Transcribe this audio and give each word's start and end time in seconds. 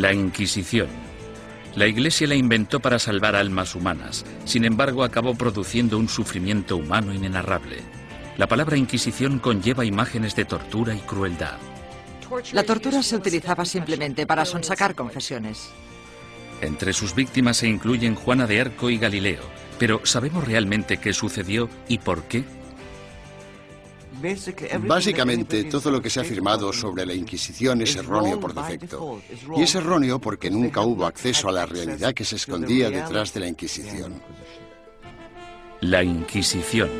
La 0.00 0.14
Inquisición. 0.14 0.88
La 1.76 1.86
Iglesia 1.86 2.26
la 2.26 2.34
inventó 2.34 2.80
para 2.80 2.98
salvar 2.98 3.36
almas 3.36 3.74
humanas, 3.74 4.24
sin 4.46 4.64
embargo 4.64 5.04
acabó 5.04 5.34
produciendo 5.34 5.98
un 5.98 6.08
sufrimiento 6.08 6.78
humano 6.78 7.12
inenarrable. 7.12 7.82
La 8.38 8.46
palabra 8.46 8.78
Inquisición 8.78 9.38
conlleva 9.40 9.84
imágenes 9.84 10.34
de 10.34 10.46
tortura 10.46 10.94
y 10.94 11.00
crueldad. 11.00 11.58
La 12.52 12.62
tortura 12.62 13.02
se 13.02 13.14
utilizaba 13.14 13.66
simplemente 13.66 14.26
para 14.26 14.46
sonsacar 14.46 14.94
confesiones. 14.94 15.68
Entre 16.62 16.94
sus 16.94 17.14
víctimas 17.14 17.58
se 17.58 17.68
incluyen 17.68 18.14
Juana 18.14 18.46
de 18.46 18.58
Arco 18.58 18.88
y 18.88 18.96
Galileo, 18.96 19.42
pero 19.78 20.00
¿sabemos 20.04 20.44
realmente 20.44 20.96
qué 20.96 21.12
sucedió 21.12 21.68
y 21.88 21.98
por 21.98 22.22
qué? 22.22 22.44
Básicamente, 24.86 25.64
todo 25.64 25.90
lo 25.90 26.00
que 26.02 26.10
se 26.10 26.20
ha 26.20 26.22
afirmado 26.22 26.72
sobre 26.72 27.06
la 27.06 27.14
Inquisición 27.14 27.80
es 27.82 27.96
erróneo 27.96 28.38
por 28.38 28.54
defecto. 28.54 29.20
Y 29.56 29.62
es 29.62 29.74
erróneo 29.74 30.18
porque 30.18 30.50
nunca 30.50 30.80
hubo 30.82 31.06
acceso 31.06 31.48
a 31.48 31.52
la 31.52 31.66
realidad 31.66 32.14
que 32.14 32.24
se 32.24 32.36
escondía 32.36 32.90
detrás 32.90 33.32
de 33.34 33.40
la 33.40 33.48
Inquisición. 33.48 34.20
La 35.80 36.02
Inquisición. 36.02 36.90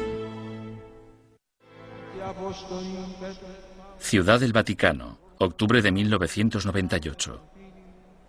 Ciudad 3.98 4.40
del 4.40 4.52
Vaticano, 4.52 5.18
octubre 5.38 5.82
de 5.82 5.92
1998. 5.92 7.40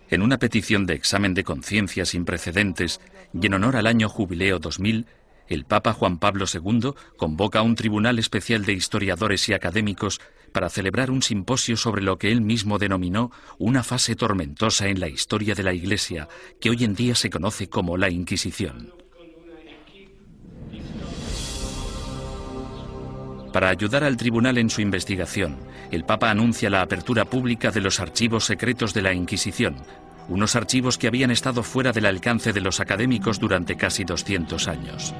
En 0.09 0.21
una 0.21 0.37
petición 0.37 0.85
de 0.85 0.93
examen 0.93 1.33
de 1.33 1.45
conciencia 1.45 2.05
sin 2.05 2.25
precedentes 2.25 2.99
y 3.33 3.45
en 3.45 3.53
honor 3.53 3.77
al 3.77 3.87
año 3.87 4.09
jubileo 4.09 4.59
2000, 4.59 5.07
el 5.47 5.65
Papa 5.65 5.93
Juan 5.93 6.17
Pablo 6.17 6.45
II 6.51 6.91
convoca 7.17 7.61
un 7.61 7.75
tribunal 7.75 8.19
especial 8.19 8.65
de 8.65 8.73
historiadores 8.73 9.47
y 9.49 9.53
académicos 9.53 10.19
para 10.51 10.69
celebrar 10.69 11.11
un 11.11 11.21
simposio 11.21 11.77
sobre 11.77 12.01
lo 12.01 12.17
que 12.17 12.31
él 12.31 12.41
mismo 12.41 12.77
denominó 12.77 13.31
una 13.57 13.83
fase 13.83 14.15
tormentosa 14.15 14.87
en 14.87 14.99
la 14.99 15.07
historia 15.07 15.55
de 15.55 15.63
la 15.63 15.73
Iglesia, 15.73 16.27
que 16.59 16.69
hoy 16.69 16.83
en 16.83 16.95
día 16.95 17.15
se 17.15 17.29
conoce 17.29 17.69
como 17.69 17.97
la 17.97 18.09
Inquisición. 18.09 18.93
Para 23.51 23.67
ayudar 23.67 24.05
al 24.05 24.15
tribunal 24.15 24.57
en 24.57 24.69
su 24.69 24.79
investigación, 24.79 25.57
el 25.91 26.05
Papa 26.05 26.29
anuncia 26.29 26.69
la 26.69 26.81
apertura 26.81 27.25
pública 27.25 27.69
de 27.71 27.81
los 27.81 27.99
archivos 27.99 28.45
secretos 28.45 28.93
de 28.93 29.01
la 29.01 29.13
Inquisición, 29.13 29.75
unos 30.27 30.55
archivos 30.55 30.97
que 30.97 31.07
habían 31.07 31.31
estado 31.31 31.63
fuera 31.63 31.91
del 31.91 32.05
alcance 32.05 32.53
de 32.53 32.61
los 32.61 32.79
académicos 32.79 33.39
durante 33.39 33.75
casi 33.75 34.03
200 34.03 34.67
años. 34.67 35.13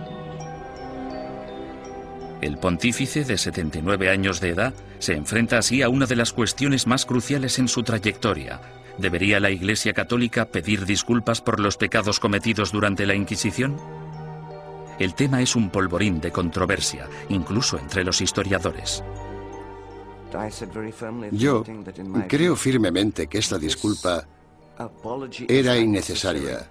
El 2.42 2.58
pontífice 2.58 3.24
de 3.24 3.38
79 3.38 4.10
años 4.10 4.40
de 4.42 4.50
edad 4.50 4.74
se 4.98 5.14
enfrenta 5.14 5.60
así 5.60 5.84
a 5.84 5.90
una 5.90 6.08
de 6.08 6.16
las 6.16 6.34
cuestiones 6.34 6.88
más 6.88 7.06
cruciales 7.06 7.60
en 7.60 7.68
su 7.68 7.84
trayectoria. 7.84 8.62
¿Debería 8.98 9.40
la 9.40 9.52
Iglesia 9.52 9.94
Católica 9.94 10.46
pedir 10.46 10.86
disculpas 10.86 11.42
por 11.42 11.60
los 11.60 11.78
pecados 11.78 12.20
cometidos 12.20 12.72
durante 12.72 13.06
la 13.06 13.14
Inquisición? 13.14 13.78
El 14.98 15.14
tema 15.14 15.42
es 15.42 15.56
un 15.56 15.70
polvorín 15.70 16.20
de 16.20 16.32
controversia, 16.32 17.08
incluso 17.30 17.78
entre 17.78 18.04
los 18.04 18.22
historiadores. 18.22 19.04
Yo 21.32 21.64
creo 22.28 22.56
firmemente 22.56 23.28
que 23.28 23.38
esta 23.38 23.58
disculpa 23.58 24.26
era 25.48 25.78
innecesaria 25.78 26.70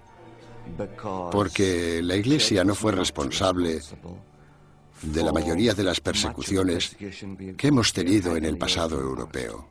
porque 1.31 2.01
la 2.03 2.17
Iglesia 2.17 2.65
no 2.65 2.75
fue 2.75 2.93
responsable 2.93 3.81
de 5.03 5.23
la 5.23 5.33
mayoría 5.33 5.75
de 5.75 5.85
las 5.85 6.01
persecuciones 6.01 6.97
que 7.57 7.69
hemos 7.69 7.93
tenido 7.93 8.37
en 8.37 8.45
el 8.45 8.59
pasado 8.59 9.01
europeo. 9.01 9.69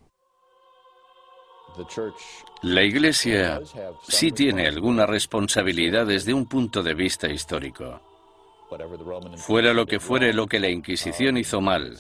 La 2.64 2.84
Iglesia 2.84 3.62
sí 4.08 4.32
tiene 4.32 4.68
alguna 4.68 5.06
responsabilidad 5.06 6.08
desde 6.08 6.34
un 6.34 6.46
punto 6.48 6.84
de 6.84 6.94
vista 6.94 7.30
histórico. 7.30 8.02
Fuera 9.38 9.74
lo 9.74 9.86
que 9.86 10.00
fuere 10.00 10.34
lo 10.34 10.46
que 10.46 10.60
la 10.60 10.70
Inquisición 10.70 11.38
hizo 11.38 11.60
mal, 11.60 11.98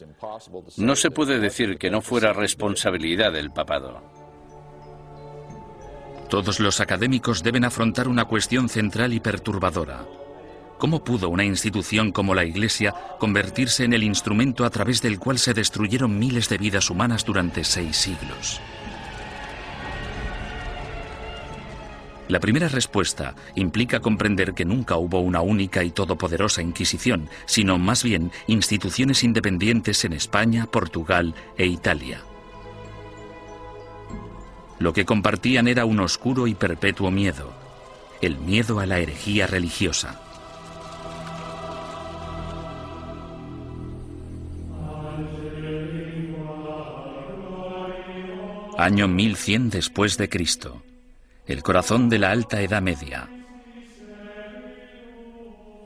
no 0.78 0.96
se 0.96 1.10
puede 1.10 1.40
decir 1.40 1.78
que 1.78 1.90
no 1.90 2.02
fuera 2.02 2.34
responsabilidad 2.34 3.32
del 3.32 3.52
papado. 3.52 4.19
Todos 6.30 6.60
los 6.60 6.80
académicos 6.80 7.42
deben 7.42 7.66
afrontar 7.66 8.08
una 8.08 8.26
cuestión 8.26 8.70
central 8.70 9.14
y 9.14 9.20
perturbadora. 9.20 10.06
¿Cómo 10.78 11.04
pudo 11.04 11.28
una 11.28 11.44
institución 11.44 12.12
como 12.12 12.36
la 12.36 12.46
Iglesia 12.46 12.94
convertirse 13.20 13.84
en 13.84 13.94
el 13.94 14.04
instrumento 14.04 14.64
a 14.64 14.70
través 14.70 15.02
del 15.02 15.18
cual 15.18 15.40
se 15.40 15.56
destruyeron 15.56 16.20
miles 16.20 16.48
de 16.48 16.60
vidas 16.60 16.92
humanas 16.92 17.26
durante 17.26 17.64
seis 17.64 17.98
siglos? 17.98 18.62
La 22.28 22.40
primera 22.40 22.68
respuesta 22.68 23.34
implica 23.56 24.00
comprender 24.00 24.54
que 24.54 24.66
nunca 24.66 24.98
hubo 24.98 25.20
una 25.20 25.42
única 25.42 25.84
y 25.84 25.90
todopoderosa 25.90 26.62
Inquisición, 26.62 27.28
sino 27.48 27.80
más 27.80 28.04
bien 28.04 28.32
instituciones 28.46 29.24
independientes 29.24 30.06
en 30.06 30.14
España, 30.14 30.68
Portugal 30.68 31.34
e 31.58 31.66
Italia. 31.66 32.22
Lo 34.80 34.94
que 34.94 35.06
compartían 35.06 35.68
era 35.68 35.86
un 35.86 36.00
oscuro 36.00 36.48
y 36.48 36.56
perpetuo 36.56 37.12
miedo, 37.12 37.52
el 38.22 38.38
miedo 38.38 38.80
a 38.80 38.86
la 38.86 39.00
herejía 39.00 39.46
religiosa. 39.46 40.20
Año 48.78 49.10
1100 49.10 49.70
después 49.72 50.18
de 50.18 50.30
Cristo. 50.30 50.82
El 51.46 51.62
corazón 51.64 52.08
de 52.08 52.18
la 52.18 52.32
Alta 52.32 52.62
Edad 52.62 52.82
Media. 52.82 53.28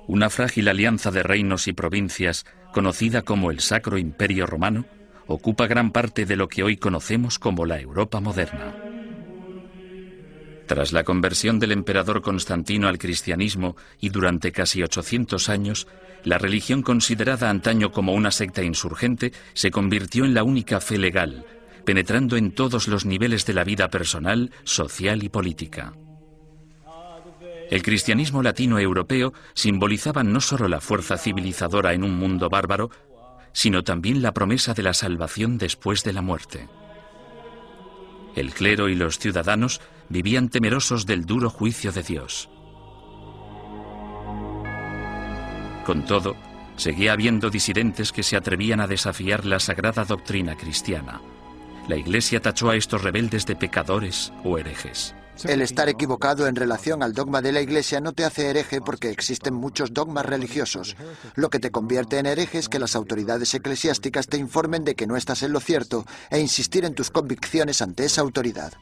Una 0.05 0.29
frágil 0.29 0.67
alianza 0.67 1.09
de 1.09 1.23
reinos 1.23 1.67
y 1.67 1.73
provincias, 1.73 2.45
conocida 2.71 3.23
como 3.23 3.49
el 3.49 3.61
Sacro 3.61 3.97
Imperio 3.97 4.45
Romano, 4.45 4.85
ocupa 5.27 5.67
gran 5.67 5.91
parte 5.91 6.25
de 6.25 6.35
lo 6.35 6.47
que 6.47 6.63
hoy 6.63 6.77
conocemos 6.77 7.39
como 7.39 7.65
la 7.65 7.79
Europa 7.79 8.19
moderna. 8.19 8.75
Tras 10.65 10.93
la 10.93 11.03
conversión 11.03 11.59
del 11.59 11.71
emperador 11.71 12.21
Constantino 12.21 12.87
al 12.87 12.97
cristianismo 12.97 13.75
y 13.99 14.09
durante 14.09 14.51
casi 14.51 14.81
800 14.81 15.49
años, 15.49 15.87
la 16.23 16.37
religión 16.37 16.81
considerada 16.81 17.49
antaño 17.49 17.91
como 17.91 18.13
una 18.13 18.31
secta 18.31 18.63
insurgente 18.63 19.33
se 19.53 19.71
convirtió 19.71 20.23
en 20.23 20.33
la 20.33 20.43
única 20.43 20.79
fe 20.79 20.97
legal, 20.97 21.45
penetrando 21.83 22.37
en 22.37 22.51
todos 22.51 22.87
los 22.87 23.05
niveles 23.05 23.45
de 23.45 23.53
la 23.53 23.65
vida 23.65 23.89
personal, 23.89 24.51
social 24.63 25.23
y 25.23 25.29
política. 25.29 25.93
El 27.69 27.81
cristianismo 27.81 28.41
latino 28.41 28.79
europeo 28.79 29.33
simbolizaba 29.53 30.23
no 30.23 30.39
solo 30.41 30.67
la 30.67 30.79
fuerza 30.79 31.17
civilizadora 31.17 31.93
en 31.93 32.03
un 32.03 32.15
mundo 32.15 32.49
bárbaro, 32.49 32.89
sino 33.53 33.83
también 33.83 34.21
la 34.21 34.33
promesa 34.33 34.73
de 34.73 34.83
la 34.83 34.93
salvación 34.93 35.57
después 35.57 36.03
de 36.03 36.13
la 36.13 36.21
muerte. 36.21 36.67
El 38.35 38.51
clero 38.53 38.89
y 38.89 38.95
los 38.95 39.19
ciudadanos 39.19 39.79
vivían 40.09 40.49
temerosos 40.49 41.05
del 41.05 41.25
duro 41.25 41.49
juicio 41.49 41.91
de 41.91 42.03
Dios. 42.03 42.49
Con 45.85 46.05
todo, 46.05 46.35
seguía 46.75 47.13
habiendo 47.13 47.49
disidentes 47.49 48.11
que 48.11 48.23
se 48.23 48.35
atrevían 48.35 48.79
a 48.79 48.87
desafiar 48.87 49.45
la 49.45 49.59
sagrada 49.59 50.03
doctrina 50.03 50.55
cristiana. 50.55 51.21
La 51.87 51.97
Iglesia 51.97 52.41
tachó 52.41 52.69
a 52.69 52.75
estos 52.75 53.03
rebeldes 53.03 53.45
de 53.45 53.55
pecadores 53.55 54.33
o 54.43 54.57
herejes. 54.57 55.13
El 55.43 55.61
estar 55.61 55.89
equivocado 55.89 56.47
en 56.47 56.55
relación 56.55 57.03
al 57.03 57.13
dogma 57.13 57.41
de 57.41 57.51
la 57.51 57.61
Iglesia 57.61 57.99
no 57.99 58.13
te 58.13 58.23
hace 58.23 58.49
hereje 58.49 58.79
porque 58.79 59.09
existen 59.09 59.53
muchos 59.53 59.93
dogmas 59.93 60.25
religiosos. 60.25 60.95
Lo 61.35 61.49
que 61.49 61.59
te 61.59 61.71
convierte 61.71 62.19
en 62.19 62.27
hereje 62.27 62.59
es 62.59 62.69
que 62.69 62.79
las 62.79 62.95
autoridades 62.95 63.53
eclesiásticas 63.53 64.27
te 64.27 64.37
informen 64.37 64.85
de 64.85 64.95
que 64.95 65.07
no 65.07 65.17
estás 65.17 65.43
en 65.43 65.51
lo 65.51 65.59
cierto 65.59 66.05
e 66.29 66.39
insistir 66.39 66.85
en 66.85 66.93
tus 66.93 67.09
convicciones 67.11 67.81
ante 67.81 68.05
esa 68.05 68.21
autoridad. 68.21 68.73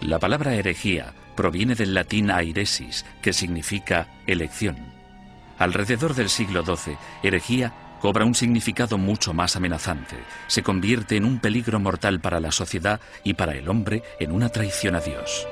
La 0.00 0.18
palabra 0.18 0.54
herejía 0.54 1.14
proviene 1.34 1.74
del 1.74 1.92
latín 1.92 2.30
airesis, 2.30 3.04
que 3.20 3.32
significa 3.32 4.08
elección. 4.26 4.76
Alrededor 5.58 6.14
del 6.14 6.28
siglo 6.28 6.64
XII, 6.64 6.96
herejía 7.22 7.74
cobra 8.00 8.24
un 8.24 8.34
significado 8.34 8.98
mucho 8.98 9.34
más 9.34 9.56
amenazante. 9.56 10.16
Se 10.46 10.62
convierte 10.62 11.16
en 11.16 11.24
un 11.24 11.38
peligro 11.38 11.80
mortal 11.80 12.20
para 12.20 12.40
la 12.40 12.52
sociedad 12.52 13.00
y 13.24 13.34
para 13.34 13.54
el 13.54 13.68
hombre 13.68 14.02
en 14.20 14.32
una 14.32 14.48
traición 14.48 14.94
a 14.94 15.00
Dios. 15.00 15.46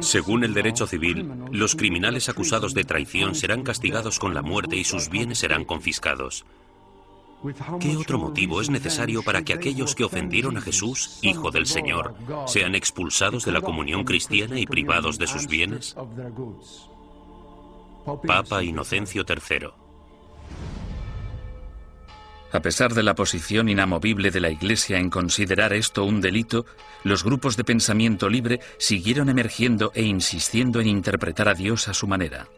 Según 0.00 0.44
el 0.44 0.54
derecho 0.54 0.86
civil, 0.86 1.30
los 1.50 1.76
criminales 1.76 2.28
acusados 2.28 2.74
de 2.74 2.84
traición 2.84 3.34
serán 3.34 3.62
castigados 3.62 4.18
con 4.18 4.34
la 4.34 4.42
muerte 4.42 4.76
y 4.76 4.84
sus 4.84 5.08
bienes 5.08 5.38
serán 5.38 5.64
confiscados. 5.64 6.44
¿Qué 7.80 7.96
otro 7.96 8.18
motivo 8.18 8.60
es 8.60 8.70
necesario 8.70 9.22
para 9.22 9.42
que 9.42 9.52
aquellos 9.52 9.94
que 9.94 10.04
ofendieron 10.04 10.56
a 10.56 10.60
Jesús, 10.60 11.18
Hijo 11.22 11.50
del 11.50 11.66
Señor, 11.66 12.14
sean 12.46 12.74
expulsados 12.74 13.44
de 13.44 13.52
la 13.52 13.60
comunión 13.60 14.04
cristiana 14.04 14.58
y 14.60 14.66
privados 14.66 15.18
de 15.18 15.26
sus 15.26 15.46
bienes? 15.48 15.96
Papa 18.26 18.62
Inocencio 18.62 19.24
III 19.28 19.81
A 22.52 22.60
pesar 22.60 22.92
de 22.92 23.02
la 23.02 23.14
posición 23.14 23.70
inamovible 23.70 24.30
de 24.30 24.40
la 24.40 24.50
Iglesia 24.50 24.98
en 24.98 25.08
considerar 25.08 25.72
esto 25.72 26.04
un 26.04 26.20
delito, 26.20 26.66
los 27.02 27.24
grupos 27.24 27.56
de 27.56 27.64
pensamiento 27.64 28.28
libre 28.28 28.60
siguieron 28.76 29.30
emergiendo 29.30 29.90
e 29.94 30.02
insistiendo 30.02 30.80
en 30.80 30.86
interpretar 30.86 31.48
a 31.48 31.54
Dios 31.54 31.88
a 31.88 31.94
su 31.94 32.06
manera. 32.06 32.48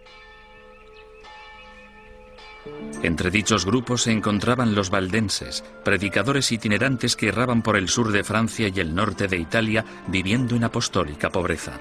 Entre 3.02 3.30
dichos 3.30 3.66
grupos 3.66 4.02
se 4.02 4.12
encontraban 4.12 4.74
los 4.74 4.90
valdenses, 4.90 5.62
predicadores 5.84 6.50
itinerantes 6.50 7.14
que 7.14 7.28
erraban 7.28 7.62
por 7.62 7.76
el 7.76 7.88
sur 7.88 8.10
de 8.10 8.24
Francia 8.24 8.68
y 8.74 8.80
el 8.80 8.94
norte 8.94 9.28
de 9.28 9.36
Italia 9.36 9.84
viviendo 10.08 10.56
en 10.56 10.64
apostólica 10.64 11.30
pobreza. 11.30 11.78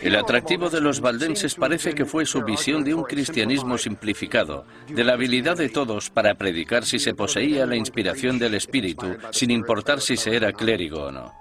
El 0.00 0.16
atractivo 0.16 0.70
de 0.70 0.80
los 0.80 1.00
valdenses 1.00 1.54
parece 1.54 1.94
que 1.94 2.04
fue 2.04 2.26
su 2.26 2.42
visión 2.42 2.84
de 2.84 2.94
un 2.94 3.02
cristianismo 3.02 3.76
simplificado, 3.76 4.66
de 4.88 5.04
la 5.04 5.14
habilidad 5.14 5.56
de 5.56 5.68
todos 5.68 6.10
para 6.10 6.34
predicar 6.34 6.84
si 6.84 6.98
se 6.98 7.14
poseía 7.14 7.66
la 7.66 7.76
inspiración 7.76 8.38
del 8.38 8.54
Espíritu, 8.54 9.16
sin 9.30 9.50
importar 9.50 10.00
si 10.00 10.16
se 10.16 10.36
era 10.36 10.52
clérigo 10.52 11.04
o 11.04 11.12
no. 11.12 11.32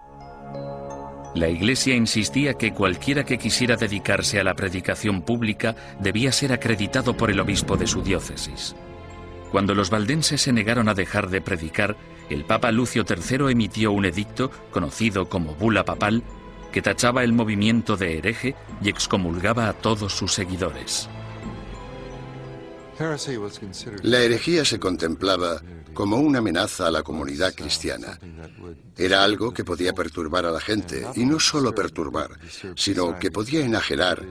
La 1.36 1.50
Iglesia 1.50 1.96
insistía 1.96 2.54
que 2.54 2.74
cualquiera 2.74 3.24
que 3.24 3.40
quisiera 3.40 3.76
dedicarse 3.76 4.40
a 4.40 4.44
la 4.44 4.56
predicación 4.56 5.24
pública 5.24 5.76
debía 6.00 6.32
ser 6.32 6.54
acreditado 6.54 7.18
por 7.18 7.32
el 7.32 7.40
obispo 7.40 7.76
de 7.76 7.88
su 7.88 8.04
diócesis. 8.04 8.76
Cuando 9.52 9.74
los 9.74 9.90
valdenses 9.90 10.42
se 10.42 10.54
negaron 10.54 10.90
a 10.90 10.94
dejar 10.94 11.30
de 11.30 11.42
predicar, 11.42 11.96
el 12.30 12.46
Papa 12.46 12.72
Lucio 12.72 13.04
III 13.08 13.52
emitió 13.52 13.92
un 13.92 14.06
edicto, 14.06 14.50
conocido 14.72 15.28
como 15.28 15.56
Bula 15.56 15.86
Papal, 15.86 16.24
que 16.74 16.82
tachaba 16.82 17.24
el 17.24 17.32
movimiento 17.32 17.96
de 17.96 18.18
hereje 18.18 18.56
y 18.82 18.90
excomulgaba 18.90 19.70
a 19.70 19.74
todos 19.74 20.12
sus 20.12 20.34
seguidores. 20.34 21.08
La 24.02 24.20
herejía 24.20 24.66
se 24.66 24.80
contemplaba 24.80 25.62
como 25.94 26.18
una 26.18 26.40
amenaza 26.40 26.88
a 26.88 26.92
la 26.92 27.04
comunidad 27.04 27.54
cristiana. 27.54 28.20
Era 28.98 29.24
algo 29.24 29.54
que 29.54 29.64
podía 29.64 29.94
perturbar 29.94 30.46
a 30.46 30.52
la 30.52 30.60
gente, 30.60 31.06
y 31.16 31.26
no 31.26 31.40
solo 31.40 31.74
perturbar, 31.74 32.32
sino 32.76 33.18
que 33.20 33.32
podía 33.32 33.64
enajenar 33.64 34.24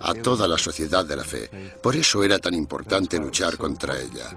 a 0.00 0.14
toda 0.14 0.46
la 0.46 0.58
sociedad 0.58 1.04
de 1.04 1.16
la 1.16 1.24
fe. 1.24 1.50
Por 1.82 1.96
eso 1.96 2.22
era 2.22 2.38
tan 2.38 2.54
importante 2.54 3.18
luchar 3.18 3.56
contra 3.56 4.00
ella. 4.00 4.36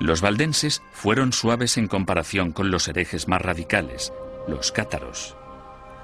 Los 0.00 0.22
valdenses 0.22 0.82
fueron 0.92 1.34
suaves 1.34 1.76
en 1.76 1.86
comparación 1.86 2.52
con 2.52 2.70
los 2.70 2.88
herejes 2.88 3.28
más 3.28 3.42
radicales, 3.42 4.14
los 4.48 4.72
cátaros. 4.72 5.36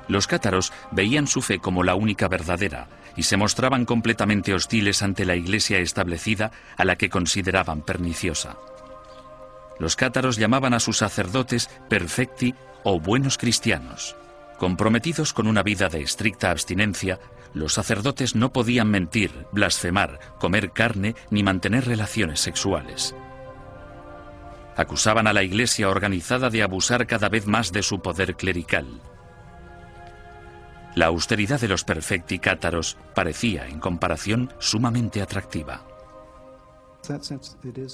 Los 0.07 0.27
cátaros 0.27 0.71
veían 0.93 1.27
su 1.27 1.41
fe 1.41 1.59
como 1.59 1.83
la 1.83 1.95
única 1.95 2.29
verdadera 2.29 2.89
y 3.17 3.23
se 3.23 3.39
mostraban 3.39 3.87
completamente 3.87 4.53
hostiles 4.53 5.03
ante 5.03 5.25
la 5.25 5.35
iglesia 5.35 5.79
establecida 5.79 6.53
a 6.77 6.85
la 6.85 6.97
que 6.97 7.09
consideraban 7.09 7.81
perniciosa. 7.81 8.59
Los 9.79 9.97
cátaros 9.97 10.37
llamaban 10.37 10.75
a 10.75 10.81
sus 10.81 10.99
sacerdotes 10.99 11.71
perfecti 11.89 12.55
o 12.85 13.01
buenos 13.01 13.39
cristianos. 13.39 14.15
Comprometidos 14.59 15.33
con 15.33 15.47
una 15.47 15.63
vida 15.63 15.89
de 15.89 16.03
estricta 16.03 16.51
abstinencia, 16.51 17.19
los 17.55 17.73
sacerdotes 17.73 18.35
no 18.35 18.53
podían 18.53 18.91
mentir, 18.91 19.47
blasfemar, 19.53 20.21
comer 20.39 20.73
carne 20.73 21.15
ni 21.31 21.43
mantener 21.43 21.87
relaciones 21.87 22.41
sexuales. 22.41 23.15
Acusaban 24.77 25.27
a 25.27 25.33
la 25.33 25.43
Iglesia 25.43 25.89
organizada 25.89 26.51
de 26.51 26.63
abusar 26.63 27.07
cada 27.07 27.29
vez 27.29 27.47
más 27.47 27.73
de 27.73 27.83
su 27.83 28.01
poder 28.01 28.37
clerical. 28.37 29.01
La 30.95 31.07
austeridad 31.07 31.61
de 31.61 31.69
los 31.69 31.85
perfecti 31.85 32.39
cátaros 32.39 32.97
parecía, 33.15 33.67
en 33.69 33.81
comparación, 33.81 34.53
sumamente 34.59 35.21
atractiva. 35.21 35.85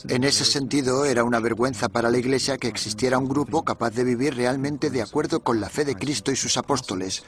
En 0.08 0.24
ese 0.24 0.44
sentido, 0.44 1.04
era 1.04 1.24
una 1.24 1.40
vergüenza 1.40 1.88
para 1.88 2.10
la 2.10 2.18
Iglesia 2.18 2.58
que 2.58 2.68
existiera 2.68 3.18
un 3.18 3.28
grupo 3.28 3.64
capaz 3.64 3.90
de 3.90 4.04
vivir 4.04 4.34
realmente 4.34 4.90
de 4.90 5.02
acuerdo 5.02 5.40
con 5.40 5.60
la 5.60 5.68
fe 5.68 5.84
de 5.84 5.96
Cristo 5.96 6.32
y 6.32 6.36
sus 6.36 6.56
apóstoles, 6.56 7.22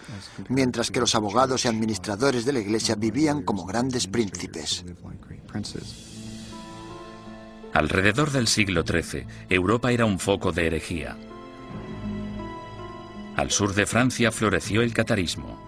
mientras 0.48 0.90
que 0.90 1.00
los 1.00 1.14
abogados 1.14 1.64
y 1.64 1.68
administradores 1.68 2.44
de 2.44 2.52
la 2.52 2.60
Iglesia 2.60 2.94
vivían 2.94 3.42
como 3.42 3.66
grandes 3.66 4.06
príncipes. 4.06 4.84
Alrededor 7.74 8.30
del 8.30 8.46
siglo 8.46 8.84
XIII, 8.86 9.26
Europa 9.50 9.90
era 9.90 10.04
un 10.04 10.20
foco 10.20 10.52
de 10.52 10.68
herejía. 10.68 11.16
Al 13.34 13.50
sur 13.50 13.74
de 13.74 13.84
Francia 13.84 14.30
floreció 14.30 14.80
el 14.80 14.94
catarismo. 14.94 15.58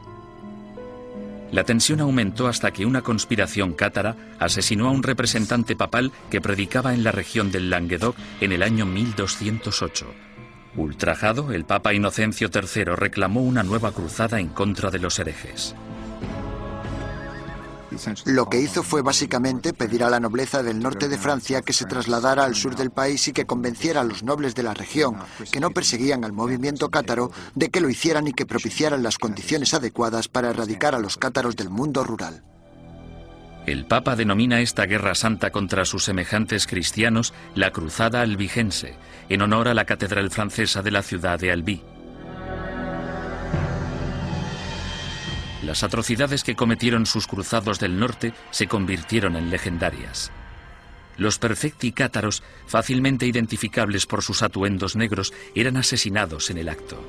La 1.50 1.64
tensión 1.64 2.00
aumentó 2.00 2.46
hasta 2.46 2.70
que 2.70 2.86
una 2.86 3.02
conspiración 3.02 3.72
cátara 3.72 4.14
asesinó 4.38 4.86
a 4.86 4.92
un 4.92 5.02
representante 5.02 5.74
papal 5.74 6.12
que 6.30 6.40
predicaba 6.40 6.94
en 6.94 7.02
la 7.02 7.10
región 7.10 7.50
del 7.50 7.70
Languedoc 7.70 8.16
en 8.40 8.52
el 8.52 8.62
año 8.62 8.86
1208. 8.86 10.06
Ultrajado, 10.76 11.52
el 11.52 11.64
Papa 11.64 11.92
Inocencio 11.92 12.50
III 12.54 12.84
reclamó 12.84 13.42
una 13.42 13.64
nueva 13.64 13.90
cruzada 13.90 14.38
en 14.38 14.48
contra 14.48 14.92
de 14.92 15.00
los 15.00 15.18
herejes. 15.18 15.74
Lo 18.24 18.48
que 18.48 18.60
hizo 18.60 18.82
fue 18.82 19.02
básicamente 19.02 19.72
pedir 19.72 20.04
a 20.04 20.10
la 20.10 20.20
nobleza 20.20 20.62
del 20.62 20.80
norte 20.80 21.08
de 21.08 21.18
Francia 21.18 21.62
que 21.62 21.72
se 21.72 21.86
trasladara 21.86 22.44
al 22.44 22.54
sur 22.54 22.76
del 22.76 22.90
país 22.90 23.28
y 23.28 23.32
que 23.32 23.46
convenciera 23.46 24.00
a 24.00 24.04
los 24.04 24.22
nobles 24.22 24.54
de 24.54 24.62
la 24.62 24.74
región, 24.74 25.16
que 25.52 25.60
no 25.60 25.70
perseguían 25.70 26.24
al 26.24 26.32
movimiento 26.32 26.90
cátaro, 26.90 27.30
de 27.54 27.70
que 27.70 27.80
lo 27.80 27.88
hicieran 27.88 28.28
y 28.28 28.32
que 28.32 28.46
propiciaran 28.46 29.02
las 29.02 29.18
condiciones 29.18 29.74
adecuadas 29.74 30.28
para 30.28 30.50
erradicar 30.50 30.94
a 30.94 31.00
los 31.00 31.16
cátaros 31.16 31.56
del 31.56 31.70
mundo 31.70 32.04
rural. 32.04 32.42
El 33.66 33.84
Papa 33.84 34.14
denomina 34.14 34.60
esta 34.60 34.86
guerra 34.86 35.16
santa 35.16 35.50
contra 35.50 35.84
sus 35.84 36.04
semejantes 36.04 36.68
cristianos 36.68 37.34
la 37.56 37.72
Cruzada 37.72 38.20
Albigense, 38.20 38.94
en 39.28 39.42
honor 39.42 39.66
a 39.66 39.74
la 39.74 39.84
catedral 39.84 40.30
francesa 40.30 40.82
de 40.82 40.92
la 40.92 41.02
ciudad 41.02 41.40
de 41.40 41.50
Albi. 41.50 41.82
Las 45.62 45.82
atrocidades 45.82 46.44
que 46.44 46.54
cometieron 46.54 47.06
sus 47.06 47.26
cruzados 47.26 47.80
del 47.80 47.98
norte 47.98 48.32
se 48.50 48.66
convirtieron 48.66 49.36
en 49.36 49.50
legendarias. 49.50 50.30
Los 51.16 51.38
perfecti 51.38 51.92
cátaros, 51.92 52.42
fácilmente 52.66 53.26
identificables 53.26 54.06
por 54.06 54.22
sus 54.22 54.42
atuendos 54.42 54.96
negros, 54.96 55.32
eran 55.54 55.78
asesinados 55.78 56.50
en 56.50 56.58
el 56.58 56.68
acto. 56.68 57.02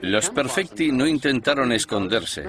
Los 0.00 0.30
perfecti 0.30 0.90
no 0.90 1.06
intentaron 1.06 1.70
esconderse, 1.72 2.48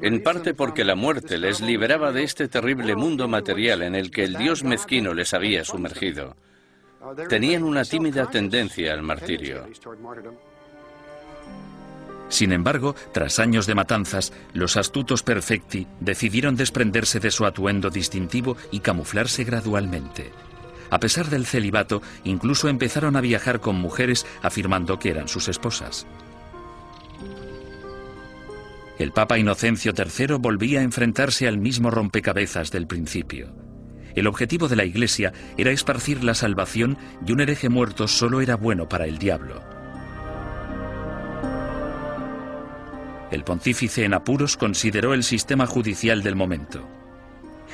en 0.00 0.22
parte 0.22 0.54
porque 0.54 0.84
la 0.84 0.94
muerte 0.94 1.38
les 1.38 1.60
liberaba 1.60 2.12
de 2.12 2.22
este 2.22 2.46
terrible 2.46 2.94
mundo 2.94 3.26
material 3.26 3.82
en 3.82 3.96
el 3.96 4.12
que 4.12 4.22
el 4.22 4.36
dios 4.36 4.62
mezquino 4.62 5.12
les 5.12 5.34
había 5.34 5.64
sumergido. 5.64 6.36
Tenían 7.28 7.64
una 7.64 7.84
tímida 7.84 8.30
tendencia 8.30 8.92
al 8.92 9.02
martirio. 9.02 9.66
Sin 12.34 12.50
embargo, 12.50 12.96
tras 13.12 13.38
años 13.38 13.68
de 13.68 13.76
matanzas, 13.76 14.32
los 14.54 14.76
astutos 14.76 15.22
perfecti 15.22 15.86
decidieron 16.00 16.56
desprenderse 16.56 17.20
de 17.20 17.30
su 17.30 17.46
atuendo 17.46 17.90
distintivo 17.90 18.56
y 18.72 18.80
camuflarse 18.80 19.44
gradualmente. 19.44 20.32
A 20.90 20.98
pesar 20.98 21.30
del 21.30 21.46
celibato, 21.46 22.02
incluso 22.24 22.68
empezaron 22.68 23.14
a 23.14 23.20
viajar 23.20 23.60
con 23.60 23.76
mujeres 23.76 24.26
afirmando 24.42 24.98
que 24.98 25.10
eran 25.10 25.28
sus 25.28 25.46
esposas. 25.46 26.08
El 28.98 29.12
Papa 29.12 29.38
Inocencio 29.38 29.92
III 29.96 30.34
volvía 30.40 30.80
a 30.80 30.82
enfrentarse 30.82 31.46
al 31.46 31.58
mismo 31.58 31.92
rompecabezas 31.92 32.72
del 32.72 32.88
principio. 32.88 33.54
El 34.16 34.26
objetivo 34.26 34.66
de 34.66 34.74
la 34.74 34.84
Iglesia 34.84 35.32
era 35.56 35.70
esparcir 35.70 36.24
la 36.24 36.34
salvación 36.34 36.98
y 37.24 37.30
un 37.30 37.42
hereje 37.42 37.68
muerto 37.68 38.08
solo 38.08 38.40
era 38.40 38.56
bueno 38.56 38.88
para 38.88 39.06
el 39.06 39.18
diablo. 39.18 39.73
El 43.34 43.42
pontífice 43.42 44.04
en 44.04 44.14
apuros 44.14 44.56
consideró 44.56 45.12
el 45.12 45.24
sistema 45.24 45.66
judicial 45.66 46.22
del 46.22 46.36
momento. 46.36 46.88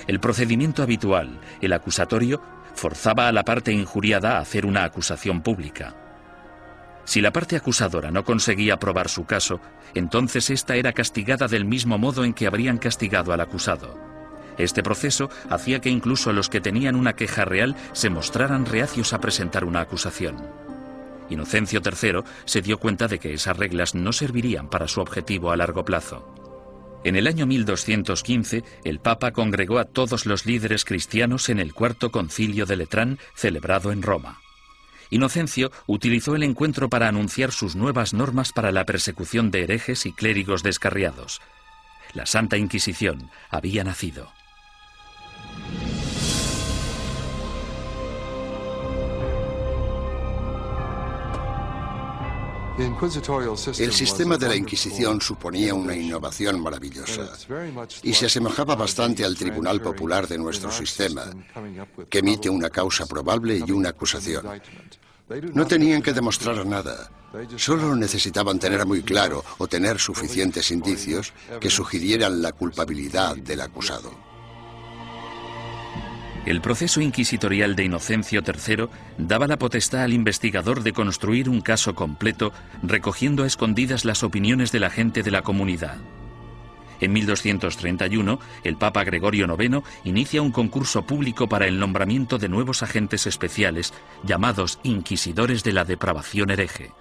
El 0.07 0.19
procedimiento 0.19 0.83
habitual, 0.83 1.39
el 1.61 1.75
acusatorio, 1.75 2.41
forzaba 2.75 3.29
a 3.29 3.33
la 3.33 3.45
parte 3.45 3.71
injuriada 3.71 4.39
a 4.39 4.41
hacer 4.41 4.65
una 4.65 4.85
acusación 4.85 5.43
pública. 5.43 5.95
Si 7.05 7.21
la 7.21 7.31
parte 7.31 7.57
acusadora 7.57 8.11
no 8.11 8.25
conseguía 8.25 8.79
probar 8.79 9.11
su 9.11 9.27
caso, 9.27 9.61
entonces 9.93 10.49
ésta 10.49 10.77
era 10.77 10.95
castigada 10.95 11.47
del 11.47 11.67
mismo 11.67 11.99
modo 11.99 12.25
en 12.25 12.33
que 12.33 12.47
habrían 12.47 12.79
castigado 12.79 13.35
al 13.35 13.43
acusado. 13.43 13.99
Este 14.57 14.83
proceso 14.83 15.29
hacía 15.51 15.83
que 15.83 15.91
incluso 15.91 16.33
los 16.33 16.49
que 16.49 16.63
tenían 16.63 16.97
una 16.97 17.17
queja 17.17 17.45
real 17.45 17.77
se 17.93 18.09
mostraran 18.09 18.65
reacios 18.65 19.13
a 19.13 19.21
presentar 19.21 19.67
una 19.67 19.83
acusación. 19.83 20.39
Inocencio 21.31 21.81
III 21.85 22.23
se 22.45 22.61
dio 22.61 22.79
cuenta 22.79 23.09
de 23.09 23.19
que 23.19 23.33
esas 23.33 23.57
reglas 23.57 23.95
no 23.95 24.13
servirían 24.13 24.69
para 24.69 24.89
su 24.89 25.01
objetivo 25.01 25.51
a 25.51 25.57
largo 25.57 25.85
plazo. 25.85 26.35
En 27.03 27.17
el 27.17 27.27
año 27.27 27.47
1215, 27.47 28.63
el 28.85 29.01
Papa 29.01 29.33
congregó 29.33 29.79
a 29.79 29.87
todos 29.87 30.27
los 30.27 30.45
líderes 30.45 30.85
cristianos 30.85 31.49
en 31.49 31.59
el 31.59 31.73
cuarto 31.73 32.11
concilio 32.11 32.67
de 32.67 32.77
Letrán 32.77 33.19
celebrado 33.35 33.91
en 33.91 34.03
Roma. 34.03 34.41
Inocencio 35.09 35.73
utilizó 35.87 36.37
el 36.37 36.43
encuentro 36.43 36.89
para 36.89 37.09
anunciar 37.09 37.53
sus 37.53 37.75
nuevas 37.75 38.13
normas 38.13 38.53
para 38.53 38.71
la 38.71 38.85
persecución 38.85 39.51
de 39.51 39.65
herejes 39.65 40.05
y 40.07 40.13
clérigos 40.13 40.63
descarriados. 40.63 41.41
La 42.13 42.27
Santa 42.27 42.59
Inquisición 42.59 43.31
había 43.51 43.83
nacido. 43.83 44.31
El 52.79 53.93
sistema 53.93 54.37
de 54.37 54.49
la 54.49 54.57
Inquisición 54.57 55.21
suponía 55.21 55.75
una 55.75 55.95
innovación 55.95 56.61
maravillosa 56.61 57.33
y 58.03 58.15
se 58.15 58.27
asemejaba 58.27 58.75
bastante 58.75 59.25
al 59.25 59.37
Tribunal 59.37 59.81
Popular 59.81 60.27
de 60.27 60.39
nuestro 60.39 60.71
sistema, 60.71 61.25
que 62.09 62.19
emite 62.19 62.49
una 62.49 62.71
causa 62.71 63.07
probable 63.07 63.63
y 63.67 63.71
una 63.71 63.91
acusación. 63.91 64.47
No 65.53 65.67
tenían 65.67 66.03
que 66.03 66.13
demostrar 66.13 66.65
nada, 66.67 67.11
solo 67.57 67.95
necesitaban 67.95 68.59
tener 68.59 68.85
muy 68.87 69.03
claro 69.03 69.45
o 69.59 69.69
tener 69.69 69.99
suficientes 69.99 70.71
indicios 70.71 71.33
que 71.61 71.71
sugirieran 71.71 72.43
la 72.43 72.53
culpabilidad 72.53 73.37
del 73.37 73.61
acusado. 73.61 74.30
El 76.47 76.63
proceso 76.63 77.03
inquisitorial 77.03 77.77
de 77.77 77.85
Inocencio 77.85 78.41
III 78.41 78.89
daba 79.19 79.47
la 79.47 79.59
potestad 79.59 80.03
al 80.03 80.15
investigador 80.15 80.83
de 80.83 80.95
construir 80.95 81.51
un 81.51 81.61
caso 81.61 81.95
completo, 81.95 82.53
recogiendo 82.83 83.45
a 83.45 83.47
escondidas 83.47 84.07
las 84.07 84.23
opiniones 84.23 84.73
de 84.73 84.81
la 84.81 84.89
gente 84.89 85.23
de 85.23 85.31
la 85.31 85.43
comunidad. 85.43 85.99
En 87.01 87.13
1231, 87.13 88.41
el 88.65 88.77
Papa 88.77 89.05
Gregorio 89.05 89.47
IX 89.59 89.83
inicia 90.05 90.41
un 90.41 90.51
concurso 90.51 91.07
público 91.07 91.47
para 91.49 91.67
el 91.67 91.79
nombramiento 91.79 92.39
de 92.39 92.49
nuevos 92.49 92.83
agentes 92.83 93.27
especiales, 93.27 93.93
llamados 94.23 94.81
inquisidores 94.83 95.63
de 95.63 95.73
la 95.73 95.85
depravación 95.85 96.51
hereje. 96.51 96.93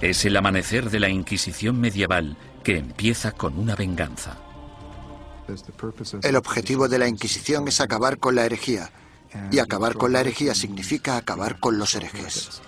Es 0.00 0.24
el 0.24 0.36
amanecer 0.36 0.90
de 0.90 1.00
la 1.00 1.08
Inquisición 1.08 1.80
medieval 1.80 2.36
que 2.62 2.78
empieza 2.78 3.32
con 3.32 3.58
una 3.58 3.74
venganza. 3.74 4.45
El 6.22 6.36
objetivo 6.36 6.88
de 6.88 6.98
la 6.98 7.08
Inquisición 7.08 7.68
es 7.68 7.80
acabar 7.80 8.18
con 8.18 8.34
la 8.34 8.44
herejía. 8.44 8.90
Y 9.50 9.58
acabar 9.58 9.94
con 9.94 10.12
la 10.12 10.20
herejía 10.20 10.54
significa 10.54 11.16
acabar 11.16 11.60
con 11.60 11.78
los 11.78 11.94
herejes. 11.94 12.62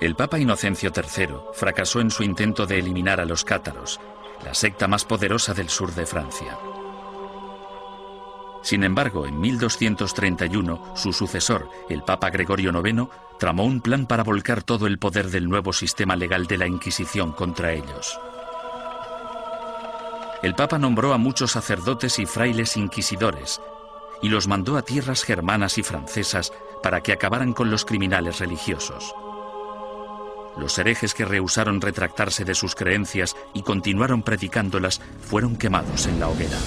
El 0.00 0.16
Papa 0.16 0.38
Inocencio 0.38 0.92
III 0.94 1.28
fracasó 1.54 2.00
en 2.00 2.10
su 2.10 2.22
intento 2.22 2.66
de 2.66 2.78
eliminar 2.78 3.20
a 3.20 3.24
los 3.24 3.44
cátaros, 3.44 4.00
la 4.44 4.52
secta 4.52 4.86
más 4.86 5.04
poderosa 5.04 5.54
del 5.54 5.70
sur 5.70 5.94
de 5.94 6.04
Francia. 6.04 6.58
Sin 8.62 8.82
embargo, 8.82 9.26
en 9.26 9.40
1231, 9.40 10.96
su 10.96 11.12
sucesor, 11.12 11.68
el 11.88 12.02
Papa 12.02 12.30
Gregorio 12.30 12.70
IX, 12.70 13.08
tramó 13.38 13.64
un 13.64 13.80
plan 13.80 14.06
para 14.06 14.22
volcar 14.22 14.62
todo 14.62 14.86
el 14.86 14.98
poder 14.98 15.30
del 15.30 15.48
nuevo 15.48 15.72
sistema 15.72 16.16
legal 16.16 16.46
de 16.46 16.58
la 16.58 16.66
Inquisición 16.66 17.32
contra 17.32 17.72
ellos. 17.72 18.18
El 20.42 20.54
Papa 20.54 20.78
nombró 20.78 21.14
a 21.14 21.18
muchos 21.18 21.52
sacerdotes 21.52 22.18
y 22.18 22.26
frailes 22.26 22.76
inquisidores 22.76 23.60
y 24.20 24.28
los 24.28 24.46
mandó 24.46 24.76
a 24.76 24.82
tierras 24.82 25.22
germanas 25.22 25.78
y 25.78 25.82
francesas 25.82 26.52
para 26.82 27.02
que 27.02 27.12
acabaran 27.12 27.52
con 27.52 27.70
los 27.70 27.84
criminales 27.84 28.40
religiosos. 28.40 29.14
Los 30.56 30.78
herejes 30.78 31.14
que 31.14 31.24
rehusaron 31.24 31.80
retractarse 31.80 32.44
de 32.44 32.54
sus 32.54 32.74
creencias 32.74 33.36
y 33.54 33.62
continuaron 33.62 34.22
predicándolas 34.22 35.00
fueron 35.20 35.56
quemados 35.56 36.06
en 36.06 36.20
la 36.20 36.28
hoguera. 36.28 36.58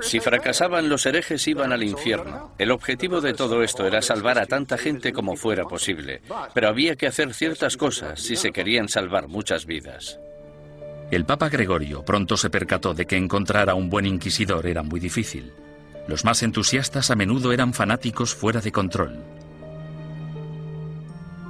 Si 0.00 0.20
fracasaban 0.20 0.88
los 0.88 1.06
herejes 1.06 1.46
iban 1.48 1.72
al 1.72 1.82
infierno. 1.82 2.54
El 2.58 2.70
objetivo 2.70 3.20
de 3.20 3.34
todo 3.34 3.62
esto 3.62 3.86
era 3.86 4.02
salvar 4.02 4.38
a 4.38 4.46
tanta 4.46 4.78
gente 4.78 5.12
como 5.12 5.36
fuera 5.36 5.64
posible, 5.64 6.22
pero 6.54 6.68
había 6.68 6.96
que 6.96 7.06
hacer 7.06 7.34
ciertas 7.34 7.76
cosas 7.76 8.20
si 8.20 8.36
se 8.36 8.52
querían 8.52 8.88
salvar 8.88 9.28
muchas 9.28 9.66
vidas. 9.66 10.18
El 11.10 11.24
Papa 11.24 11.48
Gregorio 11.48 12.04
pronto 12.04 12.36
se 12.36 12.50
percató 12.50 12.94
de 12.94 13.06
que 13.06 13.16
encontrar 13.16 13.68
a 13.68 13.74
un 13.74 13.90
buen 13.90 14.06
inquisidor 14.06 14.66
era 14.66 14.82
muy 14.82 15.00
difícil. 15.00 15.52
Los 16.06 16.24
más 16.24 16.42
entusiastas 16.42 17.10
a 17.10 17.16
menudo 17.16 17.52
eran 17.52 17.74
fanáticos 17.74 18.34
fuera 18.34 18.60
de 18.60 18.72
control. 18.72 19.18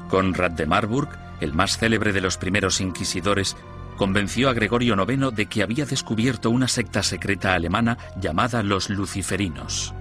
Conrad 0.08 0.52
de 0.52 0.66
Marburg, 0.66 1.10
el 1.40 1.52
más 1.52 1.78
célebre 1.78 2.12
de 2.12 2.20
los 2.20 2.36
primeros 2.36 2.80
inquisidores, 2.80 3.56
convenció 4.00 4.48
a 4.48 4.54
Gregorio 4.54 4.94
IX 4.94 5.30
de 5.36 5.44
que 5.44 5.62
había 5.62 5.84
descubierto 5.84 6.48
una 6.48 6.68
secta 6.68 7.02
secreta 7.02 7.52
alemana 7.52 7.98
llamada 8.18 8.62
los 8.62 8.88
Luciferinos. 8.88 9.92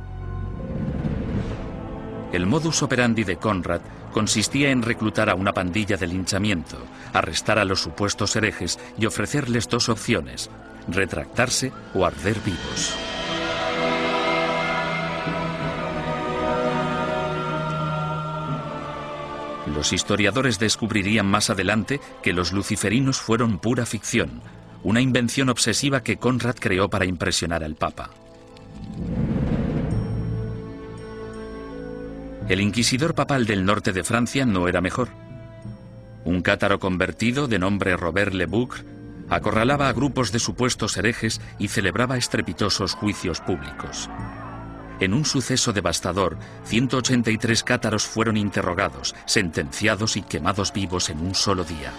El 2.31 2.45
modus 2.45 2.81
operandi 2.81 3.25
de 3.25 3.35
Conrad 3.35 3.81
consistía 4.13 4.71
en 4.71 4.83
reclutar 4.83 5.29
a 5.29 5.35
una 5.35 5.51
pandilla 5.51 5.97
de 5.97 6.07
linchamiento, 6.07 6.77
arrestar 7.11 7.59
a 7.59 7.65
los 7.65 7.81
supuestos 7.81 8.37
herejes 8.37 8.79
y 8.97 9.05
ofrecerles 9.05 9.67
dos 9.67 9.89
opciones, 9.89 10.49
retractarse 10.87 11.73
o 11.93 12.05
arder 12.05 12.39
vivos. 12.39 12.95
Los 19.73 19.93
historiadores 19.93 20.59
descubrirían 20.59 21.25
más 21.25 21.49
adelante 21.49 21.99
que 22.23 22.33
los 22.33 22.51
luciferinos 22.51 23.19
fueron 23.19 23.59
pura 23.59 23.85
ficción, 23.85 24.41
una 24.83 25.01
invención 25.01 25.49
obsesiva 25.49 26.01
que 26.01 26.17
Conrad 26.17 26.55
creó 26.55 26.89
para 26.89 27.05
impresionar 27.05 27.63
al 27.63 27.75
Papa. 27.75 28.09
El 32.47 32.61
inquisidor 32.61 33.13
papal 33.13 33.45
del 33.45 33.63
norte 33.63 33.93
de 33.93 34.03
Francia 34.03 34.45
no 34.45 34.67
era 34.67 34.81
mejor. 34.81 35.09
Un 36.25 36.41
cátaro 36.41 36.79
convertido 36.79 37.47
de 37.47 37.59
nombre 37.59 37.95
Robert 37.95 38.33
Le 38.33 38.47
Boucre 38.47 38.83
acorralaba 39.29 39.87
a 39.87 39.93
grupos 39.93 40.31
de 40.31 40.39
supuestos 40.39 40.97
herejes 40.97 41.39
y 41.59 41.67
celebraba 41.67 42.17
estrepitosos 42.17 42.95
juicios 42.95 43.39
públicos. 43.41 44.09
En 44.99 45.13
un 45.13 45.23
suceso 45.25 45.71
devastador, 45.71 46.37
183 46.65 47.63
cátaros 47.63 48.05
fueron 48.05 48.35
interrogados, 48.35 49.15
sentenciados 49.25 50.17
y 50.17 50.21
quemados 50.21 50.73
vivos 50.73 51.09
en 51.09 51.19
un 51.19 51.35
solo 51.35 51.63
día. 51.63 51.93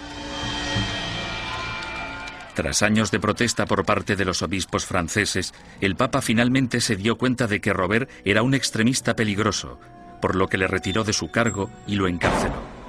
Tras 2.53 2.83
años 2.83 3.11
de 3.11 3.19
protesta 3.19 3.65
por 3.65 3.85
parte 3.85 4.15
de 4.15 4.25
los 4.25 4.41
obispos 4.41 4.85
franceses, 4.85 5.53
el 5.79 5.95
Papa 5.95 6.21
finalmente 6.21 6.81
se 6.81 6.95
dio 6.95 7.17
cuenta 7.17 7.47
de 7.47 7.61
que 7.61 7.73
Robert 7.73 8.09
era 8.25 8.43
un 8.43 8.53
extremista 8.53 9.15
peligroso, 9.15 9.79
por 10.21 10.35
lo 10.35 10.47
que 10.47 10.57
le 10.57 10.67
retiró 10.67 11.03
de 11.03 11.13
su 11.13 11.31
cargo 11.31 11.69
y 11.87 11.95
lo 11.95 12.07
encarceló. 12.07 12.80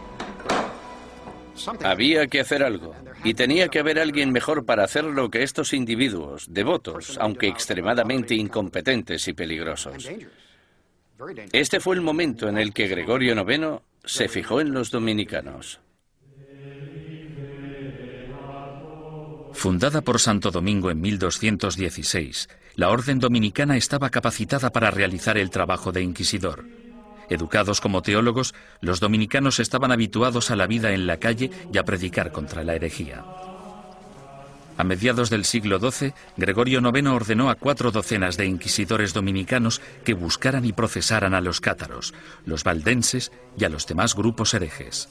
Había 1.82 2.26
que 2.26 2.40
hacer 2.40 2.62
algo, 2.62 2.94
y 3.24 3.34
tenía 3.34 3.68
que 3.68 3.78
haber 3.78 3.98
alguien 3.98 4.32
mejor 4.32 4.64
para 4.64 4.84
hacerlo 4.84 5.30
que 5.30 5.42
estos 5.42 5.72
individuos, 5.72 6.46
devotos, 6.48 7.18
aunque 7.20 7.48
extremadamente 7.48 8.34
incompetentes 8.34 9.26
y 9.28 9.32
peligrosos. 9.32 10.08
Este 11.52 11.80
fue 11.80 11.96
el 11.96 12.02
momento 12.02 12.48
en 12.48 12.58
el 12.58 12.72
que 12.72 12.88
Gregorio 12.88 13.34
IX 13.34 13.82
se 14.04 14.28
fijó 14.28 14.60
en 14.60 14.72
los 14.72 14.90
dominicanos. 14.90 15.80
Fundada 19.52 20.00
por 20.00 20.18
Santo 20.18 20.50
Domingo 20.50 20.90
en 20.90 21.00
1216, 21.00 22.48
la 22.74 22.88
Orden 22.88 23.18
Dominicana 23.18 23.76
estaba 23.76 24.10
capacitada 24.10 24.70
para 24.70 24.90
realizar 24.90 25.36
el 25.36 25.50
trabajo 25.50 25.92
de 25.92 26.02
inquisidor. 26.02 26.64
Educados 27.28 27.80
como 27.80 28.02
teólogos, 28.02 28.54
los 28.80 29.00
dominicanos 29.00 29.60
estaban 29.60 29.92
habituados 29.92 30.50
a 30.50 30.56
la 30.56 30.66
vida 30.66 30.92
en 30.92 31.06
la 31.06 31.18
calle 31.18 31.50
y 31.72 31.78
a 31.78 31.84
predicar 31.84 32.32
contra 32.32 32.64
la 32.64 32.74
herejía. 32.74 33.24
A 34.78 34.84
mediados 34.84 35.30
del 35.30 35.44
siglo 35.44 35.78
XII, 35.78 36.14
Gregorio 36.36 36.80
IX 36.80 37.08
ordenó 37.08 37.50
a 37.50 37.56
cuatro 37.56 37.90
docenas 37.90 38.36
de 38.36 38.46
inquisidores 38.46 39.12
dominicanos 39.12 39.80
que 40.04 40.14
buscaran 40.14 40.64
y 40.64 40.72
procesaran 40.72 41.34
a 41.34 41.40
los 41.40 41.60
cátaros, 41.60 42.14
los 42.46 42.64
valdenses 42.64 43.32
y 43.58 43.64
a 43.64 43.68
los 43.68 43.86
demás 43.86 44.14
grupos 44.14 44.54
herejes. 44.54 45.08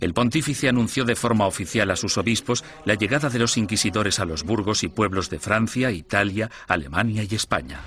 El 0.00 0.14
pontífice 0.14 0.68
anunció 0.68 1.04
de 1.04 1.14
forma 1.14 1.46
oficial 1.46 1.90
a 1.90 1.96
sus 1.96 2.16
obispos 2.18 2.64
la 2.84 2.94
llegada 2.94 3.28
de 3.28 3.38
los 3.38 3.56
inquisidores 3.56 4.18
a 4.18 4.24
los 4.24 4.44
burgos 4.44 4.82
y 4.82 4.88
pueblos 4.88 5.30
de 5.30 5.38
Francia, 5.38 5.90
Italia, 5.90 6.50
Alemania 6.66 7.22
y 7.22 7.34
España. 7.34 7.80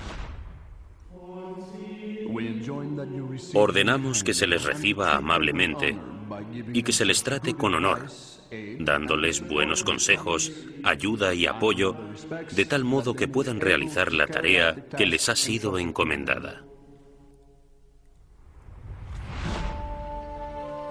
Ordenamos 3.54 4.24
que 4.24 4.34
se 4.34 4.48
les 4.48 4.64
reciba 4.64 5.16
amablemente 5.16 5.98
y 6.74 6.84
que 6.84 6.92
se 6.92 7.06
les 7.06 7.24
trate 7.24 7.54
con 7.54 7.76
honor, 7.76 8.08
dándoles 8.80 9.48
buenos 9.48 9.84
consejos, 9.84 10.52
ayuda 10.84 11.34
y 11.34 11.46
apoyo, 11.46 11.96
de 12.52 12.66
tal 12.66 12.84
modo 12.84 13.16
que 13.16 13.28
puedan 13.28 13.60
realizar 13.60 14.14
la 14.14 14.28
tarea 14.28 14.76
que 14.98 15.06
les 15.06 15.30
ha 15.30 15.36
sido 15.36 15.78
encomendada. 15.78 16.64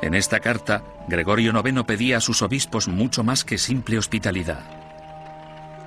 En 0.02 0.14
esta 0.14 0.40
carta, 0.40 0.84
Gregorio 1.08 1.52
IX 1.52 1.84
pedía 1.84 2.16
a 2.16 2.20
sus 2.20 2.42
obispos 2.42 2.88
mucho 2.88 3.22
más 3.22 3.44
que 3.44 3.56
simple 3.56 3.99
hospitalidad. 3.99 4.82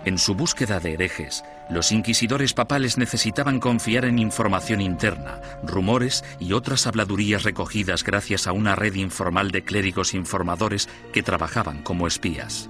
En 0.06 0.18
su 0.18 0.36
búsqueda 0.36 0.80
de 0.80 0.94
herejes, 0.94 1.44
los 1.70 1.92
inquisidores 1.92 2.54
papales 2.54 2.98
necesitaban 2.98 3.60
confiar 3.60 4.06
en 4.06 4.20
información 4.20 4.82
interna, 4.82 5.42
rumores 5.64 6.24
y 6.40 6.54
otras 6.54 6.88
habladurías 6.88 7.44
recogidas 7.44 8.04
gracias 8.04 8.48
a 8.48 8.52
una 8.52 8.76
red 8.76 8.96
informal 8.96 9.52
de 9.52 9.64
clérigos 9.64 10.14
informadores 10.14 10.88
que 11.12 11.24
trabajaban 11.24 11.82
como 11.84 12.08
espías. 12.08 12.70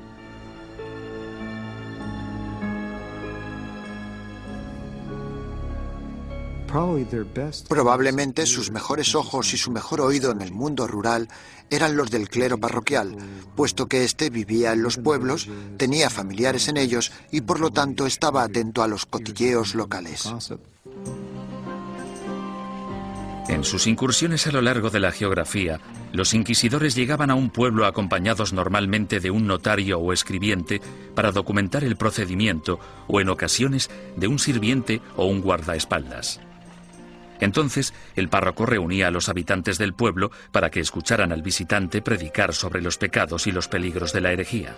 Probablemente 7.69 8.45
sus 8.45 8.69
mejores 8.69 9.15
ojos 9.15 9.53
y 9.53 9.57
su 9.57 9.71
mejor 9.71 10.01
oído 10.01 10.31
en 10.31 10.41
el 10.41 10.51
mundo 10.51 10.87
rural 10.87 11.29
eran 11.69 11.95
los 11.95 12.11
del 12.11 12.29
clero 12.29 12.57
parroquial, 12.57 13.15
puesto 13.55 13.87
que 13.87 14.03
éste 14.03 14.29
vivía 14.29 14.73
en 14.73 14.83
los 14.83 14.97
pueblos, 14.97 15.49
tenía 15.77 16.09
familiares 16.09 16.67
en 16.67 16.77
ellos 16.77 17.11
y 17.31 17.41
por 17.41 17.59
lo 17.59 17.71
tanto 17.71 18.05
estaba 18.05 18.43
atento 18.43 18.83
a 18.83 18.87
los 18.87 19.05
cotilleos 19.05 19.75
locales. 19.75 20.29
En 23.47 23.63
sus 23.63 23.85
incursiones 23.85 24.47
a 24.47 24.51
lo 24.51 24.61
largo 24.61 24.89
de 24.89 24.99
la 24.99 25.11
geografía, 25.11 25.79
los 26.11 26.33
inquisidores 26.33 26.95
llegaban 26.95 27.29
a 27.29 27.35
un 27.35 27.51
pueblo 27.51 27.85
acompañados 27.85 28.53
normalmente 28.53 29.19
de 29.19 29.29
un 29.29 29.45
notario 29.45 29.99
o 29.99 30.13
escribiente 30.13 30.81
para 31.13 31.31
documentar 31.31 31.83
el 31.83 31.95
procedimiento 31.95 32.79
o 33.07 33.21
en 33.21 33.29
ocasiones 33.29 33.91
de 34.15 34.27
un 34.27 34.39
sirviente 34.39 35.01
o 35.15 35.25
un 35.25 35.41
guardaespaldas. 35.41 36.39
Entonces, 37.39 37.93
el 38.15 38.29
párroco 38.29 38.65
reunía 38.65 39.07
a 39.07 39.11
los 39.11 39.29
habitantes 39.29 39.77
del 39.77 39.93
pueblo 39.93 40.31
para 40.51 40.69
que 40.69 40.79
escucharan 40.79 41.31
al 41.31 41.41
visitante 41.41 42.01
predicar 42.01 42.53
sobre 42.53 42.81
los 42.81 42.97
pecados 42.97 43.47
y 43.47 43.51
los 43.51 43.67
peligros 43.67 44.13
de 44.13 44.21
la 44.21 44.31
herejía. 44.31 44.77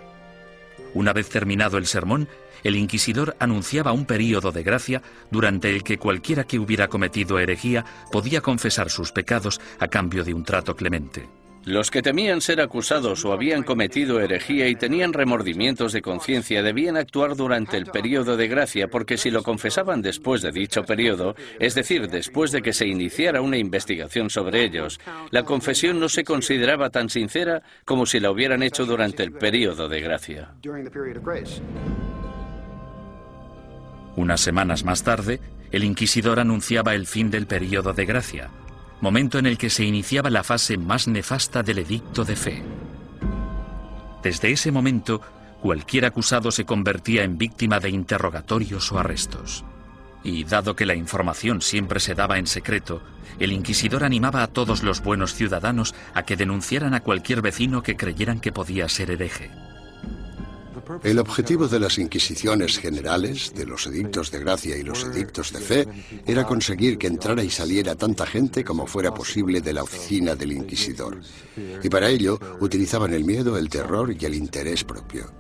Una 0.94 1.14
vez 1.14 1.30
terminado 1.30 1.78
el 1.78 1.86
sermón, 1.86 2.28
el 2.64 2.76
inquisidor 2.76 3.36
anunciaba 3.40 3.92
un 3.92 4.06
período 4.06 4.52
de 4.52 4.64
gracia 4.64 5.02
durante 5.30 5.70
el 5.70 5.84
que 5.84 5.98
cualquiera 5.98 6.46
que 6.46 6.60
hubiera 6.60 6.88
cometido 6.88 7.40
herejía 7.40 7.86
podía 8.12 8.42
confesar 8.42 8.90
sus 8.90 9.12
pecados 9.12 9.62
a 9.80 9.88
cambio 9.88 10.24
de 10.24 10.34
un 10.34 10.44
trato 10.44 10.76
clemente. 10.76 11.28
Los 11.68 11.92
que 11.92 12.02
temían 12.02 12.40
ser 12.40 12.62
acusados 12.62 13.26
o 13.26 13.34
habían 13.34 13.62
cometido 13.62 14.22
herejía 14.22 14.70
y 14.70 14.76
tenían 14.78 15.12
remordimientos 15.12 15.92
de 15.92 16.02
conciencia 16.02 16.64
debían 16.64 16.96
actuar 16.96 17.36
durante 17.36 17.76
el 17.76 17.88
periodo 17.88 18.38
de 18.38 18.48
gracia 18.48 18.88
porque 18.88 19.18
si 19.18 19.32
lo 19.32 19.44
confesaban 19.44 20.02
después 20.02 20.42
de 20.42 20.54
dicho 20.54 20.86
periodo, 20.86 21.36
es 21.60 21.76
decir, 21.76 22.08
después 22.08 22.54
de 22.54 22.62
que 22.62 22.72
se 22.72 22.88
iniciara 22.88 23.42
una 23.42 23.58
investigación 23.58 24.30
sobre 24.30 24.64
ellos, 24.64 25.02
la 25.30 25.44
confesión 25.44 26.00
no 26.00 26.08
se 26.08 26.24
consideraba 26.24 26.90
tan 26.90 27.10
sincera 27.10 27.62
como 27.84 28.06
si 28.06 28.22
la 28.22 28.32
hubieran 28.32 28.64
hecho 28.64 28.86
durante 28.86 29.24
el 29.24 29.34
periodo 29.34 29.90
de 29.90 30.00
gracia. 30.00 30.54
Unas 34.16 34.40
semanas 34.40 34.86
más 34.86 35.04
tarde, 35.04 35.42
el 35.74 35.84
inquisidor 35.84 36.40
anunciaba 36.40 36.96
el 36.96 37.08
fin 37.08 37.30
del 37.30 37.46
periodo 37.46 37.92
de 37.92 38.06
gracia 38.06 38.52
momento 39.02 39.38
en 39.40 39.46
el 39.46 39.58
que 39.58 39.70
se 39.70 39.84
iniciaba 39.84 40.30
la 40.30 40.44
fase 40.44 40.78
más 40.78 41.08
nefasta 41.08 41.64
del 41.64 41.80
edicto 41.80 42.24
de 42.24 42.36
fe. 42.36 42.64
Desde 44.24 44.52
ese 44.52 44.72
momento, 44.72 45.22
cualquier 45.62 46.06
acusado 46.06 46.52
se 46.52 46.66
convertía 46.66 47.24
en 47.24 47.38
víctima 47.38 47.80
de 47.80 47.90
interrogatorios 47.90 48.92
o 48.92 49.00
arrestos. 49.00 49.64
Y 50.24 50.44
dado 50.44 50.76
que 50.76 50.86
la 50.86 50.96
información 50.96 51.62
siempre 51.62 52.00
se 52.00 52.16
daba 52.16 52.38
en 52.38 52.48
secreto, 52.48 53.02
el 53.40 53.52
inquisidor 53.52 54.04
animaba 54.04 54.44
a 54.44 54.48
todos 54.48 54.84
los 54.84 55.02
buenos 55.02 55.34
ciudadanos 55.34 55.94
a 56.14 56.24
que 56.24 56.36
denunciaran 56.36 56.94
a 56.94 57.02
cualquier 57.02 57.42
vecino 57.42 57.84
que 57.84 57.96
creyeran 57.96 58.40
que 58.40 58.52
podía 58.52 58.90
ser 58.90 59.12
hereje. 59.12 59.52
El 61.04 61.20
objetivo 61.20 61.68
de 61.68 61.80
las 61.80 61.98
inquisiciones 61.98 62.80
generales, 62.80 63.54
de 63.56 63.66
los 63.66 63.88
edictos 63.88 64.32
de 64.32 64.40
gracia 64.40 64.78
y 64.78 64.84
los 64.84 65.04
edictos 65.04 65.52
de 65.52 65.60
fe, 65.60 65.88
era 66.26 66.46
conseguir 66.46 66.98
que 66.98 67.08
entrara 67.08 67.44
y 67.44 67.50
saliera 67.50 67.96
tanta 67.96 68.26
gente 68.26 68.64
como 68.64 68.88
fuera 68.88 69.14
posible 69.14 69.62
de 69.62 69.74
la 69.74 69.84
oficina 69.84 70.36
del 70.36 70.54
inquisidor. 70.54 71.20
Y 71.84 71.90
para 71.90 72.10
ello 72.10 72.40
utilizaban 72.60 73.14
el 73.14 73.26
miedo, 73.26 73.58
el 73.58 73.70
terror 73.70 74.16
y 74.18 74.26
el 74.26 74.36
interés 74.36 74.84
propio. 74.84 75.32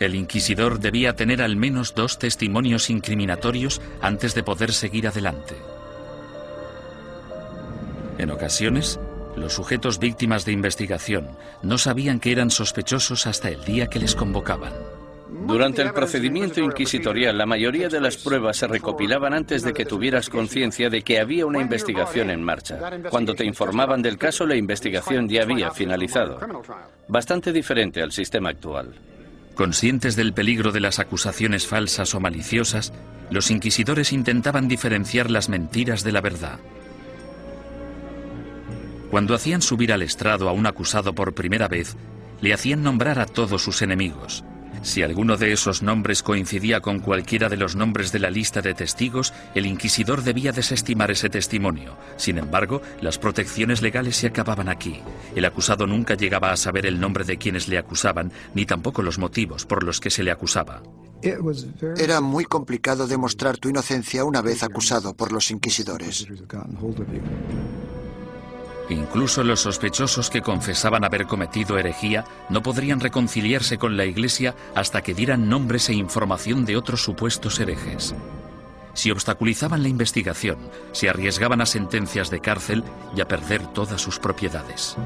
El 0.00 0.14
inquisidor 0.14 0.78
debía 0.78 1.16
tener 1.16 1.42
al 1.42 1.56
menos 1.56 1.94
dos 1.94 2.18
testimonios 2.18 2.88
incriminatorios 2.88 3.80
antes 4.00 4.34
de 4.34 4.44
poder 4.44 4.72
seguir 4.72 5.08
adelante. 5.08 5.56
En 8.18 8.30
ocasiones, 8.30 8.98
los 9.38 9.54
sujetos 9.54 9.98
víctimas 9.98 10.44
de 10.44 10.52
investigación 10.52 11.28
no 11.62 11.78
sabían 11.78 12.20
que 12.20 12.32
eran 12.32 12.50
sospechosos 12.50 13.26
hasta 13.26 13.48
el 13.48 13.64
día 13.64 13.86
que 13.86 13.98
les 13.98 14.14
convocaban. 14.14 14.72
Durante 15.46 15.82
el 15.82 15.92
procedimiento 15.92 16.60
inquisitorial, 16.60 17.36
la 17.36 17.46
mayoría 17.46 17.88
de 17.88 18.00
las 18.00 18.16
pruebas 18.16 18.56
se 18.56 18.66
recopilaban 18.66 19.34
antes 19.34 19.62
de 19.62 19.72
que 19.72 19.84
tuvieras 19.84 20.28
conciencia 20.28 20.90
de 20.90 21.02
que 21.02 21.20
había 21.20 21.46
una 21.46 21.60
investigación 21.60 22.30
en 22.30 22.42
marcha. 22.42 22.78
Cuando 23.10 23.34
te 23.34 23.44
informaban 23.44 24.02
del 24.02 24.18
caso, 24.18 24.46
la 24.46 24.56
investigación 24.56 25.28
ya 25.28 25.42
había 25.42 25.70
finalizado. 25.70 26.38
Bastante 27.08 27.52
diferente 27.52 28.02
al 28.02 28.12
sistema 28.12 28.50
actual. 28.50 28.94
Conscientes 29.54 30.16
del 30.16 30.32
peligro 30.32 30.70
de 30.70 30.80
las 30.80 30.98
acusaciones 30.98 31.66
falsas 31.66 32.14
o 32.14 32.20
maliciosas, 32.20 32.92
los 33.30 33.50
inquisidores 33.50 34.12
intentaban 34.12 34.68
diferenciar 34.68 35.30
las 35.30 35.48
mentiras 35.48 36.04
de 36.04 36.12
la 36.12 36.20
verdad. 36.20 36.58
Cuando 39.10 39.34
hacían 39.34 39.62
subir 39.62 39.92
al 39.92 40.02
estrado 40.02 40.48
a 40.48 40.52
un 40.52 40.66
acusado 40.66 41.14
por 41.14 41.34
primera 41.34 41.66
vez, 41.66 41.96
le 42.40 42.52
hacían 42.52 42.82
nombrar 42.82 43.18
a 43.18 43.26
todos 43.26 43.62
sus 43.62 43.82
enemigos. 43.82 44.44
Si 44.82 45.02
alguno 45.02 45.36
de 45.36 45.52
esos 45.52 45.82
nombres 45.82 46.22
coincidía 46.22 46.80
con 46.80 47.00
cualquiera 47.00 47.48
de 47.48 47.56
los 47.56 47.74
nombres 47.74 48.12
de 48.12 48.20
la 48.20 48.30
lista 48.30 48.60
de 48.60 48.74
testigos, 48.74 49.32
el 49.54 49.66
inquisidor 49.66 50.22
debía 50.22 50.52
desestimar 50.52 51.10
ese 51.10 51.28
testimonio. 51.28 51.96
Sin 52.16 52.38
embargo, 52.38 52.80
las 53.00 53.18
protecciones 53.18 53.82
legales 53.82 54.16
se 54.16 54.28
acababan 54.28 54.68
aquí. 54.68 55.00
El 55.34 55.46
acusado 55.46 55.86
nunca 55.86 56.14
llegaba 56.14 56.52
a 56.52 56.56
saber 56.56 56.86
el 56.86 57.00
nombre 57.00 57.24
de 57.24 57.38
quienes 57.38 57.66
le 57.66 57.78
acusaban, 57.78 58.30
ni 58.54 58.66
tampoco 58.66 59.02
los 59.02 59.18
motivos 59.18 59.66
por 59.66 59.82
los 59.82 60.00
que 60.00 60.10
se 60.10 60.22
le 60.22 60.30
acusaba. 60.30 60.82
Era 61.96 62.20
muy 62.20 62.44
complicado 62.44 63.08
demostrar 63.08 63.58
tu 63.58 63.68
inocencia 63.68 64.24
una 64.24 64.42
vez 64.42 64.62
acusado 64.62 65.14
por 65.14 65.32
los 65.32 65.50
inquisidores. 65.50 66.28
Incluso 68.90 69.44
los 69.44 69.60
sospechosos 69.60 70.30
que 70.30 70.40
confesaban 70.40 71.04
haber 71.04 71.26
cometido 71.26 71.78
herejía 71.78 72.24
no 72.48 72.62
podrían 72.62 73.00
reconciliarse 73.00 73.78
con 73.78 73.96
la 73.96 74.06
Iglesia 74.06 74.54
hasta 74.74 75.02
que 75.02 75.14
dieran 75.14 75.48
nombres 75.48 75.88
e 75.88 75.94
información 75.94 76.64
de 76.64 76.76
otros 76.76 77.02
supuestos 77.02 77.60
herejes. 77.60 78.14
Si 78.94 79.10
obstaculizaban 79.10 79.82
la 79.82 79.88
investigación, 79.88 80.58
se 80.92 81.08
arriesgaban 81.08 81.60
a 81.60 81.66
sentencias 81.66 82.30
de 82.30 82.40
cárcel 82.40 82.82
y 83.14 83.20
a 83.20 83.28
perder 83.28 83.66
todas 83.68 84.00
sus 84.00 84.18
propiedades. 84.18 84.96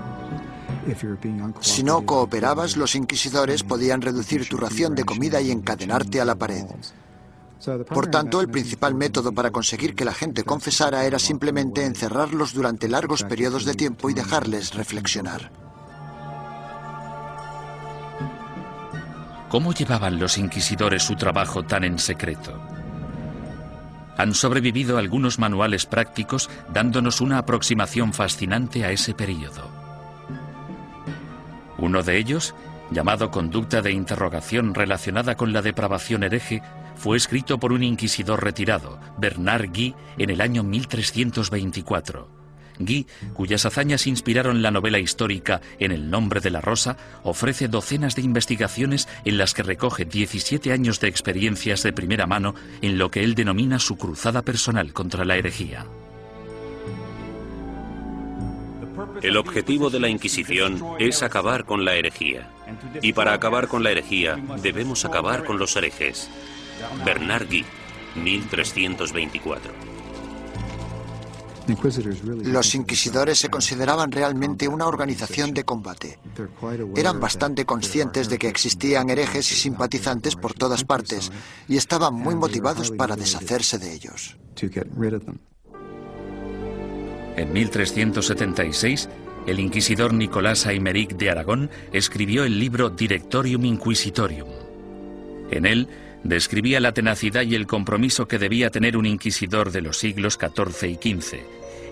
Si 1.61 1.83
no 1.83 2.07
cooperabas, 2.07 2.77
los 2.77 2.95
inquisidores 2.95 3.63
podían 3.63 4.01
reducir 4.01 4.49
tu 4.49 4.57
ración 4.57 4.95
de 4.95 5.05
comida 5.05 5.41
y 5.41 5.51
encadenarte 5.51 6.21
a 6.21 6.25
la 6.25 6.37
pared. 6.37 6.65
Por 7.89 8.09
tanto, 8.09 8.41
el 8.41 8.49
principal 8.49 8.95
método 8.95 9.33
para 9.33 9.51
conseguir 9.51 9.95
que 9.95 10.05
la 10.05 10.15
gente 10.15 10.43
confesara 10.43 11.05
era 11.05 11.19
simplemente 11.19 11.85
encerrarlos 11.85 12.55
durante 12.55 12.89
largos 12.89 13.23
periodos 13.23 13.65
de 13.65 13.75
tiempo 13.75 14.11
y 14.11 14.15
dejarles 14.15 14.75
reflexionar. 14.75 15.51
¿Cómo 19.49 19.73
llevaban 19.75 20.19
los 20.19 20.39
inquisidores 20.39 21.03
su 21.03 21.15
trabajo 21.15 21.63
tan 21.63 21.85
en 21.85 21.99
secreto? 21.99 22.59
Han 24.17 24.35
sobrevivido 24.35 24.99
algunos 24.99 25.39
manuales 25.39 25.87
prácticos 25.87 26.51
dándonos 26.73 27.21
una 27.21 27.39
aproximación 27.39 28.13
fascinante 28.13 28.85
a 28.85 28.91
ese 28.91 29.15
periodo. 29.15 29.71
Uno 31.79 32.03
de 32.03 32.19
ellos, 32.19 32.55
llamado 32.91 33.31
Conducta 33.31 33.83
de 33.83 33.93
Interrogación 33.93 34.75
relacionada 34.75 35.37
con 35.37 35.53
la 35.53 35.63
depravación 35.63 36.23
hereje, 36.23 36.63
fue 37.03 37.17
escrito 37.17 37.59
por 37.59 37.73
un 37.73 37.83
inquisidor 37.83 38.45
retirado, 38.45 39.01
Bernard 39.19 39.71
Guy, 39.75 39.93
en 40.19 40.31
el 40.31 40.41
año 40.41 40.63
1324. 40.63 42.29
Guy, 42.79 43.09
cuyas 43.35 43.67
hazañas 43.67 44.07
inspiraron 44.07 44.63
la 44.63 44.71
novela 44.71 45.01
histórica 45.01 45.61
En 45.81 45.91
el 45.91 46.11
nombre 46.11 46.39
de 46.39 46.51
la 46.51 46.61
rosa, 46.61 46.97
ofrece 47.25 47.67
docenas 47.67 48.15
de 48.15 48.23
investigaciones 48.23 49.09
en 49.25 49.37
las 49.37 49.53
que 49.53 49.65
recoge 49.65 50.05
17 50.05 50.71
años 50.71 51.01
de 51.01 51.09
experiencias 51.09 51.83
de 51.83 51.93
primera 51.93 52.29
mano 52.29 52.55
en 52.83 52.99
lo 52.99 53.11
que 53.11 53.25
él 53.25 53.35
denomina 53.35 53.81
su 53.81 53.97
cruzada 53.97 54.43
personal 54.43 54.93
contra 54.93 55.25
la 55.25 55.37
herejía. 55.37 55.87
El 59.23 59.37
objetivo 59.39 59.91
de 59.91 59.99
la 59.99 60.09
Inquisición 60.09 60.81
es 61.01 61.25
acabar 61.25 61.65
con 61.65 61.85
la 61.85 61.97
herejía. 61.97 62.49
Y 63.03 63.13
para 63.13 63.33
acabar 63.33 63.67
con 63.67 63.83
la 63.83 63.91
herejía 63.91 64.37
debemos 64.63 65.05
acabar 65.05 65.43
con 65.43 65.59
los 65.59 65.75
herejes. 65.75 66.31
Bernard 67.05 67.47
Guy, 67.49 67.65
1324. 68.17 69.93
Los 72.45 72.75
inquisidores 72.75 73.39
se 73.39 73.49
consideraban 73.49 74.11
realmente 74.11 74.67
una 74.69 74.87
organización 74.87 75.55
de 75.55 75.65
combate. 75.65 76.19
Eran 76.97 77.21
bastante 77.21 77.65
conscientes 77.65 78.29
de 78.29 78.39
que 78.39 78.49
existían 78.49 79.11
herejes 79.11 79.51
y 79.53 79.55
simpatizantes 79.55 80.37
por 80.37 80.55
todas 80.55 80.85
partes 80.85 81.31
y 81.69 81.77
estaban 81.77 82.15
muy 82.15 82.35
motivados 82.35 82.91
para 82.91 83.17
deshacerse 83.17 83.79
de 83.79 83.93
ellos. 83.93 84.37
En 87.37 87.53
1376, 87.53 89.09
el 89.47 89.61
inquisidor 89.61 90.13
Nicolás 90.13 90.67
Aymeric 90.67 91.17
de 91.17 91.31
Aragón 91.31 91.71
escribió 91.93 92.45
el 92.45 92.59
libro 92.59 92.91
Directorium 92.91 93.65
Inquisitorium. 93.65 94.49
En 95.51 95.67
él 95.67 95.89
Describía 96.25 96.81
la 96.81 96.93
tenacidad 96.93 97.43
y 97.43 97.55
el 97.55 97.67
compromiso 97.67 98.27
que 98.27 98.39
debía 98.39 98.71
tener 98.71 98.97
un 98.97 99.07
inquisidor 99.07 99.73
de 99.73 99.83
los 99.83 99.99
siglos 99.99 100.39
XIV 100.41 100.89
y 100.89 100.95
XV, 100.95 101.39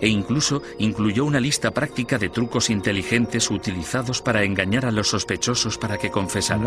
e 0.01 0.07
incluso 0.07 0.63
incluyó 0.79 1.25
una 1.25 1.39
lista 1.39 1.71
práctica 1.71 2.17
de 2.17 2.29
trucos 2.29 2.69
inteligentes 2.69 3.51
utilizados 3.51 4.21
para 4.21 4.43
engañar 4.43 4.85
a 4.85 4.91
los 4.91 5.09
sospechosos 5.09 5.77
para 5.77 5.97
que 5.97 6.09
confesaran. 6.09 6.65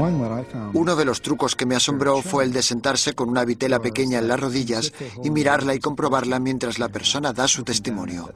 Uno 0.74 0.94
de 0.94 1.04
los 1.04 1.22
trucos 1.22 1.56
que 1.56 1.66
me 1.66 1.74
asombró 1.74 2.20
fue 2.20 2.44
el 2.44 2.52
de 2.52 2.62
sentarse 2.62 3.14
con 3.14 3.28
una 3.30 3.44
vitela 3.44 3.80
pequeña 3.80 4.18
en 4.18 4.28
las 4.28 4.38
rodillas 4.38 4.92
y 5.22 5.30
mirarla 5.30 5.74
y 5.74 5.80
comprobarla 5.80 6.38
mientras 6.38 6.78
la 6.78 6.88
persona 6.88 7.32
da 7.32 7.48
su 7.48 7.64
testimonio. 7.64 8.32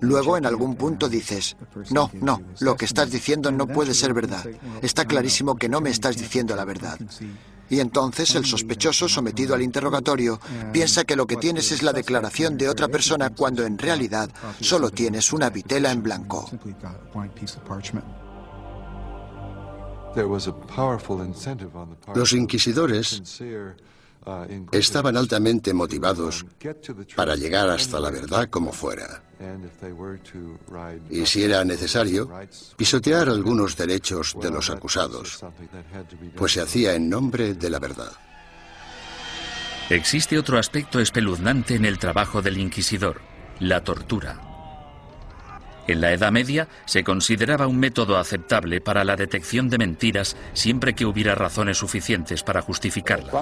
Luego 0.00 0.36
en 0.36 0.46
algún 0.46 0.76
punto 0.76 1.08
dices, 1.08 1.56
no, 1.90 2.10
no, 2.14 2.40
lo 2.60 2.76
que 2.76 2.84
estás 2.84 3.10
diciendo 3.10 3.50
no 3.50 3.66
puede 3.66 3.94
ser 3.94 4.14
verdad. 4.14 4.46
Está 4.82 5.06
clarísimo 5.06 5.56
que 5.56 5.68
no 5.68 5.80
me 5.80 5.90
estás 5.90 6.16
diciendo 6.16 6.54
la 6.54 6.64
verdad. 6.64 6.98
Y 7.70 7.80
entonces 7.80 8.34
el 8.34 8.44
sospechoso 8.44 9.08
sometido 9.08 9.54
al 9.54 9.62
interrogatorio 9.62 10.40
piensa 10.72 11.04
que 11.04 11.16
lo 11.16 11.26
que 11.26 11.36
tienes 11.36 11.70
es 11.72 11.82
la 11.82 11.92
declaración 11.92 12.56
de 12.56 12.68
otra 12.68 12.88
persona 12.88 13.30
cuando 13.30 13.64
en 13.64 13.78
realidad 13.78 14.30
solo 14.60 14.90
tienes 14.90 15.32
una 15.32 15.50
vitela 15.50 15.92
en 15.92 16.02
blanco. 16.02 16.50
Los 22.14 22.32
inquisidores 22.32 23.22
estaban 24.72 25.16
altamente 25.16 25.72
motivados 25.72 26.44
para 27.14 27.36
llegar 27.36 27.68
hasta 27.70 28.00
la 28.00 28.10
verdad 28.10 28.48
como 28.48 28.72
fuera. 28.72 29.22
Y 31.10 31.26
si 31.26 31.44
era 31.44 31.64
necesario, 31.64 32.30
pisotear 32.76 33.28
algunos 33.28 33.76
derechos 33.76 34.36
de 34.40 34.50
los 34.50 34.70
acusados, 34.70 35.44
pues 36.36 36.52
se 36.52 36.60
hacía 36.60 36.94
en 36.94 37.08
nombre 37.08 37.54
de 37.54 37.70
la 37.70 37.78
verdad. 37.78 38.12
Existe 39.90 40.38
otro 40.38 40.58
aspecto 40.58 41.00
espeluznante 41.00 41.74
en 41.74 41.84
el 41.84 41.98
trabajo 41.98 42.42
del 42.42 42.58
inquisidor, 42.58 43.20
la 43.58 43.82
tortura. 43.82 44.47
En 45.88 46.02
la 46.02 46.12
Edad 46.12 46.30
Media 46.30 46.68
se 46.84 47.02
consideraba 47.02 47.66
un 47.66 47.78
método 47.78 48.18
aceptable 48.18 48.82
para 48.82 49.04
la 49.04 49.16
detección 49.16 49.70
de 49.70 49.78
mentiras 49.78 50.36
siempre 50.52 50.94
que 50.94 51.06
hubiera 51.06 51.34
razones 51.34 51.78
suficientes 51.78 52.42
para 52.42 52.60
justificarla. 52.60 53.32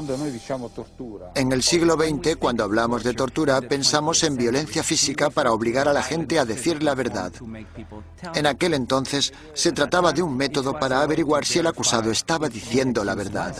En 1.35 1.51
el 1.53 1.63
siglo 1.65 1.95
XX, 1.95 2.37
cuando 2.37 2.63
hablamos 2.63 3.03
de 3.03 3.15
tortura, 3.15 3.61
pensamos 3.63 4.23
en 4.23 4.37
violencia 4.37 4.85
física 4.85 5.29
para 5.29 5.53
obligar 5.53 5.89
a 5.89 5.93
la 5.93 6.05
gente 6.05 6.39
a 6.39 6.45
decir 6.45 6.85
la 6.85 6.95
verdad. 6.95 7.33
En 8.35 8.47
aquel 8.47 8.75
entonces 8.75 9.33
se 9.53 9.73
trataba 9.73 10.13
de 10.13 10.23
un 10.23 10.37
método 10.37 10.79
para 10.79 11.03
averiguar 11.03 11.45
si 11.45 11.59
el 11.59 11.67
acusado 11.67 12.13
estaba 12.13 12.49
diciendo 12.49 13.03
la 13.03 13.17
verdad. 13.17 13.57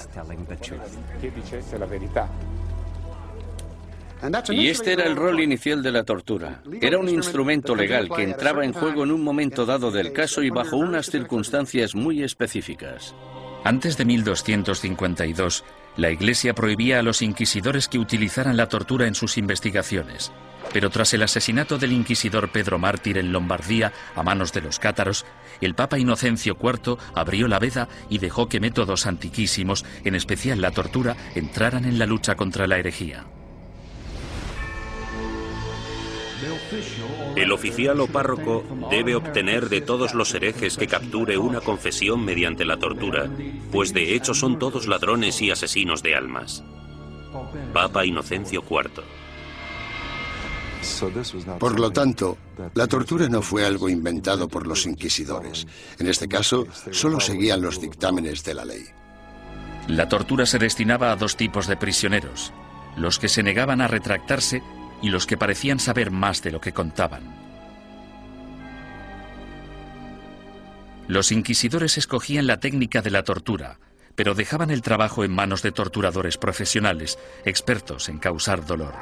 Y 4.49 4.69
este 4.69 4.93
era 4.93 5.05
el 5.05 5.17
rol 5.17 5.41
inicial 5.41 5.83
de 5.83 5.93
la 5.93 6.05
tortura. 6.05 6.63
Era 6.81 6.99
un 6.99 7.09
instrumento 7.09 7.75
legal 7.75 8.09
que 8.15 8.23
entraba 8.23 8.65
en 8.65 8.73
juego 8.73 9.05
en 9.05 9.13
un 9.13 9.23
momento 9.23 9.67
dado 9.67 9.91
del 9.91 10.13
caso 10.13 10.43
y 10.43 10.51
bajo 10.51 10.77
unas 10.77 11.07
circunstancias 11.07 11.95
muy 11.95 12.23
específicas. 12.23 13.15
Antes 13.65 13.97
de 13.97 14.05
1252, 14.05 15.65
la 15.97 16.11
Iglesia 16.11 16.55
prohibía 16.55 17.01
a 17.01 17.03
los 17.03 17.21
inquisidores 17.21 17.89
que 17.89 17.99
utilizaran 17.99 18.57
la 18.57 18.69
tortura 18.69 19.07
en 19.07 19.15
sus 19.15 19.39
investigaciones. 19.39 20.31
Pero 20.73 20.91
tras 20.91 21.15
el 21.15 21.23
asesinato 21.23 21.79
del 21.79 21.93
inquisidor 21.93 22.51
Pedro 22.51 22.79
Mártir 22.79 23.19
en 23.19 23.33
Lombardía 23.33 23.93
a 24.15 24.23
manos 24.23 24.53
de 24.53 24.61
los 24.61 24.79
cátaros, 24.79 25.25
el 25.61 25.75
Papa 25.75 25.99
Inocencio 25.99 26.57
IV 26.61 26.99
abrió 27.15 27.49
la 27.49 27.59
veda 27.59 27.89
y 28.09 28.19
dejó 28.19 28.49
que 28.49 28.61
métodos 28.61 29.07
antiquísimos, 29.07 29.85
en 30.05 30.15
especial 30.15 30.61
la 30.61 30.71
tortura, 30.71 31.17
entraran 31.35 31.85
en 31.85 31.99
la 31.99 32.07
lucha 32.07 32.35
contra 32.35 32.67
la 32.67 32.79
herejía. 32.79 33.27
El 37.37 37.53
oficial 37.53 38.01
o 38.01 38.07
párroco 38.07 38.65
debe 38.91 39.15
obtener 39.15 39.69
de 39.69 39.81
todos 39.81 40.15
los 40.15 40.35
herejes 40.35 40.77
que 40.77 40.87
capture 40.87 41.39
una 41.39 41.61
confesión 41.61 42.25
mediante 42.25 42.65
la 42.65 42.79
tortura, 42.79 43.31
pues 43.71 43.93
de 43.93 44.15
hecho 44.15 44.35
son 44.35 44.59
todos 44.59 44.87
ladrones 44.87 45.41
y 45.43 45.51
asesinos 45.51 46.03
de 46.03 46.15
almas. 46.15 46.65
Papa 47.73 48.05
Inocencio 48.05 48.65
IV. 48.69 49.03
Por 51.59 51.81
lo 51.81 51.91
tanto, 51.91 52.39
la 52.75 52.87
tortura 52.87 53.29
no 53.29 53.43
fue 53.43 53.65
algo 53.67 53.89
inventado 53.89 54.49
por 54.49 54.67
los 54.67 54.87
inquisidores. 54.87 55.67
En 55.99 56.07
este 56.07 56.29
caso, 56.29 56.67
solo 56.91 57.21
seguían 57.21 57.61
los 57.61 57.81
dictámenes 57.81 58.45
de 58.45 58.55
la 58.55 58.65
ley. 58.65 58.85
La 59.89 60.09
tortura 60.09 60.47
se 60.47 60.59
destinaba 60.59 61.13
a 61.13 61.17
dos 61.17 61.37
tipos 61.37 61.67
de 61.67 61.77
prisioneros, 61.77 62.53
los 62.97 63.19
que 63.19 63.29
se 63.29 63.43
negaban 63.43 63.81
a 63.81 63.89
retractarse 63.89 64.63
y 65.03 65.11
los 65.11 65.27
que 65.27 65.37
parecían 65.37 65.79
saber 65.79 66.11
más 66.11 66.43
de 66.43 66.53
lo 66.53 66.61
que 66.61 66.73
contaban. 66.73 67.23
Los 71.09 71.31
inquisidores 71.31 71.99
escogían 71.99 72.47
la 72.47 72.59
técnica 72.59 73.01
de 73.01 73.11
la 73.11 73.23
tortura, 73.23 73.79
pero 74.17 74.35
dejaban 74.35 74.71
el 74.71 74.83
trabajo 74.83 75.25
en 75.25 75.33
manos 75.33 75.63
de 75.63 75.71
torturadores 75.71 76.39
profesionales, 76.39 77.19
expertos 77.45 78.09
en 78.09 78.19
causar 78.19 78.67
dolor. 78.67 78.95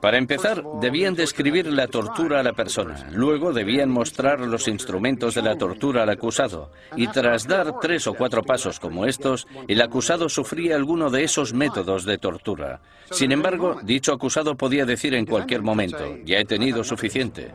Para 0.00 0.18
empezar, 0.18 0.62
debían 0.80 1.14
describir 1.14 1.66
la 1.66 1.88
tortura 1.88 2.38
a 2.38 2.42
la 2.44 2.52
persona, 2.52 3.08
luego 3.10 3.52
debían 3.52 3.90
mostrar 3.90 4.38
los 4.40 4.68
instrumentos 4.68 5.34
de 5.34 5.42
la 5.42 5.56
tortura 5.56 6.04
al 6.04 6.10
acusado, 6.10 6.70
y 6.96 7.08
tras 7.08 7.48
dar 7.48 7.80
tres 7.80 8.06
o 8.06 8.14
cuatro 8.14 8.42
pasos 8.42 8.78
como 8.78 9.06
estos, 9.06 9.48
el 9.66 9.82
acusado 9.82 10.28
sufría 10.28 10.76
alguno 10.76 11.10
de 11.10 11.24
esos 11.24 11.52
métodos 11.52 12.04
de 12.04 12.18
tortura. 12.18 12.80
Sin 13.10 13.32
embargo, 13.32 13.80
dicho 13.82 14.12
acusado 14.12 14.56
podía 14.56 14.84
decir 14.84 15.14
en 15.14 15.26
cualquier 15.26 15.62
momento, 15.62 16.16
ya 16.24 16.38
he 16.38 16.44
tenido 16.44 16.84
suficiente. 16.84 17.52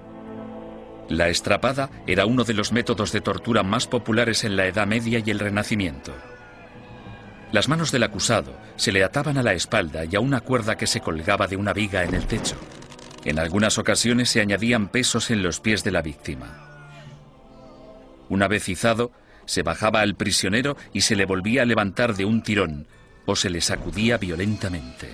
La 1.07 1.29
estrapada 1.29 1.89
era 2.07 2.25
uno 2.25 2.43
de 2.43 2.53
los 2.53 2.73
métodos 2.73 3.13
de 3.13 3.21
tortura 3.21 3.63
más 3.63 3.87
populares 3.87 4.43
en 4.43 4.57
la 4.57 4.65
Edad 4.67 4.87
Media 4.87 5.21
y 5.23 5.31
el 5.31 5.39
Renacimiento. 5.39 6.11
Las 7.53 7.69
manos 7.69 7.91
del 7.91 8.01
acusado 8.01 8.57
se 8.77 8.91
le 8.91 9.03
ataban 9.03 9.37
a 9.37 9.43
la 9.43 9.53
espalda 9.53 10.05
y 10.05 10.15
a 10.15 10.19
una 10.19 10.41
cuerda 10.41 10.75
que 10.75 10.87
se 10.87 11.01
colgaba 11.01 11.45
de 11.45 11.55
una 11.55 11.71
viga 11.71 12.03
en 12.03 12.15
el 12.15 12.25
techo. 12.25 12.55
En 13.25 13.37
algunas 13.37 13.77
ocasiones 13.77 14.31
se 14.31 14.41
añadían 14.41 14.87
pesos 14.87 15.29
en 15.29 15.43
los 15.43 15.59
pies 15.59 15.83
de 15.83 15.91
la 15.91 16.01
víctima. 16.01 16.97
Una 18.27 18.47
vez 18.47 18.67
izado, 18.69 19.11
se 19.45 19.61
bajaba 19.61 20.01
al 20.01 20.15
prisionero 20.15 20.75
y 20.93 21.01
se 21.01 21.15
le 21.15 21.25
volvía 21.25 21.61
a 21.61 21.65
levantar 21.65 22.15
de 22.15 22.25
un 22.25 22.41
tirón 22.41 22.87
o 23.27 23.35
se 23.35 23.51
le 23.51 23.61
sacudía 23.61 24.17
violentamente. 24.17 25.09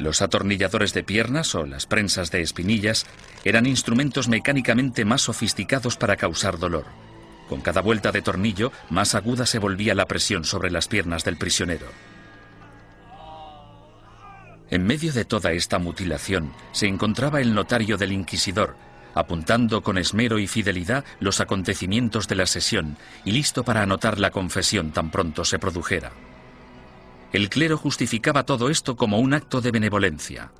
Los 0.00 0.22
atornilladores 0.22 0.92
de 0.92 1.04
piernas 1.04 1.54
o 1.54 1.66
las 1.66 1.86
prensas 1.86 2.32
de 2.32 2.42
espinillas 2.42 3.06
eran 3.44 3.64
instrumentos 3.64 4.26
mecánicamente 4.26 5.04
más 5.04 5.22
sofisticados 5.22 5.96
para 5.96 6.16
causar 6.16 6.58
dolor. 6.58 6.86
Con 7.52 7.60
cada 7.60 7.82
vuelta 7.82 8.12
de 8.12 8.22
tornillo, 8.22 8.72
más 8.88 9.14
aguda 9.14 9.44
se 9.44 9.58
volvía 9.58 9.94
la 9.94 10.06
presión 10.06 10.42
sobre 10.42 10.70
las 10.70 10.88
piernas 10.88 11.22
del 11.22 11.36
prisionero. 11.36 11.84
En 14.70 14.86
medio 14.86 15.12
de 15.12 15.26
toda 15.26 15.52
esta 15.52 15.78
mutilación 15.78 16.54
se 16.72 16.86
encontraba 16.86 17.42
el 17.42 17.52
notario 17.52 17.98
del 17.98 18.12
inquisidor, 18.12 18.74
apuntando 19.14 19.82
con 19.82 19.98
esmero 19.98 20.38
y 20.38 20.46
fidelidad 20.46 21.04
los 21.20 21.42
acontecimientos 21.42 22.26
de 22.26 22.36
la 22.36 22.46
sesión 22.46 22.96
y 23.22 23.32
listo 23.32 23.64
para 23.64 23.82
anotar 23.82 24.18
la 24.18 24.30
confesión 24.30 24.90
tan 24.90 25.10
pronto 25.10 25.44
se 25.44 25.58
produjera. 25.58 26.10
El 27.34 27.50
clero 27.50 27.76
justificaba 27.76 28.46
todo 28.46 28.70
esto 28.70 28.96
como 28.96 29.18
un 29.18 29.34
acto 29.34 29.60
de 29.60 29.72
benevolencia. 29.72 30.52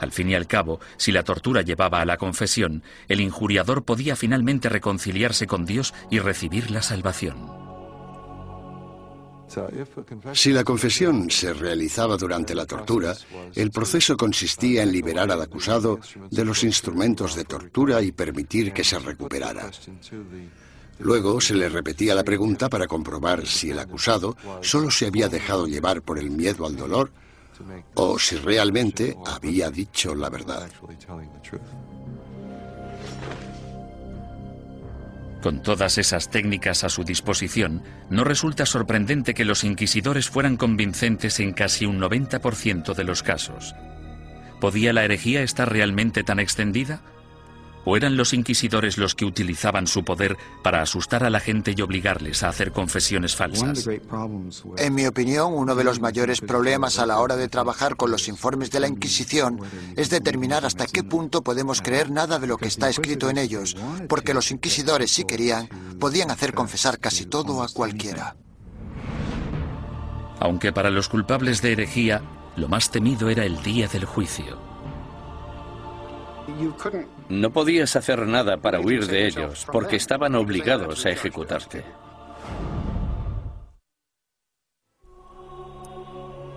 Al 0.00 0.12
fin 0.12 0.30
y 0.30 0.34
al 0.34 0.46
cabo, 0.46 0.80
si 0.96 1.12
la 1.12 1.22
tortura 1.22 1.62
llevaba 1.62 2.00
a 2.00 2.06
la 2.06 2.16
confesión, 2.16 2.82
el 3.06 3.20
injuriador 3.20 3.84
podía 3.84 4.16
finalmente 4.16 4.68
reconciliarse 4.68 5.46
con 5.46 5.66
Dios 5.66 5.94
y 6.10 6.18
recibir 6.18 6.70
la 6.70 6.82
salvación. 6.82 7.60
Si 10.32 10.52
la 10.52 10.64
confesión 10.64 11.28
se 11.28 11.52
realizaba 11.52 12.16
durante 12.16 12.54
la 12.54 12.66
tortura, 12.66 13.14
el 13.54 13.70
proceso 13.70 14.16
consistía 14.16 14.84
en 14.84 14.92
liberar 14.92 15.30
al 15.30 15.42
acusado 15.42 15.98
de 16.30 16.44
los 16.44 16.62
instrumentos 16.62 17.34
de 17.34 17.44
tortura 17.44 18.00
y 18.00 18.12
permitir 18.12 18.72
que 18.72 18.84
se 18.84 18.98
recuperara. 18.98 19.70
Luego 21.00 21.40
se 21.40 21.54
le 21.54 21.68
repetía 21.68 22.14
la 22.14 22.24
pregunta 22.24 22.68
para 22.68 22.86
comprobar 22.86 23.46
si 23.46 23.70
el 23.70 23.78
acusado 23.80 24.36
solo 24.62 24.90
se 24.90 25.06
había 25.06 25.28
dejado 25.28 25.66
llevar 25.66 26.02
por 26.02 26.18
el 26.18 26.30
miedo 26.30 26.64
al 26.64 26.76
dolor 26.76 27.10
o 27.94 28.18
si 28.18 28.36
realmente 28.36 29.16
había 29.26 29.70
dicho 29.70 30.14
la 30.14 30.30
verdad. 30.30 30.68
Con 35.42 35.62
todas 35.62 35.96
esas 35.96 36.30
técnicas 36.30 36.84
a 36.84 36.90
su 36.90 37.02
disposición, 37.02 37.82
no 38.10 38.24
resulta 38.24 38.66
sorprendente 38.66 39.32
que 39.32 39.46
los 39.46 39.64
inquisidores 39.64 40.28
fueran 40.28 40.58
convincentes 40.58 41.40
en 41.40 41.54
casi 41.54 41.86
un 41.86 41.98
90% 41.98 42.94
de 42.94 43.04
los 43.04 43.22
casos. 43.22 43.74
¿Podía 44.60 44.92
la 44.92 45.04
herejía 45.04 45.42
estar 45.42 45.72
realmente 45.72 46.22
tan 46.22 46.40
extendida? 46.40 47.00
¿O 47.84 47.96
eran 47.96 48.16
los 48.16 48.34
inquisidores 48.34 48.98
los 48.98 49.14
que 49.14 49.24
utilizaban 49.24 49.86
su 49.86 50.04
poder 50.04 50.36
para 50.62 50.82
asustar 50.82 51.24
a 51.24 51.30
la 51.30 51.40
gente 51.40 51.74
y 51.76 51.80
obligarles 51.80 52.42
a 52.42 52.48
hacer 52.48 52.72
confesiones 52.72 53.34
falsas? 53.34 53.88
En 54.76 54.94
mi 54.94 55.06
opinión, 55.06 55.52
uno 55.54 55.74
de 55.74 55.84
los 55.84 56.00
mayores 56.00 56.40
problemas 56.40 56.98
a 56.98 57.06
la 57.06 57.18
hora 57.18 57.36
de 57.36 57.48
trabajar 57.48 57.96
con 57.96 58.10
los 58.10 58.28
informes 58.28 58.70
de 58.70 58.80
la 58.80 58.88
Inquisición 58.88 59.60
es 59.96 60.10
determinar 60.10 60.66
hasta 60.66 60.86
qué 60.86 61.02
punto 61.02 61.42
podemos 61.42 61.80
creer 61.80 62.10
nada 62.10 62.38
de 62.38 62.46
lo 62.46 62.58
que 62.58 62.68
está 62.68 62.88
escrito 62.88 63.30
en 63.30 63.38
ellos, 63.38 63.76
porque 64.08 64.34
los 64.34 64.50
inquisidores, 64.50 65.10
si 65.10 65.24
querían, 65.24 65.68
podían 65.98 66.30
hacer 66.30 66.52
confesar 66.52 66.98
casi 66.98 67.24
todo 67.26 67.62
a 67.62 67.68
cualquiera. 67.68 68.36
Aunque 70.38 70.72
para 70.72 70.90
los 70.90 71.08
culpables 71.08 71.60
de 71.60 71.72
herejía, 71.72 72.22
lo 72.56 72.68
más 72.68 72.90
temido 72.90 73.28
era 73.28 73.44
el 73.44 73.62
día 73.62 73.88
del 73.88 74.04
juicio. 74.04 74.69
No 77.28 77.52
podías 77.52 77.96
hacer 77.96 78.26
nada 78.26 78.56
para 78.58 78.80
huir 78.80 79.06
de 79.06 79.26
ellos 79.26 79.66
porque 79.70 79.96
estaban 79.96 80.34
obligados 80.34 81.06
a 81.06 81.10
ejecutarte. 81.10 81.84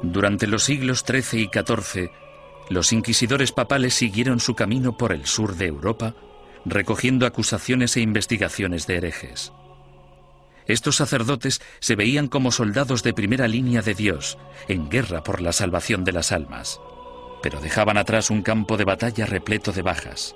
Durante 0.01 0.47
los 0.47 0.63
siglos 0.63 1.05
XIII 1.07 1.43
y 1.43 1.49
XIV, 1.49 2.11
los 2.69 2.91
inquisidores 2.91 3.51
papales 3.51 3.93
siguieron 3.93 4.39
su 4.39 4.55
camino 4.55 4.97
por 4.97 5.13
el 5.13 5.25
sur 5.25 5.55
de 5.55 5.67
Europa, 5.67 6.15
recogiendo 6.65 7.25
acusaciones 7.25 7.95
e 7.95 8.01
investigaciones 8.01 8.85
de 8.87 8.97
herejes. 8.97 9.53
Estos 10.65 10.97
sacerdotes 10.97 11.61
se 11.79 11.95
veían 11.95 12.27
como 12.27 12.51
soldados 12.51 13.03
de 13.03 13.13
primera 13.13 13.47
línea 13.47 13.81
de 13.81 13.93
Dios, 13.93 14.37
en 14.67 14.89
guerra 14.89 15.23
por 15.23 15.41
la 15.41 15.51
salvación 15.51 16.03
de 16.03 16.13
las 16.13 16.31
almas 16.31 16.79
pero 17.43 17.59
dejaban 17.59 17.97
atrás 17.97 18.31
un 18.31 18.41
campo 18.41 18.77
de 18.77 18.85
batalla 18.85 19.25
repleto 19.25 19.73
de 19.73 19.81
bajas. 19.81 20.33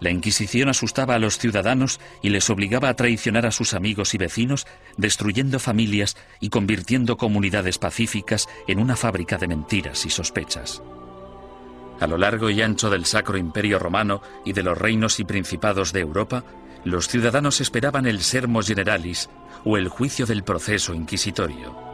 La 0.00 0.10
Inquisición 0.10 0.70
asustaba 0.70 1.14
a 1.14 1.18
los 1.18 1.38
ciudadanos 1.38 2.00
y 2.22 2.30
les 2.30 2.48
obligaba 2.50 2.88
a 2.88 2.94
traicionar 2.94 3.46
a 3.46 3.52
sus 3.52 3.74
amigos 3.74 4.14
y 4.14 4.18
vecinos, 4.18 4.66
destruyendo 4.96 5.60
familias 5.60 6.16
y 6.40 6.48
convirtiendo 6.48 7.18
comunidades 7.18 7.78
pacíficas 7.78 8.48
en 8.66 8.80
una 8.80 8.96
fábrica 8.96 9.36
de 9.36 9.48
mentiras 9.48 10.06
y 10.06 10.10
sospechas. 10.10 10.82
A 12.00 12.06
lo 12.06 12.16
largo 12.18 12.50
y 12.50 12.60
ancho 12.62 12.90
del 12.90 13.04
Sacro 13.04 13.36
Imperio 13.36 13.78
Romano 13.78 14.20
y 14.44 14.54
de 14.54 14.62
los 14.62 14.76
reinos 14.76 15.20
y 15.20 15.24
principados 15.24 15.92
de 15.92 16.00
Europa, 16.00 16.42
los 16.84 17.06
ciudadanos 17.06 17.60
esperaban 17.60 18.06
el 18.06 18.20
sermo 18.22 18.62
generalis 18.62 19.28
o 19.64 19.76
el 19.76 19.88
juicio 19.88 20.26
del 20.26 20.42
proceso 20.42 20.94
inquisitorio. 20.94 21.93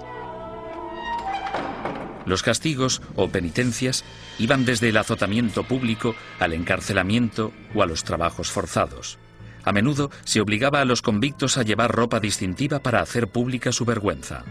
Los 2.27 2.43
castigos 2.43 3.03
o 3.17 3.29
penitencias 3.29 4.05
iban 4.39 4.65
desde 4.65 4.91
el 4.91 4.97
azotamiento 4.97 5.65
público 5.65 6.15
al 6.39 6.53
encarcelamiento 6.53 7.53
o 7.75 7.83
a 7.83 7.87
los 7.87 8.05
trabajos 8.05 8.51
forzados. 8.51 9.19
A 9.65 9.73
menudo 9.73 10.11
se 10.25 10.41
obligaba 10.41 10.81
a 10.81 10.85
los 10.85 11.03
convictos 11.03 11.59
a 11.59 11.63
llevar 11.63 11.93
ropa 11.93 12.21
distintiva 12.21 12.79
para 12.79 13.01
hacer 13.01 13.29
pública 13.29 13.73
su 13.73 13.85
vergüenza. 13.85 14.45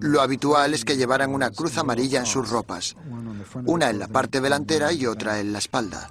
Lo 0.00 0.20
habitual 0.20 0.74
es 0.74 0.84
que 0.84 0.96
llevaran 0.96 1.34
una 1.34 1.50
cruz 1.50 1.78
amarilla 1.78 2.20
en 2.20 2.26
sus 2.26 2.50
ropas, 2.50 2.96
una 3.64 3.88
en 3.88 3.98
la 3.98 4.08
parte 4.08 4.42
delantera 4.42 4.92
y 4.92 5.06
otra 5.06 5.40
en 5.40 5.52
la 5.52 5.58
espalda, 5.58 6.10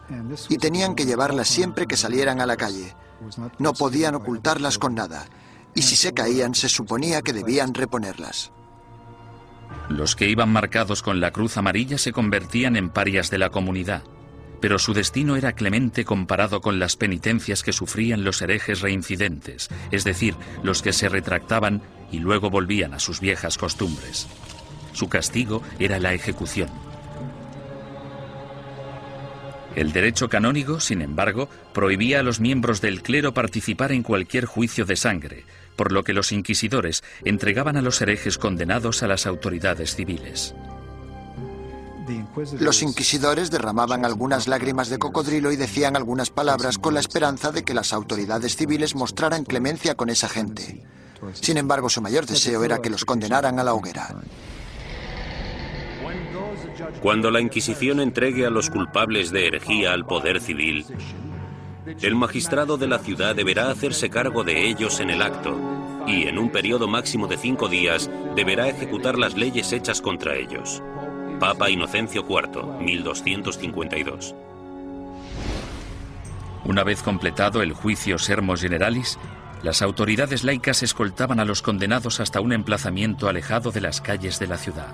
y 0.50 0.58
tenían 0.58 0.96
que 0.96 1.06
llevarlas 1.06 1.48
siempre 1.48 1.86
que 1.86 1.98
salieran 1.98 2.42
a 2.42 2.48
la 2.48 2.58
calle. 2.58 2.96
No 3.60 3.74
podían 3.74 4.16
ocultarlas 4.16 4.80
con 4.80 4.96
nada, 4.96 5.28
y 5.76 5.82
si 5.82 5.96
se 5.96 6.14
caían 6.14 6.56
se 6.56 6.70
suponía 6.70 7.22
que 7.22 7.34
debían 7.34 7.74
reponerlas. 7.74 8.52
Los 9.90 10.16
que 10.16 10.30
iban 10.30 10.50
marcados 10.50 11.02
con 11.02 11.20
la 11.20 11.32
cruz 11.32 11.58
amarilla 11.58 11.98
se 11.98 12.12
convertían 12.12 12.76
en 12.76 12.90
parias 12.90 13.30
de 13.30 13.38
la 13.38 13.50
comunidad, 13.50 14.04
pero 14.62 14.80
su 14.80 14.94
destino 14.94 15.36
era 15.36 15.54
clemente 15.54 16.06
comparado 16.06 16.62
con 16.62 16.80
las 16.80 16.96
penitencias 16.96 17.64
que 17.64 17.74
sufrían 17.74 18.24
los 18.24 18.42
herejes 18.42 18.82
reincidentes, 18.82 19.70
es 19.92 20.04
decir, 20.04 20.36
los 20.64 20.82
que 20.82 20.94
se 20.94 21.10
retractaban 21.10 21.82
y 22.12 22.20
luego 22.20 22.50
volvían 22.50 22.94
a 22.94 23.00
sus 23.00 23.20
viejas 23.20 23.58
costumbres. 23.58 24.28
Su 24.94 25.10
castigo 25.10 25.62
era 25.80 26.00
la 26.00 26.14
ejecución. 26.14 26.70
El 29.76 29.94
derecho 29.94 30.28
canónico, 30.28 30.82
sin 30.82 31.02
embargo, 31.02 31.48
prohibía 31.74 32.20
a 32.20 32.24
los 32.24 32.42
miembros 32.42 32.82
del 32.82 33.02
clero 33.02 33.34
participar 33.34 33.94
en 33.94 34.04
cualquier 34.04 34.46
juicio 34.46 34.86
de 34.86 34.98
sangre, 34.98 35.46
por 35.82 35.92
lo 35.92 36.04
que 36.04 36.14
los 36.14 36.32
inquisidores 36.32 37.04
entregaban 37.26 37.76
a 37.76 37.82
los 37.82 38.00
herejes 38.04 38.38
condenados 38.38 39.02
a 39.02 39.08
las 39.08 39.26
autoridades 39.26 39.96
civiles. 39.96 40.54
Los 42.60 42.84
inquisidores 42.84 43.50
derramaban 43.50 44.06
algunas 44.06 44.48
lágrimas 44.48 44.90
de 44.90 45.00
cocodrilo 45.00 45.52
y 45.52 45.56
decían 45.56 45.96
algunas 45.96 46.30
palabras 46.30 46.78
con 46.78 46.94
la 46.94 47.00
esperanza 47.00 47.52
de 47.52 47.64
que 47.64 47.74
las 47.74 47.94
autoridades 47.94 48.56
civiles 48.56 48.94
mostraran 48.94 49.44
clemencia 49.44 49.96
con 49.96 50.12
esa 50.12 50.30
gente. 50.30 50.84
Sin 51.34 51.58
embargo, 51.58 51.90
su 51.90 52.00
mayor 52.00 52.28
deseo 52.28 52.64
era 52.64 52.78
que 52.78 52.92
los 52.92 53.04
condenaran 53.04 53.58
a 53.58 53.64
la 53.64 53.74
hoguera. 53.74 54.22
Cuando 57.02 57.32
la 57.32 57.42
Inquisición 57.42 58.02
entregue 58.02 58.46
a 58.46 58.52
los 58.52 58.70
culpables 58.70 59.32
de 59.32 59.48
herejía 59.48 59.94
al 59.94 60.06
poder 60.06 60.42
civil, 60.42 60.86
el 61.86 62.16
magistrado 62.16 62.78
de 62.78 62.88
la 62.88 63.00
ciudad 63.00 63.36
deberá 63.36 63.72
hacerse 63.72 64.10
cargo 64.10 64.44
de 64.44 64.68
ellos 64.68 65.00
en 65.00 65.10
el 65.10 65.22
acto 65.22 65.58
y 66.08 66.24
en 66.24 66.38
un 66.38 66.52
periodo 66.52 66.88
máximo 66.88 67.28
de 67.28 67.38
cinco 67.38 67.68
días 67.68 68.10
deberá 68.36 68.68
ejecutar 68.68 69.18
las 69.18 69.36
leyes 69.36 69.72
hechas 69.74 70.02
contra 70.02 70.36
ellos. 70.36 70.82
Papa 71.40 71.70
Inocencio 71.70 72.26
IV, 72.28 72.84
1252. 72.84 74.36
Una 76.66 76.84
vez 76.84 77.02
completado 77.02 77.62
el 77.64 77.74
juicio 77.74 78.20
Sermos 78.20 78.62
Generalis, 78.62 79.18
las 79.64 79.82
autoridades 79.82 80.44
laicas 80.44 80.84
escoltaban 80.84 81.40
a 81.40 81.46
los 81.46 81.62
condenados 81.62 82.20
hasta 82.20 82.42
un 82.42 82.54
emplazamiento 82.54 83.28
alejado 83.28 83.72
de 83.72 83.82
las 83.82 84.02
calles 84.02 84.40
de 84.40 84.48
la 84.48 84.58
ciudad. 84.58 84.94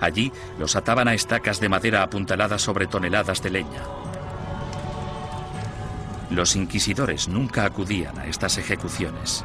Allí 0.00 0.32
los 0.58 0.76
ataban 0.76 1.08
a 1.08 1.14
estacas 1.14 1.60
de 1.60 1.68
madera 1.68 2.02
apuntaladas 2.02 2.62
sobre 2.62 2.86
toneladas 2.86 3.42
de 3.42 3.50
leña. 3.50 4.07
Los 6.30 6.56
inquisidores 6.56 7.28
nunca 7.28 7.64
acudían 7.64 8.18
a 8.18 8.26
estas 8.26 8.58
ejecuciones. 8.58 9.44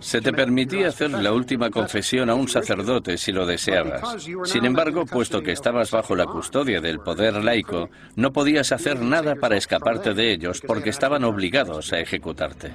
Se 0.00 0.20
te 0.20 0.32
permitía 0.32 0.88
hacer 0.88 1.10
la 1.10 1.32
última 1.32 1.70
confesión 1.70 2.28
a 2.28 2.34
un 2.34 2.48
sacerdote 2.48 3.16
si 3.16 3.32
lo 3.32 3.46
deseabas. 3.46 4.28
Sin 4.44 4.64
embargo, 4.66 5.06
puesto 5.06 5.42
que 5.42 5.52
estabas 5.52 5.90
bajo 5.90 6.14
la 6.14 6.26
custodia 6.26 6.80
del 6.82 7.00
poder 7.00 7.42
laico, 7.42 7.88
no 8.14 8.32
podías 8.32 8.72
hacer 8.72 9.00
nada 9.00 9.34
para 9.36 9.56
escaparte 9.56 10.12
de 10.12 10.32
ellos 10.32 10.62
porque 10.66 10.90
estaban 10.90 11.24
obligados 11.24 11.92
a 11.94 12.00
ejecutarte. 12.00 12.72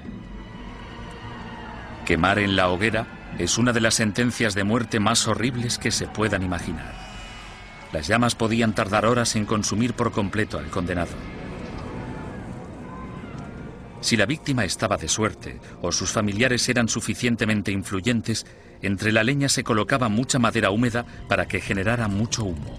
Quemar 2.05 2.39
en 2.39 2.55
la 2.55 2.69
hoguera 2.69 3.05
es 3.37 3.59
una 3.59 3.71
de 3.71 3.81
las 3.81 3.93
sentencias 3.93 4.55
de 4.55 4.63
muerte 4.63 4.99
más 4.99 5.27
horribles 5.27 5.77
que 5.77 5.91
se 5.91 6.07
puedan 6.07 6.41
imaginar. 6.41 6.95
Las 7.93 8.07
llamas 8.07 8.33
podían 8.33 8.73
tardar 8.73 9.05
horas 9.05 9.35
en 9.35 9.45
consumir 9.45 9.93
por 9.93 10.11
completo 10.11 10.57
al 10.57 10.67
condenado. 10.67 11.11
Si 14.01 14.15
la 14.15 14.25
víctima 14.25 14.63
estaba 14.63 14.97
de 14.97 15.07
suerte 15.07 15.59
o 15.81 15.91
sus 15.91 16.11
familiares 16.11 16.67
eran 16.69 16.87
suficientemente 16.87 17.71
influyentes, 17.71 18.45
entre 18.81 19.11
la 19.11 19.23
leña 19.23 19.49
se 19.49 19.63
colocaba 19.63 20.07
mucha 20.07 20.39
madera 20.39 20.69
húmeda 20.69 21.05
para 21.27 21.47
que 21.47 21.61
generara 21.61 22.07
mucho 22.07 22.43
humo. 22.43 22.77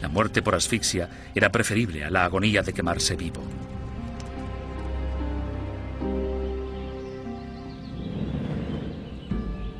La 0.00 0.08
muerte 0.08 0.42
por 0.42 0.54
asfixia 0.54 1.30
era 1.34 1.50
preferible 1.50 2.04
a 2.04 2.10
la 2.10 2.24
agonía 2.24 2.62
de 2.62 2.74
quemarse 2.74 3.16
vivo. 3.16 3.42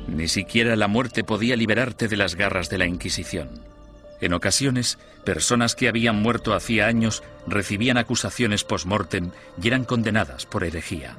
Ni 0.07 0.27
siquiera 0.27 0.75
la 0.75 0.87
muerte 0.87 1.23
podía 1.23 1.55
liberarte 1.55 2.07
de 2.07 2.17
las 2.17 2.35
garras 2.35 2.69
de 2.69 2.77
la 2.77 2.87
Inquisición. 2.87 3.74
En 4.21 4.33
ocasiones, 4.33 4.97
personas 5.23 5.75
que 5.75 5.89
habían 5.89 6.21
muerto 6.21 6.53
hacía 6.53 6.87
años 6.87 7.23
recibían 7.47 7.97
acusaciones 7.97 8.63
post-mortem 8.63 9.31
y 9.61 9.67
eran 9.67 9.83
condenadas 9.83 10.45
por 10.45 10.63
herejía. 10.63 11.17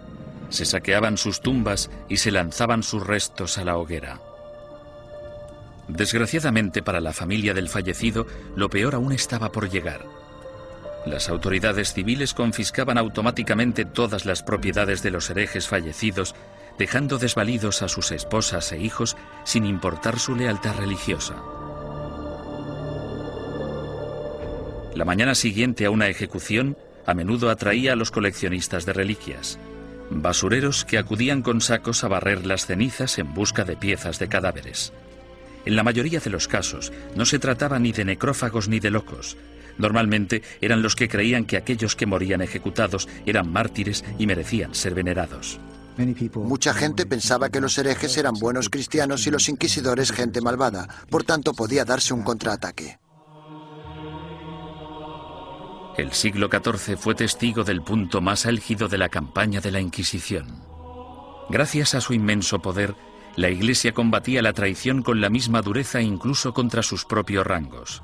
Se 0.48 0.64
saqueaban 0.64 1.18
sus 1.18 1.40
tumbas 1.40 1.90
y 2.08 2.18
se 2.18 2.30
lanzaban 2.30 2.82
sus 2.82 3.06
restos 3.06 3.58
a 3.58 3.64
la 3.64 3.76
hoguera. 3.76 4.20
Desgraciadamente 5.88 6.82
para 6.82 7.00
la 7.00 7.12
familia 7.12 7.54
del 7.54 7.68
fallecido, 7.68 8.26
lo 8.56 8.70
peor 8.70 8.94
aún 8.94 9.12
estaba 9.12 9.52
por 9.52 9.70
llegar. 9.70 10.04
Las 11.04 11.28
autoridades 11.28 11.92
civiles 11.92 12.34
confiscaban 12.34 12.98
automáticamente 12.98 13.84
todas 13.84 14.24
las 14.24 14.42
propiedades 14.42 15.02
de 15.02 15.12
los 15.12 15.30
herejes 15.30 15.68
fallecidos, 15.68 16.34
dejando 16.78 17.18
desvalidos 17.18 17.82
a 17.82 17.88
sus 17.88 18.10
esposas 18.10 18.72
e 18.72 18.78
hijos 18.78 19.16
sin 19.44 19.64
importar 19.64 20.18
su 20.18 20.34
lealtad 20.34 20.76
religiosa. 20.76 21.36
La 24.96 25.04
mañana 25.04 25.34
siguiente 25.34 25.84
a 25.84 25.90
una 25.90 26.08
ejecución 26.08 26.74
a 27.04 27.12
menudo 27.12 27.50
atraía 27.50 27.92
a 27.92 27.96
los 27.96 28.10
coleccionistas 28.10 28.86
de 28.86 28.94
reliquias, 28.94 29.58
basureros 30.08 30.86
que 30.86 30.96
acudían 30.96 31.42
con 31.42 31.60
sacos 31.60 32.02
a 32.02 32.08
barrer 32.08 32.46
las 32.46 32.64
cenizas 32.64 33.18
en 33.18 33.34
busca 33.34 33.64
de 33.64 33.76
piezas 33.76 34.18
de 34.18 34.28
cadáveres. 34.28 34.94
En 35.66 35.76
la 35.76 35.82
mayoría 35.82 36.18
de 36.20 36.30
los 36.30 36.48
casos 36.48 36.94
no 37.14 37.26
se 37.26 37.38
trataba 37.38 37.78
ni 37.78 37.92
de 37.92 38.06
necrófagos 38.06 38.68
ni 38.68 38.80
de 38.80 38.90
locos, 38.90 39.36
Normalmente 39.76 40.42
eran 40.62 40.80
los 40.80 40.96
que 40.96 41.06
creían 41.06 41.44
que 41.44 41.58
aquellos 41.58 41.96
que 41.96 42.06
morían 42.06 42.40
ejecutados 42.40 43.10
eran 43.26 43.52
mártires 43.52 44.06
y 44.18 44.26
merecían 44.26 44.74
ser 44.74 44.94
venerados. 44.94 45.60
Mucha 46.36 46.72
gente 46.72 47.04
pensaba 47.04 47.50
que 47.50 47.60
los 47.60 47.76
herejes 47.76 48.16
eran 48.16 48.32
buenos 48.40 48.70
cristianos 48.70 49.26
y 49.26 49.30
los 49.30 49.50
inquisidores 49.50 50.12
gente 50.12 50.40
malvada, 50.40 50.88
por 51.10 51.24
tanto 51.24 51.52
podía 51.52 51.84
darse 51.84 52.14
un 52.14 52.22
contraataque. 52.22 52.98
El 55.96 56.12
siglo 56.12 56.50
XIV 56.50 56.98
fue 56.98 57.14
testigo 57.14 57.64
del 57.64 57.80
punto 57.80 58.20
más 58.20 58.44
álgido 58.44 58.86
de 58.86 58.98
la 58.98 59.08
campaña 59.08 59.62
de 59.62 59.70
la 59.70 59.80
Inquisición. 59.80 60.62
Gracias 61.48 61.94
a 61.94 62.02
su 62.02 62.12
inmenso 62.12 62.60
poder, 62.60 62.94
la 63.34 63.48
Iglesia 63.48 63.92
combatía 63.92 64.42
la 64.42 64.52
traición 64.52 65.02
con 65.02 65.22
la 65.22 65.30
misma 65.30 65.62
dureza 65.62 66.02
incluso 66.02 66.52
contra 66.52 66.82
sus 66.82 67.06
propios 67.06 67.46
rangos. 67.46 68.02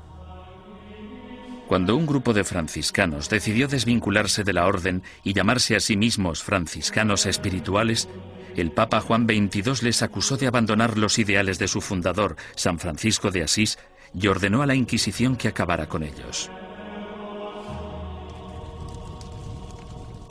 Cuando 1.67 1.95
un 1.95 2.07
grupo 2.07 2.33
de 2.33 2.43
franciscanos 2.43 3.29
decidió 3.29 3.67
desvincularse 3.67 4.43
de 4.43 4.53
la 4.53 4.65
orden 4.65 5.03
y 5.23 5.33
llamarse 5.33 5.75
a 5.75 5.79
sí 5.79 5.95
mismos 5.95 6.41
franciscanos 6.41 7.27
espirituales, 7.27 8.09
el 8.55 8.71
Papa 8.71 9.01
Juan 9.01 9.27
XXII 9.27 9.83
les 9.83 10.01
acusó 10.01 10.37
de 10.37 10.47
abandonar 10.47 10.97
los 10.97 11.19
ideales 11.19 11.59
de 11.59 11.67
su 11.67 11.79
fundador, 11.79 12.37
San 12.55 12.79
Francisco 12.79 13.29
de 13.29 13.43
Asís, 13.43 13.77
y 14.15 14.27
ordenó 14.27 14.63
a 14.63 14.65
la 14.65 14.75
Inquisición 14.75 15.35
que 15.35 15.47
acabara 15.47 15.87
con 15.87 16.01
ellos. 16.01 16.49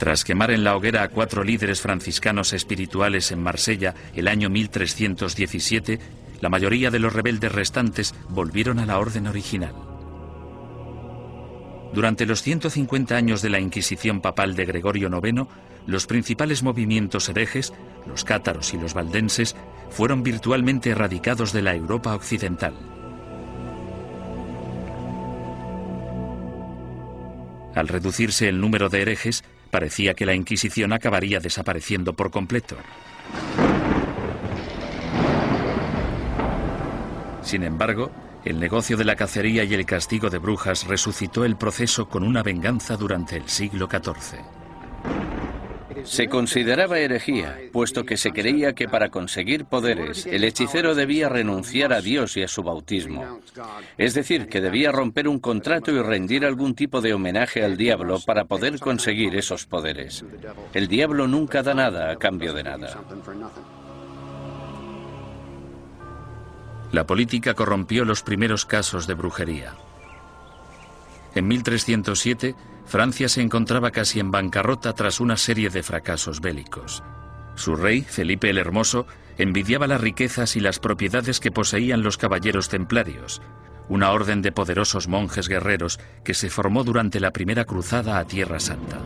Tras 0.03 0.25
quemar 0.25 0.51
en 0.51 0.65
la 0.65 0.75
hoguera 0.75 1.01
a 1.01 1.07
cuatro 1.07 1.45
líderes 1.45 1.79
franciscanos 1.79 2.51
espirituales 2.51 3.31
en 3.31 3.41
Marsella 3.41 3.95
el 4.13 4.27
año 4.27 4.49
1317, 4.49 5.97
la 6.41 6.49
mayoría 6.49 6.91
de 6.91 6.99
los 6.99 7.13
rebeldes 7.13 7.53
restantes 7.53 8.13
volvieron 8.27 8.79
a 8.79 8.85
la 8.85 8.99
orden 8.99 9.27
original. 9.27 9.73
Durante 11.93 12.25
los 12.25 12.41
150 12.41 13.15
años 13.15 13.41
de 13.41 13.49
la 13.49 13.61
Inquisición 13.61 14.19
papal 14.19 14.57
de 14.57 14.65
Gregorio 14.65 15.07
IX, 15.07 15.47
los 15.87 16.05
principales 16.05 16.63
movimientos 16.63 17.29
herejes, 17.29 17.71
los 18.05 18.25
cátaros 18.25 18.73
y 18.73 18.77
los 18.77 18.93
valdenses, 18.93 19.55
fueron 19.89 20.21
virtualmente 20.21 20.89
erradicados 20.89 21.53
de 21.53 21.61
la 21.61 21.75
Europa 21.75 22.13
occidental. 22.13 22.73
Al 27.73 27.87
reducirse 27.87 28.49
el 28.49 28.59
número 28.59 28.89
de 28.89 29.01
herejes, 29.01 29.45
parecía 29.73 30.13
que 30.13 30.27
la 30.27 30.35
Inquisición 30.35 30.93
acabaría 30.93 31.39
desapareciendo 31.39 32.13
por 32.13 32.29
completo. 32.29 32.77
Sin 37.41 37.63
embargo, 37.63 38.11
el 38.45 38.59
negocio 38.59 38.97
de 38.97 39.03
la 39.03 39.15
cacería 39.15 39.63
y 39.63 39.73
el 39.73 39.87
castigo 39.87 40.29
de 40.29 40.37
brujas 40.37 40.85
resucitó 40.85 41.43
el 41.43 41.55
proceso 41.55 42.07
con 42.07 42.21
una 42.21 42.43
venganza 42.43 42.97
durante 42.97 43.35
el 43.35 43.49
siglo 43.49 43.89
XIV. 43.89 44.37
Se 46.03 46.27
consideraba 46.27 46.99
herejía, 46.99 47.59
puesto 47.71 48.05
que 48.05 48.17
se 48.17 48.31
creía 48.31 48.73
que 48.73 48.87
para 48.87 49.09
conseguir 49.09 49.65
poderes 49.65 50.25
el 50.25 50.43
hechicero 50.43 50.95
debía 50.95 51.29
renunciar 51.29 51.93
a 51.93 52.01
Dios 52.01 52.35
y 52.37 52.43
a 52.43 52.47
su 52.47 52.63
bautismo. 52.63 53.39
Es 53.97 54.13
decir, 54.13 54.47
que 54.47 54.61
debía 54.61 54.91
romper 54.91 55.27
un 55.27 55.39
contrato 55.39 55.91
y 55.91 56.01
rendir 56.01 56.45
algún 56.45 56.75
tipo 56.75 57.01
de 57.01 57.13
homenaje 57.13 57.63
al 57.63 57.77
diablo 57.77 58.19
para 58.25 58.45
poder 58.45 58.79
conseguir 58.79 59.35
esos 59.35 59.65
poderes. 59.65 60.25
El 60.73 60.87
diablo 60.87 61.27
nunca 61.27 61.63
da 61.63 61.73
nada 61.73 62.11
a 62.11 62.15
cambio 62.17 62.53
de 62.53 62.63
nada. 62.63 63.01
La 66.91 67.07
política 67.07 67.55
corrompió 67.55 68.05
los 68.05 68.21
primeros 68.21 68.65
casos 68.65 69.07
de 69.07 69.15
brujería. 69.15 69.73
En 71.33 71.47
1307, 71.47 72.55
Francia 72.85 73.29
se 73.29 73.41
encontraba 73.41 73.91
casi 73.91 74.19
en 74.19 74.31
bancarrota 74.31 74.93
tras 74.93 75.19
una 75.19 75.37
serie 75.37 75.69
de 75.69 75.83
fracasos 75.83 76.41
bélicos. 76.41 77.03
Su 77.55 77.75
rey, 77.75 78.01
Felipe 78.01 78.49
el 78.49 78.57
Hermoso, 78.57 79.05
envidiaba 79.37 79.87
las 79.87 80.01
riquezas 80.01 80.55
y 80.55 80.59
las 80.59 80.79
propiedades 80.79 81.39
que 81.39 81.51
poseían 81.51 82.03
los 82.03 82.17
caballeros 82.17 82.69
templarios, 82.69 83.41
una 83.89 84.11
orden 84.11 84.41
de 84.41 84.51
poderosos 84.51 85.07
monjes 85.07 85.47
guerreros 85.47 85.99
que 86.23 86.33
se 86.33 86.49
formó 86.49 86.83
durante 86.83 87.19
la 87.19 87.31
primera 87.31 87.65
cruzada 87.65 88.19
a 88.19 88.25
Tierra 88.25 88.59
Santa. 88.59 88.99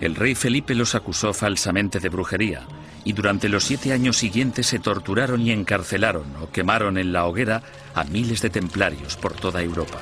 El 0.00 0.16
rey 0.16 0.34
Felipe 0.34 0.74
los 0.74 0.94
acusó 0.94 1.32
falsamente 1.32 2.00
de 2.00 2.08
brujería 2.08 2.66
y 3.04 3.12
durante 3.12 3.48
los 3.48 3.64
siete 3.64 3.92
años 3.92 4.16
siguientes 4.16 4.66
se 4.66 4.78
torturaron 4.78 5.40
y 5.40 5.52
encarcelaron 5.52 6.24
o 6.40 6.50
quemaron 6.50 6.98
en 6.98 7.12
la 7.12 7.26
hoguera 7.26 7.62
a 7.94 8.04
miles 8.04 8.42
de 8.42 8.50
templarios 8.50 9.16
por 9.16 9.34
toda 9.34 9.62
Europa. 9.62 10.00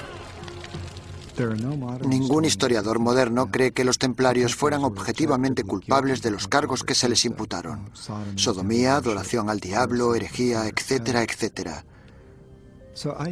Ningún 2.07 2.45
historiador 2.45 2.99
moderno 2.99 3.51
cree 3.51 3.73
que 3.73 3.85
los 3.85 3.99
templarios 3.99 4.55
fueran 4.55 4.85
objetivamente 4.85 5.64
culpables 5.64 6.23
de 6.23 6.31
los 6.31 6.49
cargos 6.49 6.85
que 6.85 6.95
se 6.95 7.09
les 7.09 7.25
imputaron. 7.25 7.90
Sodomía, 8.37 8.97
adoración 8.97 9.49
al 9.49 9.61
diablo, 9.61 10.14
herejía, 10.14 10.66
etcétera, 10.66 11.23
etcétera. 11.23 11.85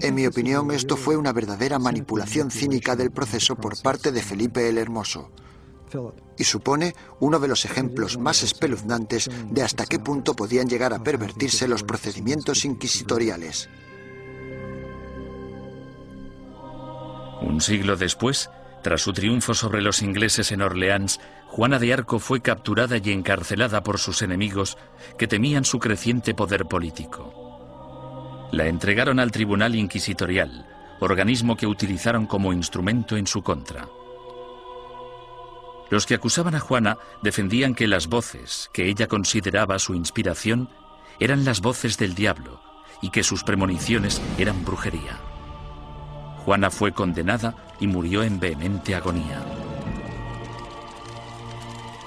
En 0.00 0.14
mi 0.14 0.26
opinión, 0.26 0.70
esto 0.70 0.96
fue 0.96 1.16
una 1.16 1.32
verdadera 1.32 1.78
manipulación 1.78 2.50
cínica 2.50 2.96
del 2.96 3.10
proceso 3.10 3.56
por 3.56 3.80
parte 3.82 4.10
de 4.10 4.22
Felipe 4.22 4.68
el 4.68 4.78
Hermoso 4.78 5.30
y 6.38 6.44
supone 6.44 6.94
uno 7.18 7.38
de 7.38 7.48
los 7.48 7.64
ejemplos 7.64 8.18
más 8.18 8.42
espeluznantes 8.42 9.28
de 9.50 9.62
hasta 9.62 9.86
qué 9.86 9.98
punto 9.98 10.34
podían 10.34 10.68
llegar 10.68 10.94
a 10.94 11.02
pervertirse 11.02 11.68
los 11.68 11.82
procedimientos 11.82 12.64
inquisitoriales. 12.64 13.68
Un 17.40 17.60
siglo 17.60 17.96
después, 17.96 18.50
tras 18.82 19.02
su 19.02 19.12
triunfo 19.12 19.54
sobre 19.54 19.82
los 19.82 20.02
ingleses 20.02 20.52
en 20.52 20.62
Orleans, 20.62 21.20
Juana 21.46 21.78
de 21.78 21.92
Arco 21.92 22.18
fue 22.18 22.40
capturada 22.40 22.96
y 22.98 23.10
encarcelada 23.10 23.82
por 23.82 23.98
sus 23.98 24.22
enemigos 24.22 24.78
que 25.18 25.26
temían 25.26 25.64
su 25.64 25.78
creciente 25.78 26.34
poder 26.34 26.66
político. 26.66 28.48
La 28.52 28.66
entregaron 28.66 29.20
al 29.20 29.30
Tribunal 29.30 29.74
Inquisitorial, 29.74 30.66
organismo 31.00 31.56
que 31.56 31.66
utilizaron 31.66 32.26
como 32.26 32.52
instrumento 32.52 33.16
en 33.16 33.26
su 33.26 33.42
contra. 33.42 33.88
Los 35.90 36.06
que 36.06 36.14
acusaban 36.14 36.54
a 36.54 36.60
Juana 36.60 36.98
defendían 37.22 37.74
que 37.74 37.88
las 37.88 38.06
voces 38.06 38.70
que 38.72 38.88
ella 38.88 39.08
consideraba 39.08 39.78
su 39.78 39.94
inspiración 39.94 40.68
eran 41.18 41.44
las 41.44 41.60
voces 41.60 41.98
del 41.98 42.14
diablo 42.14 42.62
y 43.02 43.10
que 43.10 43.24
sus 43.24 43.42
premoniciones 43.42 44.22
eran 44.38 44.64
brujería. 44.64 45.29
Juana 46.44 46.70
fue 46.70 46.92
condenada 46.92 47.54
y 47.80 47.86
murió 47.86 48.22
en 48.22 48.40
vehemente 48.40 48.94
agonía. 48.94 49.42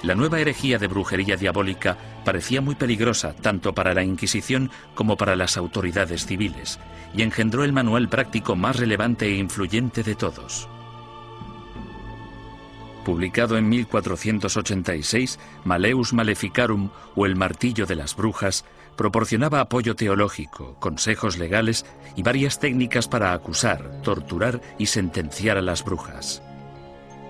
La 0.02 0.14
nueva 0.14 0.38
herejía 0.38 0.78
de 0.78 0.86
brujería 0.86 1.36
diabólica 1.36 1.96
parecía 2.26 2.60
muy 2.60 2.74
peligrosa 2.74 3.32
tanto 3.32 3.74
para 3.74 3.94
la 3.94 4.04
Inquisición 4.04 4.70
como 4.94 5.16
para 5.16 5.34
las 5.34 5.56
autoridades 5.56 6.26
civiles 6.26 6.78
y 7.16 7.22
engendró 7.22 7.64
el 7.64 7.72
manual 7.72 8.08
práctico 8.08 8.54
más 8.54 8.76
relevante 8.76 9.26
e 9.26 9.36
influyente 9.36 10.02
de 10.02 10.14
todos. 10.14 10.68
Publicado 13.04 13.56
en 13.56 13.68
1486, 13.68 15.38
Maleus 15.64 16.12
Maleficarum 16.12 16.90
o 17.14 17.26
El 17.26 17.36
Martillo 17.36 17.86
de 17.86 17.96
las 17.96 18.16
Brujas 18.16 18.64
proporcionaba 18.96 19.60
apoyo 19.60 19.96
teológico, 19.96 20.76
consejos 20.80 21.38
legales 21.38 21.84
y 22.16 22.22
varias 22.22 22.58
técnicas 22.58 23.08
para 23.08 23.32
acusar, 23.32 24.00
torturar 24.02 24.60
y 24.78 24.86
sentenciar 24.86 25.58
a 25.58 25.62
las 25.62 25.84
brujas. 25.84 26.42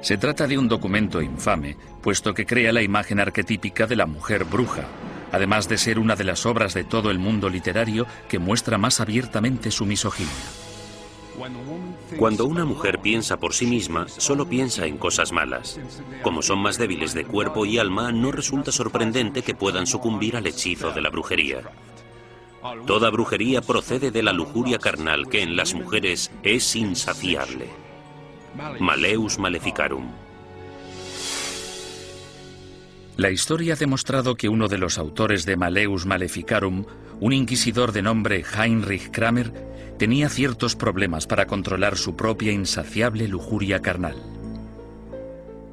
Se 0.01 0.19
trata 0.19 0.47
de 0.47 0.59
un 0.59 0.69
documento 0.69 1.23
infame, 1.23 1.77
puesto 2.03 2.35
que 2.35 2.45
crea 2.45 2.73
la 2.73 2.83
imagen 2.83 3.21
arquetípica 3.21 3.87
de 3.87 3.97
la 3.97 4.07
mujer 4.07 4.45
bruja, 4.45 4.85
además 5.33 5.69
de 5.69 5.79
ser 5.79 5.99
una 5.99 6.15
de 6.15 6.25
las 6.25 6.45
obras 6.45 6.75
de 6.75 6.85
todo 6.85 7.11
el 7.11 7.19
mundo 7.19 7.49
literario 7.49 8.07
que 8.29 8.39
muestra 8.39 8.79
más 8.79 9.01
abiertamente 9.01 9.71
su 9.71 9.87
misoginia. 9.87 10.64
Cuando 12.17 12.47
una 12.47 12.65
mujer 12.65 13.01
piensa 13.01 13.39
por 13.39 13.55
sí 13.55 13.67
misma, 13.67 14.09
solo 14.09 14.49
piensa 14.49 14.87
en 14.87 14.99
cosas 14.99 15.33
malas. 15.33 15.81
Como 16.23 16.43
son 16.43 16.61
más 16.61 16.79
débiles 16.79 17.15
de 17.15 17.25
cuerpo 17.25 17.67
y 17.67 17.79
alma, 17.79 18.13
no 18.13 18.31
resulta 18.31 18.73
sorprendente 18.73 19.43
que 19.43 19.55
puedan 19.55 19.87
sucumbir 19.87 20.37
al 20.37 20.47
hechizo 20.47 20.93
de 20.93 21.01
la 21.01 21.11
brujería. 21.11 21.63
Toda 22.87 23.11
brujería 23.11 23.61
procede 23.61 24.11
de 24.11 24.23
la 24.23 24.33
lujuria 24.33 24.79
carnal 24.79 25.29
que 25.29 25.43
en 25.43 25.57
las 25.57 25.75
mujeres 25.75 26.31
es 26.43 26.77
insaciable. 26.77 27.69
Maleus 28.79 29.39
Maleficarum. 29.39 30.07
La 33.17 33.31
historia 33.31 33.75
ha 33.75 33.77
demostrado 33.77 34.35
que 34.35 34.49
uno 34.49 34.67
de 34.67 34.79
los 34.79 34.99
autores 34.99 35.45
de 35.47 35.57
Maleus 35.57 36.07
Maleficarum, 36.07 36.85
un 37.21 37.33
inquisidor 37.33 37.93
de 37.93 38.03
nombre 38.03 38.45
Heinrich 38.57 39.11
Kramer, 39.11 39.74
tenía 39.99 40.29
ciertos 40.29 40.77
problemas 40.77 41.27
para 41.27 41.47
controlar 41.47 41.97
su 41.97 42.17
propia 42.17 42.53
insaciable 42.53 43.29
lujuria 43.29 43.81
carnal. 43.81 44.17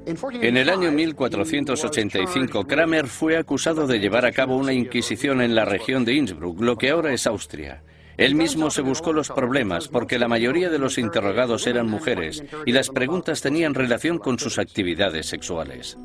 En 0.05 0.57
el 0.57 0.69
año 0.69 0.91
1485, 0.91 2.65
Kramer 2.65 3.07
fue 3.07 3.37
acusado 3.37 3.85
de 3.85 3.99
llevar 3.99 4.25
a 4.25 4.31
cabo 4.31 4.57
una 4.57 4.73
inquisición 4.73 5.41
en 5.41 5.53
la 5.53 5.63
región 5.63 6.05
de 6.05 6.15
Innsbruck, 6.15 6.59
lo 6.59 6.77
que 6.77 6.89
ahora 6.89 7.13
es 7.13 7.27
Austria. 7.27 7.83
Él 8.17 8.35
mismo 8.35 8.69
se 8.71 8.81
buscó 8.81 9.13
los 9.13 9.29
problemas 9.29 9.87
porque 9.87 10.19
la 10.19 10.27
mayoría 10.27 10.69
de 10.69 10.79
los 10.79 10.97
interrogados 10.97 11.65
eran 11.65 11.89
mujeres 11.89 12.43
y 12.65 12.71
las 12.71 12.89
preguntas 12.89 13.41
tenían 13.41 13.73
relación 13.73 14.17
con 14.17 14.37
sus 14.37 14.59
actividades 14.59 15.27
sexuales. 15.27 15.97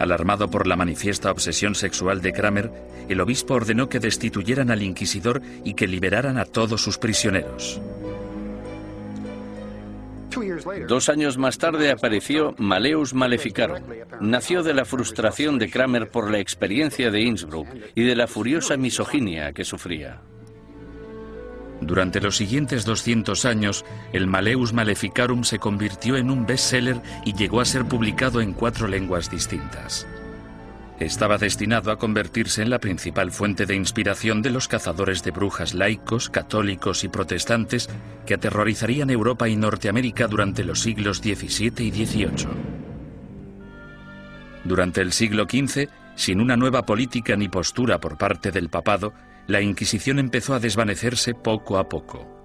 Alarmado 0.00 0.50
por 0.50 0.66
la 0.66 0.76
manifiesta 0.76 1.30
obsesión 1.30 1.74
sexual 1.74 2.22
de 2.22 2.32
Kramer, 2.32 2.72
el 3.10 3.20
obispo 3.20 3.52
ordenó 3.52 3.90
que 3.90 4.00
destituyeran 4.00 4.70
al 4.70 4.82
inquisidor 4.82 5.42
y 5.62 5.74
que 5.74 5.86
liberaran 5.86 6.38
a 6.38 6.46
todos 6.46 6.82
sus 6.82 6.96
prisioneros. 6.96 7.82
Dos 10.88 11.10
años 11.10 11.36
más 11.36 11.58
tarde 11.58 11.90
apareció 11.90 12.54
Maleus 12.56 13.12
Maleficarum. 13.12 13.82
Nació 14.20 14.62
de 14.62 14.72
la 14.72 14.86
frustración 14.86 15.58
de 15.58 15.68
Kramer 15.68 16.08
por 16.08 16.30
la 16.30 16.38
experiencia 16.38 17.10
de 17.10 17.20
Innsbruck 17.20 17.68
y 17.94 18.02
de 18.02 18.16
la 18.16 18.26
furiosa 18.26 18.78
misoginia 18.78 19.52
que 19.52 19.64
sufría. 19.64 20.22
Durante 21.80 22.20
los 22.20 22.36
siguientes 22.36 22.84
200 22.84 23.44
años, 23.46 23.84
el 24.12 24.26
Maleus 24.26 24.72
Maleficarum 24.72 25.44
se 25.44 25.58
convirtió 25.58 26.16
en 26.16 26.30
un 26.30 26.44
bestseller 26.44 27.00
y 27.24 27.32
llegó 27.32 27.60
a 27.60 27.64
ser 27.64 27.86
publicado 27.86 28.40
en 28.40 28.52
cuatro 28.52 28.86
lenguas 28.86 29.30
distintas. 29.30 30.06
Estaba 30.98 31.38
destinado 31.38 31.90
a 31.90 31.98
convertirse 31.98 32.60
en 32.60 32.68
la 32.68 32.78
principal 32.78 33.32
fuente 33.32 33.64
de 33.64 33.74
inspiración 33.74 34.42
de 34.42 34.50
los 34.50 34.68
cazadores 34.68 35.22
de 35.22 35.30
brujas 35.30 35.72
laicos, 35.72 36.28
católicos 36.28 37.04
y 37.04 37.08
protestantes 37.08 37.88
que 38.26 38.34
aterrorizarían 38.34 39.08
Europa 39.08 39.48
y 39.48 39.56
Norteamérica 39.56 40.26
durante 40.26 40.62
los 40.62 40.80
siglos 40.80 41.18
XVII 41.18 41.86
y 41.86 42.04
XVIII. 42.04 42.48
Durante 44.64 45.00
el 45.00 45.12
siglo 45.12 45.44
XV, 45.44 45.88
sin 46.16 46.38
una 46.38 46.58
nueva 46.58 46.84
política 46.84 47.34
ni 47.34 47.48
postura 47.48 47.98
por 47.98 48.18
parte 48.18 48.50
del 48.50 48.68
papado, 48.68 49.14
la 49.46 49.60
Inquisición 49.60 50.18
empezó 50.18 50.54
a 50.54 50.60
desvanecerse 50.60 51.34
poco 51.34 51.78
a 51.78 51.88
poco. 51.88 52.40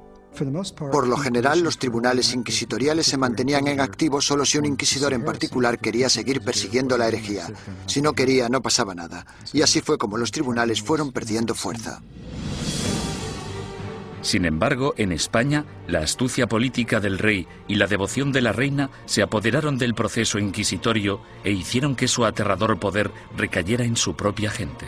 Por 0.91 1.07
lo 1.07 1.17
general, 1.17 1.61
los 1.61 1.77
tribunales 1.77 2.33
inquisitoriales 2.33 3.05
se 3.05 3.17
mantenían 3.17 3.67
en 3.67 3.79
activo 3.79 4.21
solo 4.21 4.43
si 4.43 4.57
un 4.57 4.65
inquisidor 4.65 5.13
en 5.13 5.23
particular 5.23 5.79
quería 5.79 6.09
seguir 6.09 6.41
persiguiendo 6.41 6.97
la 6.97 7.07
herejía. 7.07 7.47
Si 7.85 8.01
no 8.01 8.13
quería, 8.13 8.49
no 8.49 8.61
pasaba 8.61 8.93
nada. 8.93 9.25
Y 9.53 9.61
así 9.61 9.79
fue 9.79 9.97
como 9.97 10.17
los 10.17 10.31
tribunales 10.31 10.81
fueron 10.81 11.13
perdiendo 11.13 11.55
fuerza. 11.55 12.01
Sin 14.21 14.45
embargo, 14.45 14.95
en 14.97 15.11
España, 15.11 15.65
la 15.87 15.99
astucia 15.99 16.47
política 16.47 16.99
del 16.99 17.19
rey 17.19 17.47
y 17.67 17.75
la 17.75 17.85
devoción 17.85 18.31
de 18.31 18.41
la 18.41 18.51
reina 18.51 18.89
se 19.05 19.21
apoderaron 19.21 19.77
del 19.77 19.93
proceso 19.93 20.39
inquisitorio 20.39 21.21
e 21.43 21.51
hicieron 21.51 21.95
que 21.95 22.07
su 22.07 22.25
aterrador 22.25 22.79
poder 22.79 23.11
recayera 23.37 23.85
en 23.85 23.95
su 23.95 24.15
propia 24.15 24.49
gente. 24.49 24.87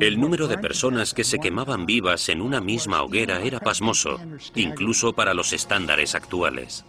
El 0.00 0.20
número 0.20 0.48
de 0.48 0.58
personas 0.58 1.14
que 1.14 1.24
se 1.24 1.38
quemaban 1.38 1.86
vivas 1.86 2.28
en 2.28 2.40
una 2.40 2.60
misma 2.60 3.02
hoguera 3.02 3.40
era 3.40 3.60
pasmoso, 3.60 4.20
incluso 4.54 5.12
para 5.12 5.34
los 5.34 5.52
estándares 5.52 6.14
actuales. 6.14 6.84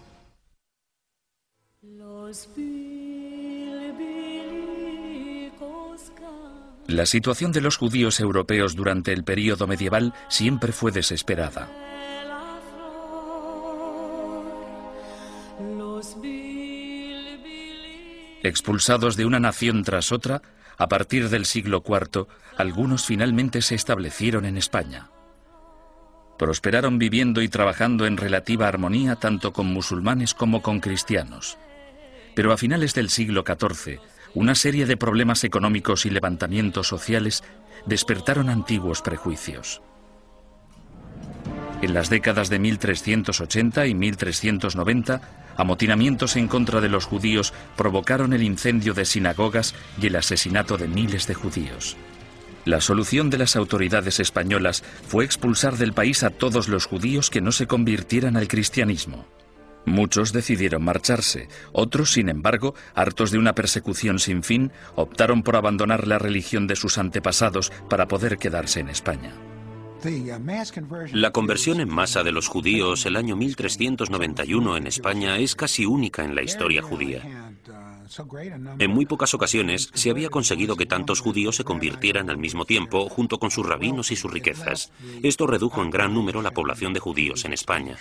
La 6.87 7.05
situación 7.05 7.51
de 7.51 7.61
los 7.61 7.77
judíos 7.77 8.19
europeos 8.19 8.75
durante 8.75 9.11
el 9.11 9.23
período 9.23 9.67
medieval 9.67 10.13
siempre 10.29 10.71
fue 10.71 10.91
desesperada. 10.91 11.69
Expulsados 18.43 19.17
de 19.17 19.25
una 19.25 19.39
nación 19.39 19.83
tras 19.83 20.11
otra, 20.11 20.41
a 20.77 20.87
partir 20.87 21.29
del 21.29 21.45
siglo 21.45 21.83
IV, 21.85 22.27
algunos 22.55 23.05
finalmente 23.05 23.61
se 23.61 23.75
establecieron 23.75 24.45
en 24.45 24.57
España. 24.57 25.09
Prosperaron 26.37 26.99
viviendo 26.99 27.41
y 27.41 27.49
trabajando 27.49 28.05
en 28.05 28.17
relativa 28.17 28.67
armonía 28.67 29.15
tanto 29.15 29.53
con 29.53 29.67
musulmanes 29.67 30.33
como 30.35 30.61
con 30.61 30.79
cristianos. 30.79 31.57
Pero 32.35 32.51
a 32.53 32.57
finales 32.57 32.93
del 32.93 33.09
siglo 33.09 33.43
XIV, 33.43 33.99
una 34.35 34.53
serie 34.53 34.85
de 34.85 34.97
problemas 34.97 35.43
económicos 35.43 36.05
y 36.05 36.11
levantamientos 36.11 36.87
sociales 36.87 37.43
despertaron 37.87 38.49
antiguos 38.49 39.01
prejuicios. 39.01 39.81
En 41.81 41.93
las 41.93 42.09
décadas 42.09 42.49
de 42.49 42.57
1380 42.57 43.85
y 43.85 43.93
1390, 43.93 45.21
amotinamientos 45.57 46.35
en 46.35 46.47
contra 46.47 46.81
de 46.81 46.89
los 46.89 47.05
judíos 47.05 47.53
provocaron 47.75 48.33
el 48.33 48.41
incendio 48.41 48.95
de 48.95 49.05
sinagogas 49.05 49.75
y 50.01 50.07
el 50.07 50.15
asesinato 50.15 50.77
de 50.77 50.87
miles 50.87 51.27
de 51.27 51.35
judíos. 51.35 51.95
La 52.65 52.81
solución 52.81 53.29
de 53.29 53.37
las 53.37 53.55
autoridades 53.55 54.19
españolas 54.19 54.83
fue 55.07 55.23
expulsar 55.23 55.77
del 55.77 55.93
país 55.93 56.23
a 56.23 56.31
todos 56.31 56.67
los 56.67 56.85
judíos 56.85 57.29
que 57.29 57.41
no 57.41 57.51
se 57.51 57.67
convirtieran 57.67 58.37
al 58.37 58.47
cristianismo. 58.47 59.27
Muchos 59.85 60.33
decidieron 60.33 60.83
marcharse, 60.83 61.47
otros, 61.71 62.11
sin 62.11 62.27
embargo, 62.27 62.73
hartos 62.93 63.31
de 63.31 63.37
una 63.37 63.53
persecución 63.53 64.19
sin 64.19 64.43
fin, 64.43 64.71
optaron 64.95 65.43
por 65.43 65.55
abandonar 65.55 66.07
la 66.07 66.19
religión 66.19 66.67
de 66.67 66.75
sus 66.75 66.97
antepasados 66.97 67.71
para 67.87 68.07
poder 68.07 68.37
quedarse 68.37 68.81
en 68.81 68.89
España. 68.89 69.31
La 71.13 71.31
conversión 71.31 71.79
en 71.79 71.89
masa 71.89 72.23
de 72.23 72.31
los 72.31 72.47
judíos 72.47 73.05
el 73.05 73.15
año 73.15 73.35
1391 73.35 74.77
en 74.77 74.87
España 74.87 75.37
es 75.37 75.55
casi 75.55 75.85
única 75.85 76.23
en 76.23 76.35
la 76.35 76.43
historia 76.43 76.81
judía. 76.81 77.21
En 78.79 78.91
muy 78.91 79.05
pocas 79.05 79.33
ocasiones 79.33 79.89
se 79.93 80.09
había 80.09 80.29
conseguido 80.29 80.75
que 80.75 80.85
tantos 80.85 81.19
judíos 81.19 81.55
se 81.55 81.63
convirtieran 81.63 82.29
al 82.29 82.37
mismo 82.37 82.65
tiempo 82.65 83.09
junto 83.09 83.39
con 83.39 83.51
sus 83.51 83.65
rabinos 83.65 84.11
y 84.11 84.15
sus 84.15 84.31
riquezas. 84.31 84.91
Esto 85.23 85.47
redujo 85.47 85.81
en 85.81 85.89
gran 85.89 86.13
número 86.13 86.41
la 86.41 86.51
población 86.51 86.93
de 86.93 86.99
judíos 86.99 87.45
en 87.45 87.53
España. 87.53 87.97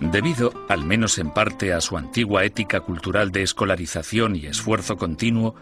Debido, 0.00 0.52
al 0.68 0.84
menos 0.84 1.18
en 1.18 1.30
parte, 1.30 1.72
a 1.72 1.80
su 1.80 1.96
antigua 1.96 2.44
ética 2.44 2.80
cultural 2.80 3.32
de 3.32 3.42
escolarización 3.42 4.36
y 4.36 4.46
esfuerzo 4.46 4.96
continuo, 4.96 5.54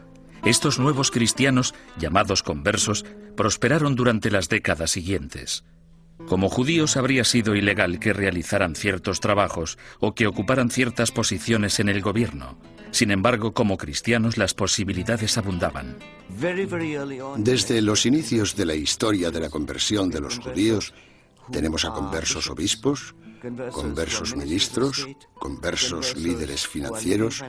estos 0.45 0.79
nuevos 0.79 1.11
cristianos, 1.11 1.75
llamados 1.99 2.43
conversos, 2.43 3.05
prosperaron 3.37 3.95
durante 3.95 4.31
las 4.31 4.49
décadas 4.49 4.91
siguientes. 4.91 5.65
Como 6.29 6.49
judíos 6.49 6.97
habría 6.97 7.25
sido 7.25 7.55
ilegal 7.55 7.99
que 7.99 8.13
realizaran 8.13 8.75
ciertos 8.75 9.21
trabajos 9.21 9.79
o 10.01 10.15
que 10.15 10.27
ocuparan 10.27 10.71
ciertas 10.71 11.11
posiciones 11.11 11.81
en 11.81 11.89
el 11.89 12.03
gobierno. 12.03 12.59
Sin 12.93 13.11
embargo, 13.11 13.53
como 13.53 13.77
cristianos 13.77 14.39
las 14.39 14.55
posibilidades 14.55 15.37
abundaban. 15.37 15.97
Desde 17.39 17.83
los 17.83 18.07
inicios 18.07 18.55
de 18.55 18.67
la 18.67 18.75
historia 18.75 19.31
de 19.31 19.41
la 19.41 19.51
conversión 19.51 20.11
de 20.11 20.21
los 20.21 20.39
judíos, 20.39 20.95
tenemos 21.51 21.85
a 21.85 21.91
conversos 21.91 22.49
obispos, 22.49 23.15
conversos 23.73 24.37
ministros, 24.37 25.09
conversos 25.35 26.17
líderes 26.17 26.67
financieros, 26.67 27.43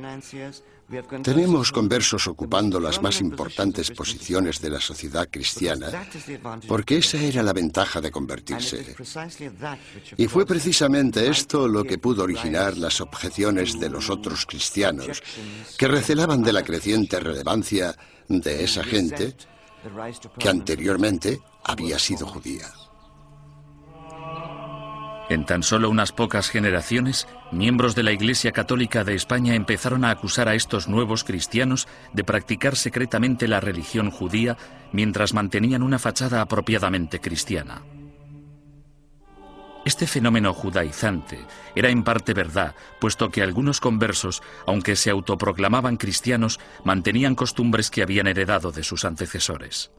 tenemos 1.23 1.71
conversos 1.71 2.27
ocupando 2.27 2.79
las 2.79 3.01
más 3.01 3.19
importantes 3.19 3.89
posiciones 3.91 4.61
de 4.61 4.69
la 4.69 4.79
sociedad 4.79 5.27
cristiana, 5.29 6.07
porque 6.67 6.97
esa 6.97 7.17
era 7.17 7.41
la 7.41 7.53
ventaja 7.53 8.01
de 8.01 8.11
convertirse. 8.11 8.95
Y 10.17 10.27
fue 10.27 10.45
precisamente 10.45 11.27
esto 11.27 11.67
lo 11.67 11.83
que 11.83 11.97
pudo 11.97 12.23
originar 12.23 12.77
las 12.77 13.01
objeciones 13.01 13.79
de 13.79 13.89
los 13.89 14.09
otros 14.09 14.45
cristianos, 14.45 15.23
que 15.77 15.87
recelaban 15.87 16.43
de 16.43 16.53
la 16.53 16.63
creciente 16.63 17.19
relevancia 17.19 17.95
de 18.27 18.63
esa 18.63 18.83
gente 18.83 19.35
que 20.37 20.49
anteriormente 20.49 21.39
había 21.63 21.97
sido 21.97 22.27
judía. 22.27 22.71
En 25.27 25.45
tan 25.45 25.63
solo 25.63 25.89
unas 25.89 26.11
pocas 26.11 26.49
generaciones, 26.49 27.27
miembros 27.51 27.95
de 27.95 28.03
la 28.03 28.11
Iglesia 28.11 28.51
Católica 28.51 29.03
de 29.03 29.15
España 29.15 29.55
empezaron 29.55 30.05
a 30.05 30.11
acusar 30.11 30.47
a 30.47 30.53
estos 30.53 30.87
nuevos 30.87 31.23
cristianos 31.23 31.87
de 32.13 32.23
practicar 32.23 32.75
secretamente 32.75 33.47
la 33.47 33.59
religión 33.59 34.11
judía 34.11 34.55
mientras 34.91 35.33
mantenían 35.33 35.81
una 35.81 35.97
fachada 35.97 36.41
apropiadamente 36.41 37.19
cristiana. 37.19 37.81
Este 39.83 40.07
fenómeno 40.07 40.53
judaizante 40.53 41.45
era 41.75 41.89
en 41.89 42.03
parte 42.03 42.33
verdad, 42.33 42.75
puesto 42.99 43.29
que 43.29 43.41
algunos 43.41 43.79
conversos, 43.79 44.41
aunque 44.65 44.95
se 44.95 45.09
autoproclamaban 45.09 45.97
cristianos, 45.97 46.59
mantenían 46.83 47.35
costumbres 47.35 47.89
que 47.89 48.03
habían 48.03 48.27
heredado 48.27 48.71
de 48.71 48.83
sus 48.83 49.05
antecesores. 49.05 49.91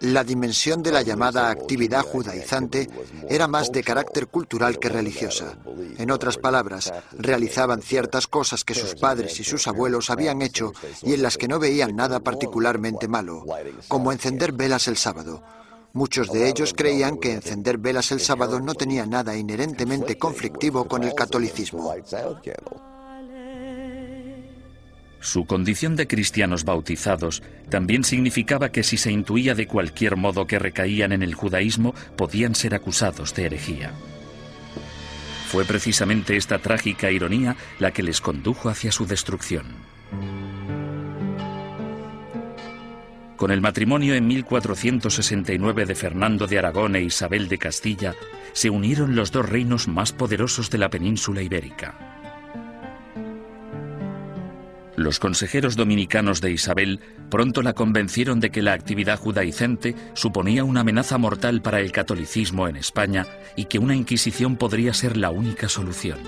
La 0.00 0.24
dimensión 0.24 0.82
de 0.82 0.92
la 0.92 1.02
llamada 1.02 1.50
actividad 1.50 2.02
judaizante 2.02 2.88
era 3.28 3.48
más 3.48 3.72
de 3.72 3.82
carácter 3.82 4.28
cultural 4.28 4.78
que 4.78 4.88
religiosa. 4.88 5.56
En 5.98 6.10
otras 6.10 6.36
palabras, 6.36 6.92
realizaban 7.12 7.82
ciertas 7.82 8.26
cosas 8.26 8.64
que 8.64 8.74
sus 8.74 8.94
padres 8.94 9.38
y 9.40 9.44
sus 9.44 9.66
abuelos 9.66 10.10
habían 10.10 10.42
hecho 10.42 10.72
y 11.02 11.14
en 11.14 11.22
las 11.22 11.38
que 11.38 11.48
no 11.48 11.58
veían 11.58 11.96
nada 11.96 12.20
particularmente 12.20 13.08
malo, 13.08 13.44
como 13.88 14.12
encender 14.12 14.52
velas 14.52 14.88
el 14.88 14.96
sábado. 14.96 15.42
Muchos 15.92 16.32
de 16.32 16.48
ellos 16.48 16.74
creían 16.76 17.18
que 17.18 17.32
encender 17.32 17.78
velas 17.78 18.10
el 18.10 18.20
sábado 18.20 18.58
no 18.60 18.74
tenía 18.74 19.06
nada 19.06 19.36
inherentemente 19.36 20.18
conflictivo 20.18 20.86
con 20.86 21.04
el 21.04 21.14
catolicismo. 21.14 21.94
Su 25.24 25.46
condición 25.46 25.96
de 25.96 26.06
cristianos 26.06 26.64
bautizados 26.64 27.42
también 27.70 28.04
significaba 28.04 28.70
que 28.70 28.82
si 28.82 28.98
se 28.98 29.10
intuía 29.10 29.54
de 29.54 29.66
cualquier 29.66 30.16
modo 30.16 30.46
que 30.46 30.58
recaían 30.58 31.12
en 31.12 31.22
el 31.22 31.32
judaísmo, 31.32 31.94
podían 32.14 32.54
ser 32.54 32.74
acusados 32.74 33.34
de 33.34 33.46
herejía. 33.46 33.92
Fue 35.48 35.64
precisamente 35.64 36.36
esta 36.36 36.58
trágica 36.58 37.10
ironía 37.10 37.56
la 37.78 37.90
que 37.90 38.02
les 38.02 38.20
condujo 38.20 38.68
hacia 38.68 38.92
su 38.92 39.06
destrucción. 39.06 39.64
Con 43.36 43.50
el 43.50 43.62
matrimonio 43.62 44.14
en 44.14 44.26
1469 44.26 45.86
de 45.86 45.94
Fernando 45.94 46.46
de 46.46 46.58
Aragón 46.58 46.96
e 46.96 47.02
Isabel 47.02 47.48
de 47.48 47.56
Castilla, 47.56 48.14
se 48.52 48.68
unieron 48.68 49.16
los 49.16 49.32
dos 49.32 49.48
reinos 49.48 49.88
más 49.88 50.12
poderosos 50.12 50.68
de 50.68 50.76
la 50.76 50.90
península 50.90 51.40
ibérica. 51.40 52.13
Los 54.96 55.18
consejeros 55.18 55.76
dominicanos 55.76 56.40
de 56.40 56.52
Isabel 56.52 57.00
pronto 57.30 57.62
la 57.62 57.72
convencieron 57.72 58.38
de 58.38 58.50
que 58.50 58.62
la 58.62 58.74
actividad 58.74 59.18
judaicente 59.18 59.94
suponía 60.14 60.64
una 60.64 60.80
amenaza 60.80 61.18
mortal 61.18 61.62
para 61.62 61.80
el 61.80 61.90
catolicismo 61.90 62.68
en 62.68 62.76
España 62.76 63.26
y 63.56 63.64
que 63.64 63.78
una 63.78 63.96
Inquisición 63.96 64.56
podría 64.56 64.94
ser 64.94 65.16
la 65.16 65.30
única 65.30 65.68
solución. 65.68 66.18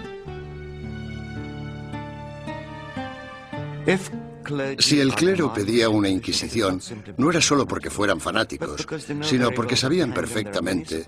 Si 4.78 5.00
el 5.00 5.14
clero 5.14 5.52
pedía 5.52 5.88
una 5.88 6.08
inquisición, 6.08 6.80
no 7.16 7.30
era 7.30 7.40
solo 7.40 7.66
porque 7.66 7.90
fueran 7.90 8.20
fanáticos, 8.20 8.86
sino 9.22 9.50
porque 9.52 9.76
sabían 9.76 10.12
perfectamente 10.12 11.04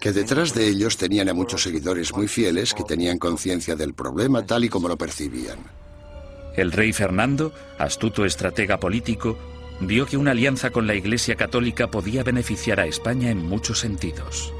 que 0.00 0.12
detrás 0.12 0.54
de 0.54 0.68
ellos 0.68 0.96
tenían 0.96 1.28
a 1.28 1.34
muchos 1.34 1.62
seguidores 1.62 2.12
muy 2.12 2.28
fieles 2.28 2.74
que 2.74 2.84
tenían 2.84 3.18
conciencia 3.18 3.76
del 3.76 3.94
problema 3.94 4.44
tal 4.44 4.64
y 4.64 4.68
como 4.68 4.88
lo 4.88 4.96
percibían. 4.96 5.85
El 6.56 6.72
rey 6.72 6.92
Fernando, 6.92 7.52
astuto 7.78 8.24
estratega 8.24 8.80
político, 8.80 9.38
vio 9.80 10.06
que 10.06 10.16
una 10.16 10.30
alianza 10.30 10.70
con 10.70 10.86
la 10.86 10.94
Iglesia 10.94 11.36
Católica 11.36 11.88
podía 11.90 12.22
beneficiar 12.22 12.80
a 12.80 12.86
España 12.86 13.30
en 13.30 13.46
muchos 13.46 13.78
sentidos. 13.80 14.52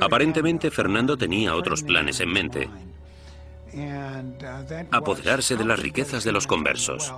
Aparentemente 0.00 0.70
Fernando 0.70 1.16
tenía 1.16 1.54
otros 1.54 1.82
planes 1.82 2.20
en 2.20 2.32
mente 2.32 2.68
apoderarse 4.90 5.56
de 5.56 5.64
las 5.64 5.78
riquezas 5.78 6.24
de 6.24 6.32
los 6.32 6.46
conversos. 6.46 7.12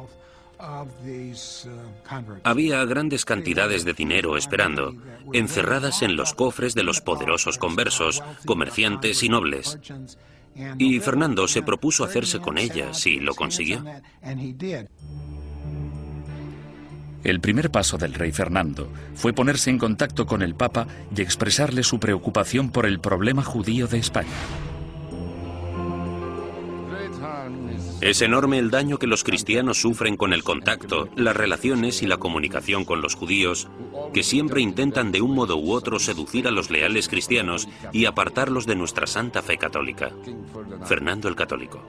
Había 2.45 2.85
grandes 2.85 3.25
cantidades 3.25 3.85
de 3.85 3.95
dinero 3.95 4.37
esperando, 4.37 4.95
encerradas 5.33 6.03
en 6.03 6.17
los 6.17 6.35
cofres 6.35 6.75
de 6.75 6.83
los 6.83 7.01
poderosos 7.01 7.57
conversos, 7.57 8.23
comerciantes 8.45 9.23
y 9.23 9.29
nobles. 9.31 9.79
Y 10.79 11.01
Fernando 11.01 11.49
se 11.49 11.63
propuso 11.63 12.05
hacerse 12.05 12.41
con 12.41 12.59
ellas 12.59 13.07
y 13.07 13.21
lo 13.21 13.35
consiguió. 13.35 13.85
El 17.23 17.41
primer 17.41 17.71
paso 17.71 17.99
del 17.99 18.15
rey 18.15 18.33
Fernando 18.33 18.91
fue 19.15 19.33
ponerse 19.33 19.71
en 19.71 19.79
contacto 19.79 20.27
con 20.27 20.43
el 20.43 20.55
Papa 20.55 20.87
y 21.15 21.21
expresarle 21.21 21.83
su 21.83 22.01
preocupación 22.01 22.71
por 22.71 22.87
el 22.87 22.99
problema 23.01 23.43
judío 23.43 23.87
de 23.87 23.99
España. 23.99 24.29
Es 28.01 28.23
enorme 28.23 28.59
el 28.59 28.71
daño 28.71 28.99
que 28.99 29.07
los 29.07 29.25
cristianos 29.25 29.79
sufren 29.79 30.17
con 30.17 30.33
el 30.33 30.43
contacto, 30.43 31.11
las 31.17 31.37
relaciones 31.37 32.01
y 32.03 32.07
la 32.07 32.17
comunicación 32.17 32.87
con 32.87 33.03
los 33.03 33.15
judíos, 33.15 33.69
que 34.15 34.23
siempre 34.23 34.63
intentan 34.63 35.13
de 35.13 35.21
un 35.21 35.35
modo 35.35 35.59
u 35.59 35.73
otro 35.73 35.99
seducir 35.99 36.49
a 36.49 36.51
los 36.51 36.71
leales 36.71 37.09
cristianos 37.09 37.69
y 37.93 38.07
apartarlos 38.07 38.65
de 38.65 38.75
nuestra 38.75 39.07
santa 39.07 39.43
fe 39.43 39.59
católica. 39.59 40.13
Fernando 40.87 41.29
el 41.29 41.37
Católico. 41.37 41.83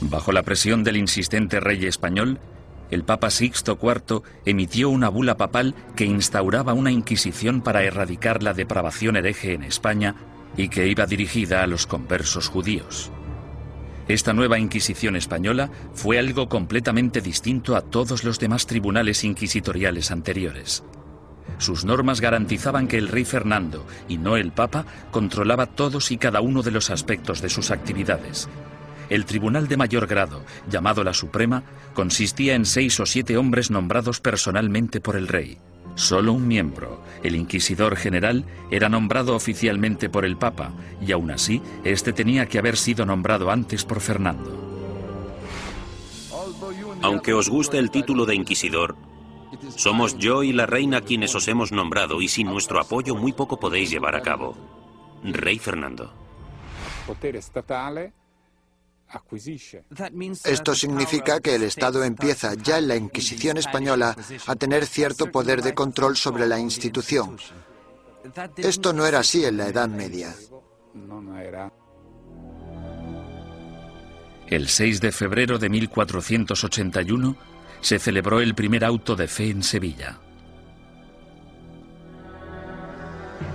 Bajo 0.00 0.30
la 0.30 0.44
presión 0.44 0.84
del 0.84 0.98
insistente 0.98 1.58
rey 1.58 1.86
español, 1.86 2.38
el 2.92 3.02
Papa 3.02 3.30
Sixto 3.30 3.78
IV 3.82 4.22
emitió 4.44 4.90
una 4.90 5.08
bula 5.08 5.36
papal 5.36 5.74
que 5.96 6.04
instauraba 6.04 6.72
una 6.72 6.92
inquisición 6.92 7.62
para 7.62 7.82
erradicar 7.82 8.44
la 8.44 8.54
depravación 8.54 9.16
hereje 9.16 9.54
en 9.54 9.64
España 9.64 10.14
y 10.56 10.68
que 10.68 10.88
iba 10.88 11.06
dirigida 11.06 11.62
a 11.62 11.66
los 11.66 11.86
conversos 11.86 12.48
judíos. 12.48 13.10
Esta 14.08 14.32
nueva 14.32 14.58
Inquisición 14.58 15.16
española 15.16 15.70
fue 15.94 16.18
algo 16.18 16.48
completamente 16.48 17.20
distinto 17.20 17.76
a 17.76 17.82
todos 17.82 18.24
los 18.24 18.38
demás 18.38 18.66
tribunales 18.66 19.24
inquisitoriales 19.24 20.10
anteriores. 20.10 20.82
Sus 21.58 21.84
normas 21.84 22.20
garantizaban 22.20 22.88
que 22.88 22.98
el 22.98 23.08
rey 23.08 23.24
Fernando, 23.24 23.86
y 24.08 24.18
no 24.18 24.36
el 24.36 24.52
Papa, 24.52 24.84
controlaba 25.10 25.66
todos 25.66 26.10
y 26.10 26.16
cada 26.16 26.40
uno 26.40 26.62
de 26.62 26.72
los 26.72 26.90
aspectos 26.90 27.40
de 27.40 27.48
sus 27.48 27.70
actividades. 27.70 28.48
El 29.08 29.24
tribunal 29.24 29.68
de 29.68 29.76
mayor 29.76 30.06
grado, 30.06 30.44
llamado 30.68 31.04
la 31.04 31.14
Suprema, 31.14 31.62
consistía 31.94 32.54
en 32.54 32.64
seis 32.64 32.98
o 32.98 33.06
siete 33.06 33.36
hombres 33.36 33.70
nombrados 33.70 34.20
personalmente 34.20 35.00
por 35.00 35.16
el 35.16 35.28
rey. 35.28 35.58
Solo 35.94 36.32
un 36.32 36.48
miembro, 36.48 37.02
el 37.22 37.36
inquisidor 37.36 37.96
general, 37.96 38.44
era 38.70 38.88
nombrado 38.88 39.36
oficialmente 39.36 40.08
por 40.08 40.24
el 40.24 40.36
Papa, 40.36 40.72
y 41.06 41.12
aún 41.12 41.30
así, 41.30 41.60
este 41.84 42.12
tenía 42.12 42.46
que 42.46 42.58
haber 42.58 42.76
sido 42.76 43.04
nombrado 43.04 43.50
antes 43.50 43.84
por 43.84 44.00
Fernando. 44.00 44.58
Aunque 47.02 47.34
os 47.34 47.48
guste 47.48 47.78
el 47.78 47.90
título 47.90 48.26
de 48.26 48.34
inquisidor, 48.34 48.96
somos 49.76 50.16
yo 50.18 50.42
y 50.42 50.52
la 50.52 50.66
reina 50.66 51.00
quienes 51.00 51.34
os 51.34 51.48
hemos 51.48 51.72
nombrado 51.72 52.22
y 52.22 52.28
sin 52.28 52.46
nuestro 52.46 52.80
apoyo 52.80 53.14
muy 53.14 53.32
poco 53.32 53.58
podéis 53.58 53.90
llevar 53.90 54.14
a 54.14 54.22
cabo. 54.22 54.56
Rey 55.22 55.58
Fernando. 55.58 56.12
Esto 60.44 60.74
significa 60.74 61.40
que 61.40 61.54
el 61.54 61.62
Estado 61.64 62.04
empieza 62.04 62.54
ya 62.54 62.78
en 62.78 62.88
la 62.88 62.96
Inquisición 62.96 63.56
española 63.58 64.16
a 64.46 64.56
tener 64.56 64.86
cierto 64.86 65.30
poder 65.30 65.62
de 65.62 65.74
control 65.74 66.16
sobre 66.16 66.46
la 66.46 66.58
institución. 66.58 67.36
Esto 68.56 68.92
no 68.92 69.06
era 69.06 69.20
así 69.20 69.44
en 69.44 69.56
la 69.56 69.68
Edad 69.68 69.88
Media. 69.88 70.34
El 74.46 74.68
6 74.68 75.00
de 75.00 75.12
febrero 75.12 75.58
de 75.58 75.68
1481 75.68 77.36
se 77.80 77.98
celebró 77.98 78.40
el 78.40 78.54
primer 78.54 78.84
auto 78.84 79.16
de 79.16 79.26
fe 79.26 79.50
en 79.50 79.62
Sevilla. 79.62 80.18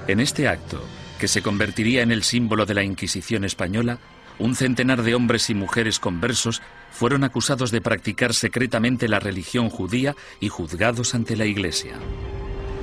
En 0.07 0.19
este 0.19 0.47
acto, 0.47 0.81
que 1.19 1.27
se 1.27 1.41
convertiría 1.41 2.01
en 2.01 2.11
el 2.11 2.23
símbolo 2.23 2.65
de 2.65 2.73
la 2.73 2.83
Inquisición 2.83 3.43
española, 3.43 3.99
un 4.39 4.55
centenar 4.55 5.03
de 5.03 5.15
hombres 5.15 5.49
y 5.49 5.53
mujeres 5.53 5.99
conversos 5.99 6.61
fueron 6.91 7.23
acusados 7.23 7.71
de 7.71 7.81
practicar 7.81 8.33
secretamente 8.33 9.07
la 9.07 9.19
religión 9.19 9.69
judía 9.69 10.15
y 10.39 10.49
juzgados 10.49 11.15
ante 11.15 11.35
la 11.35 11.45
Iglesia. 11.45 11.95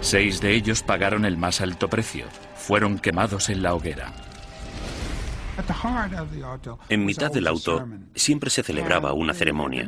Seis 0.00 0.40
de 0.40 0.54
ellos 0.54 0.82
pagaron 0.82 1.24
el 1.24 1.38
más 1.38 1.60
alto 1.60 1.88
precio, 1.88 2.26
fueron 2.56 2.98
quemados 2.98 3.48
en 3.48 3.62
la 3.62 3.74
hoguera. 3.74 4.12
En 6.88 7.04
mitad 7.04 7.30
del 7.30 7.46
auto 7.46 7.86
siempre 8.14 8.50
se 8.50 8.62
celebraba 8.62 9.12
una 9.12 9.34
ceremonia. 9.34 9.86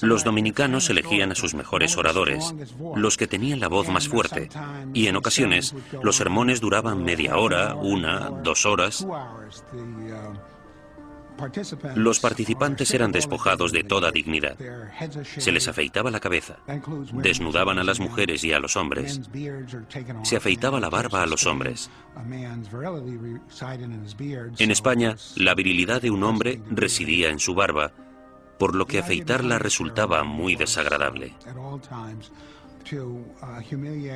Los 0.00 0.24
dominicanos 0.24 0.88
elegían 0.88 1.32
a 1.32 1.34
sus 1.34 1.54
mejores 1.54 1.96
oradores, 1.96 2.54
los 2.94 3.16
que 3.16 3.26
tenían 3.26 3.60
la 3.60 3.68
voz 3.68 3.88
más 3.88 4.08
fuerte, 4.08 4.48
y 4.94 5.06
en 5.06 5.16
ocasiones 5.16 5.74
los 6.02 6.16
sermones 6.16 6.60
duraban 6.60 7.04
media 7.04 7.36
hora, 7.36 7.74
una, 7.74 8.30
dos 8.42 8.64
horas. 8.64 9.06
Los 11.94 12.20
participantes 12.20 12.92
eran 12.94 13.12
despojados 13.12 13.72
de 13.72 13.84
toda 13.84 14.10
dignidad. 14.10 14.56
Se 15.24 15.52
les 15.52 15.68
afeitaba 15.68 16.10
la 16.10 16.20
cabeza, 16.20 16.58
desnudaban 17.12 17.78
a 17.78 17.84
las 17.84 18.00
mujeres 18.00 18.44
y 18.44 18.52
a 18.52 18.58
los 18.58 18.76
hombres, 18.76 19.20
se 20.22 20.36
afeitaba 20.36 20.80
la 20.80 20.90
barba 20.90 21.22
a 21.22 21.26
los 21.26 21.46
hombres. 21.46 21.90
En 24.58 24.70
España, 24.70 25.16
la 25.36 25.54
virilidad 25.54 26.02
de 26.02 26.10
un 26.10 26.24
hombre 26.24 26.60
residía 26.70 27.30
en 27.30 27.38
su 27.38 27.54
barba, 27.54 27.92
por 28.58 28.74
lo 28.74 28.86
que 28.86 28.98
afeitarla 28.98 29.58
resultaba 29.58 30.24
muy 30.24 30.56
desagradable. 30.56 31.34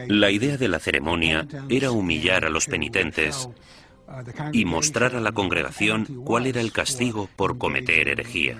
La 0.09 0.31
idea 0.31 0.57
de 0.57 0.69
la 0.69 0.79
ceremonia 0.79 1.47
era 1.69 1.91
humillar 1.91 2.45
a 2.45 2.51
los 2.51 2.67
penitentes 2.67 3.49
y 4.53 4.65
mostrar 4.65 5.17
a 5.17 5.21
la 5.21 5.33
congregación 5.33 6.07
cuál 6.25 6.47
era 6.47 6.61
el 6.61 6.73
castigo 6.73 7.29
por 7.37 7.59
cometer 7.59 8.09
herejía. 8.09 8.57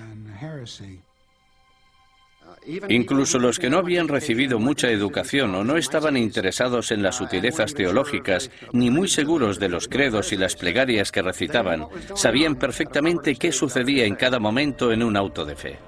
Incluso 2.89 3.39
los 3.39 3.57
que 3.57 3.69
no 3.69 3.79
habían 3.79 4.07
recibido 4.07 4.59
mucha 4.59 4.89
educación 4.89 5.55
o 5.55 5.63
no 5.63 5.77
estaban 5.77 6.15
interesados 6.15 6.91
en 6.91 7.01
las 7.01 7.15
sutilezas 7.15 7.73
teológicas, 7.73 8.51
ni 8.71 8.91
muy 8.91 9.07
seguros 9.07 9.59
de 9.59 9.69
los 9.69 9.87
credos 9.87 10.31
y 10.31 10.37
las 10.37 10.55
plegarias 10.55 11.11
que 11.11 11.23
recitaban, 11.23 11.87
sabían 12.15 12.55
perfectamente 12.55 13.35
qué 13.35 13.51
sucedía 13.51 14.05
en 14.05 14.15
cada 14.15 14.39
momento 14.39 14.91
en 14.91 15.01
un 15.01 15.17
auto 15.17 15.43
de 15.43 15.55
fe. 15.55 15.79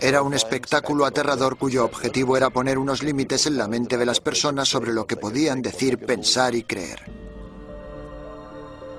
Era 0.00 0.22
un 0.22 0.34
espectáculo 0.34 1.06
aterrador 1.06 1.56
cuyo 1.56 1.84
objetivo 1.84 2.36
era 2.36 2.50
poner 2.50 2.76
unos 2.76 3.02
límites 3.02 3.46
en 3.46 3.56
la 3.56 3.68
mente 3.68 3.96
de 3.96 4.06
las 4.06 4.20
personas 4.20 4.68
sobre 4.68 4.92
lo 4.92 5.06
que 5.06 5.16
podían 5.16 5.62
decir, 5.62 5.98
pensar 5.98 6.54
y 6.54 6.64
creer. 6.64 7.31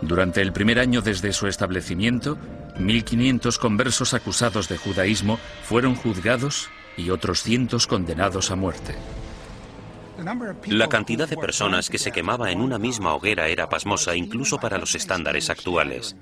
Durante 0.08 0.42
el 0.42 0.52
primer 0.52 0.80
año 0.80 1.02
desde 1.02 1.32
su 1.32 1.48
establecimiento, 1.48 2.38
1.500 2.78 3.58
conversos 3.58 4.14
acusados 4.14 4.68
de 4.68 4.78
judaísmo 4.78 5.40
fueron 5.64 5.96
juzgados 5.96 6.70
y 6.98 7.10
otros 7.10 7.42
cientos 7.42 7.88
condenados 7.88 8.52
a 8.52 8.56
muerte. 8.56 8.96
La 10.68 10.90
cantidad 10.90 11.28
de 11.28 11.38
personas 11.38 11.90
que 11.90 11.98
se 11.98 12.12
quemaba 12.12 12.52
en 12.52 12.60
una 12.60 12.78
misma 12.78 13.14
hoguera 13.14 13.48
era 13.48 13.70
pasmosa 13.70 14.16
incluso 14.16 14.60
para 14.60 14.78
los 14.78 14.94
estándares 14.94 15.50
actuales. 15.50 16.16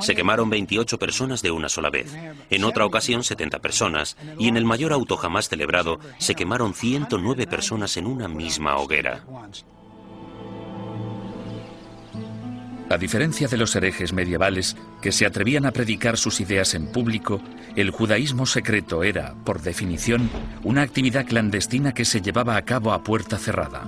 Se 0.00 0.14
quemaron 0.14 0.50
28 0.50 0.98
personas 0.98 1.42
de 1.42 1.50
una 1.50 1.68
sola 1.68 1.90
vez, 1.90 2.12
en 2.50 2.64
otra 2.64 2.84
ocasión 2.84 3.22
70 3.24 3.60
personas, 3.60 4.16
y 4.38 4.48
en 4.48 4.56
el 4.56 4.64
mayor 4.64 4.92
auto 4.92 5.16
jamás 5.16 5.48
celebrado 5.48 5.98
se 6.18 6.34
quemaron 6.34 6.74
109 6.74 7.46
personas 7.46 7.96
en 7.96 8.06
una 8.06 8.28
misma 8.28 8.76
hoguera. 8.76 9.24
A 12.88 12.98
diferencia 12.98 13.48
de 13.48 13.56
los 13.56 13.74
herejes 13.74 14.12
medievales 14.12 14.76
que 15.02 15.10
se 15.10 15.26
atrevían 15.26 15.66
a 15.66 15.72
predicar 15.72 16.16
sus 16.16 16.40
ideas 16.40 16.74
en 16.74 16.86
público, 16.86 17.40
el 17.74 17.90
judaísmo 17.90 18.46
secreto 18.46 19.02
era, 19.02 19.34
por 19.44 19.60
definición, 19.60 20.30
una 20.62 20.82
actividad 20.82 21.26
clandestina 21.26 21.92
que 21.92 22.04
se 22.04 22.20
llevaba 22.20 22.56
a 22.56 22.62
cabo 22.62 22.92
a 22.92 23.02
puerta 23.02 23.38
cerrada. 23.38 23.84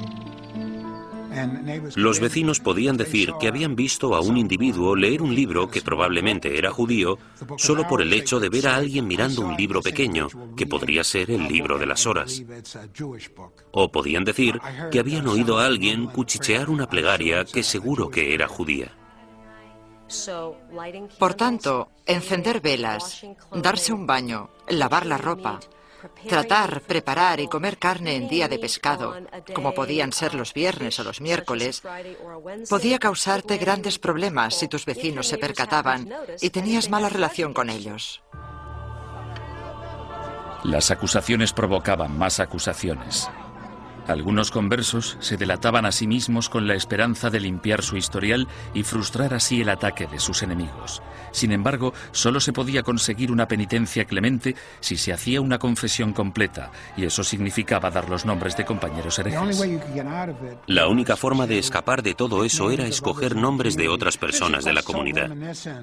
Los 1.94 2.20
vecinos 2.20 2.60
podían 2.60 2.96
decir 2.96 3.32
que 3.40 3.48
habían 3.48 3.76
visto 3.76 4.14
a 4.14 4.20
un 4.20 4.36
individuo 4.36 4.96
leer 4.96 5.22
un 5.22 5.34
libro 5.34 5.68
que 5.70 5.82
probablemente 5.82 6.58
era 6.58 6.70
judío 6.70 7.18
solo 7.56 7.86
por 7.86 8.02
el 8.02 8.12
hecho 8.12 8.40
de 8.40 8.48
ver 8.48 8.68
a 8.68 8.76
alguien 8.76 9.06
mirando 9.06 9.42
un 9.42 9.56
libro 9.56 9.82
pequeño, 9.82 10.28
que 10.56 10.66
podría 10.66 11.04
ser 11.04 11.30
el 11.30 11.48
libro 11.48 11.78
de 11.78 11.86
las 11.86 12.06
horas. 12.06 12.42
O 13.72 13.90
podían 13.90 14.24
decir 14.24 14.60
que 14.90 14.98
habían 14.98 15.26
oído 15.28 15.58
a 15.58 15.66
alguien 15.66 16.06
cuchichear 16.06 16.70
una 16.70 16.88
plegaria 16.88 17.44
que 17.44 17.62
seguro 17.62 18.10
que 18.10 18.34
era 18.34 18.48
judía. 18.48 18.92
Por 21.18 21.34
tanto, 21.34 21.90
encender 22.06 22.60
velas, 22.60 23.26
darse 23.52 23.92
un 23.92 24.06
baño, 24.06 24.50
lavar 24.68 25.04
la 25.04 25.18
ropa, 25.18 25.60
Tratar, 26.28 26.80
preparar 26.82 27.40
y 27.40 27.48
comer 27.48 27.78
carne 27.78 28.16
en 28.16 28.28
día 28.28 28.48
de 28.48 28.58
pescado, 28.58 29.16
como 29.54 29.74
podían 29.74 30.12
ser 30.12 30.34
los 30.34 30.54
viernes 30.54 30.98
o 30.98 31.04
los 31.04 31.20
miércoles, 31.20 31.82
podía 32.68 32.98
causarte 32.98 33.56
grandes 33.58 33.98
problemas 33.98 34.54
si 34.54 34.68
tus 34.68 34.84
vecinos 34.84 35.26
se 35.26 35.38
percataban 35.38 36.08
y 36.40 36.50
tenías 36.50 36.90
mala 36.90 37.08
relación 37.08 37.52
con 37.52 37.70
ellos. 37.70 38.22
Las 40.64 40.90
acusaciones 40.90 41.52
provocaban 41.52 42.18
más 42.18 42.40
acusaciones. 42.40 43.28
Algunos 44.08 44.50
conversos 44.50 45.18
se 45.20 45.36
delataban 45.36 45.84
a 45.84 45.92
sí 45.92 46.06
mismos 46.06 46.48
con 46.48 46.66
la 46.66 46.74
esperanza 46.74 47.28
de 47.28 47.40
limpiar 47.40 47.82
su 47.82 47.98
historial 47.98 48.48
y 48.72 48.82
frustrar 48.82 49.34
así 49.34 49.60
el 49.60 49.68
ataque 49.68 50.06
de 50.06 50.18
sus 50.18 50.42
enemigos. 50.42 51.02
Sin 51.30 51.52
embargo, 51.52 51.92
solo 52.12 52.40
se 52.40 52.54
podía 52.54 52.82
conseguir 52.82 53.30
una 53.30 53.46
penitencia 53.46 54.06
clemente 54.06 54.56
si 54.80 54.96
se 54.96 55.12
hacía 55.12 55.42
una 55.42 55.58
confesión 55.58 56.14
completa, 56.14 56.72
y 56.96 57.04
eso 57.04 57.22
significaba 57.22 57.90
dar 57.90 58.08
los 58.08 58.24
nombres 58.24 58.56
de 58.56 58.64
compañeros 58.64 59.18
herejes. 59.18 59.60
La 60.66 60.88
única 60.88 61.16
forma 61.16 61.46
de 61.46 61.58
escapar 61.58 62.02
de 62.02 62.14
todo 62.14 62.46
eso 62.46 62.70
era 62.70 62.86
escoger 62.86 63.36
nombres 63.36 63.76
de 63.76 63.90
otras 63.90 64.16
personas 64.16 64.64
de 64.64 64.72
la 64.72 64.82
comunidad. 64.82 65.30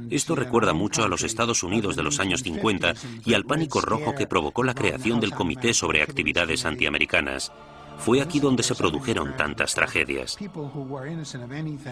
Esto 0.10 0.36
recuerda 0.36 0.74
mucho 0.74 1.04
a 1.04 1.08
los 1.08 1.22
Estados 1.22 1.62
Unidos 1.62 1.96
de 1.96 2.02
los 2.02 2.20
años 2.20 2.42
50 2.42 2.94
y 3.24 3.36
al 3.36 3.46
pánico 3.46 3.82
rojo 3.82 4.16
que 4.16 4.26
provocó 4.26 4.64
la 4.64 4.74
creación 4.74 5.20
del 5.20 5.34
Comité 5.34 5.76
sobre 5.76 6.02
Actividades 6.02 6.66
Antiamericanas. 6.66 7.52
Fue 7.98 8.22
aquí 8.22 8.40
donde 8.40 8.64
se 8.64 8.76
produjeron 8.76 9.36
tantas 9.36 9.74
tragedias. 9.74 10.38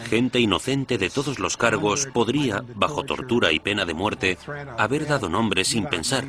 Gente 0.09 0.39
inocente 0.39 0.97
de 0.97 1.09
todos 1.09 1.39
los 1.39 1.57
cargos 1.57 2.07
podría, 2.13 2.63
bajo 2.75 3.03
tortura 3.03 3.51
y 3.51 3.59
pena 3.59 3.85
de 3.85 3.93
muerte, 3.93 4.37
haber 4.77 5.07
dado 5.07 5.29
nombre 5.29 5.63
sin 5.63 5.85
pensar, 5.85 6.25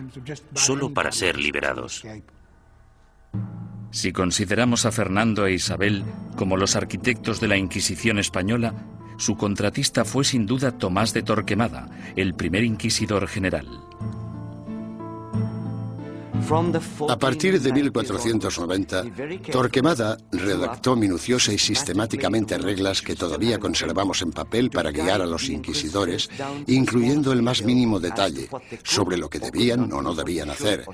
solo 0.54 0.92
para 0.92 1.12
ser 1.12 1.38
liberados. 1.38 2.04
Si 3.90 4.12
consideramos 4.12 4.86
a 4.86 4.92
Fernando 4.92 5.46
e 5.46 5.54
Isabel 5.54 6.04
como 6.36 6.56
los 6.56 6.74
arquitectos 6.74 7.40
de 7.40 7.48
la 7.48 7.56
Inquisición 7.56 8.18
española, 8.18 8.74
su 9.18 9.36
contratista 9.36 10.04
fue 10.04 10.24
sin 10.24 10.46
duda 10.46 10.76
Tomás 10.76 11.14
de 11.14 11.22
Torquemada, 11.22 11.88
el 12.16 12.34
primer 12.34 12.64
inquisidor 12.64 13.28
general. 13.28 13.68
A 17.08 17.18
partir 17.18 17.60
de 17.60 17.72
1490, 17.72 19.04
Torquemada 19.50 20.18
redactó 20.30 20.94
minuciosa 20.94 21.52
y 21.52 21.58
sistemáticamente 21.58 22.58
reglas 22.58 23.00
que 23.00 23.14
todavía 23.14 23.58
conservamos 23.58 24.20
en 24.22 24.30
papel 24.30 24.70
para 24.70 24.90
guiar 24.90 25.22
a 25.22 25.26
los 25.26 25.48
inquisidores, 25.48 26.28
incluyendo 26.66 27.32
el 27.32 27.42
más 27.42 27.62
mínimo 27.62 27.98
detalle 27.98 28.48
sobre 28.82 29.16
lo 29.16 29.30
que 29.30 29.38
debían 29.38 29.90
o 29.92 30.02
no 30.02 30.14
debían 30.14 30.50
hacer. 30.50 30.84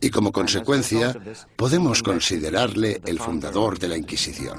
Y 0.00 0.10
como 0.10 0.32
consecuencia, 0.32 1.14
podemos 1.56 2.02
considerarle 2.02 3.00
el 3.06 3.18
fundador 3.18 3.78
de 3.78 3.88
la 3.88 3.96
Inquisición. 3.96 4.58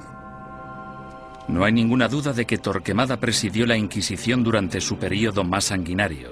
No 1.47 1.63
hay 1.63 1.73
ninguna 1.73 2.07
duda 2.07 2.33
de 2.33 2.45
que 2.45 2.57
Torquemada 2.57 3.19
presidió 3.19 3.65
la 3.65 3.77
Inquisición 3.77 4.43
durante 4.43 4.81
su 4.81 4.97
periodo 4.97 5.43
más 5.43 5.65
sanguinario 5.65 6.29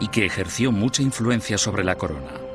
y 0.00 0.08
que 0.08 0.26
ejerció 0.26 0.70
mucha 0.70 1.02
influencia 1.02 1.58
sobre 1.58 1.84
la 1.84 1.96
corona. 1.96 2.49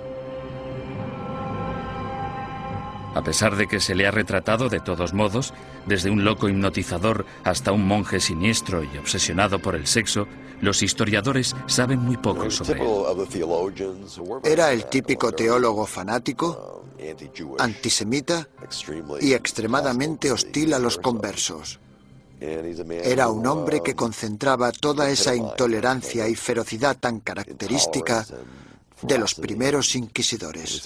A 3.16 3.24
pesar 3.24 3.56
de 3.56 3.66
que 3.66 3.80
se 3.80 3.96
le 3.96 4.06
ha 4.06 4.12
retratado 4.12 4.68
de 4.68 4.82
todos 4.82 5.14
modos, 5.14 5.54
desde 5.86 6.10
un 6.10 6.26
loco 6.26 6.50
hipnotizador 6.50 7.26
hasta 7.46 7.72
un 7.72 7.88
monje 7.88 8.20
siniestro 8.20 8.84
y 8.84 8.98
obsesionado 8.98 9.60
por 9.60 9.76
el 9.76 9.88
sexo, 9.88 10.28
los 10.60 10.84
historiadores 10.84 11.56
saben 11.66 12.00
muy 12.00 12.18
poco 12.18 12.52
sobre 12.52 12.82
él. 12.82 12.88
Era 14.44 14.74
el 14.74 14.86
típico 14.88 15.32
teólogo 15.32 15.86
fanático, 15.86 16.84
antisemita 17.58 18.50
y 19.22 19.32
extremadamente 19.32 20.30
hostil 20.32 20.74
a 20.74 20.80
los 20.80 20.98
conversos. 20.98 21.80
Era 22.42 23.30
un 23.30 23.48
hombre 23.48 23.82
que 23.82 23.96
concentraba 23.96 24.74
toda 24.74 25.10
esa 25.10 25.34
intolerancia 25.34 26.28
y 26.28 26.36
ferocidad 26.36 26.98
tan 27.00 27.22
característica 27.22 28.26
de 29.02 29.18
los 29.18 29.36
primeros 29.36 29.96
inquisidores. 29.96 30.82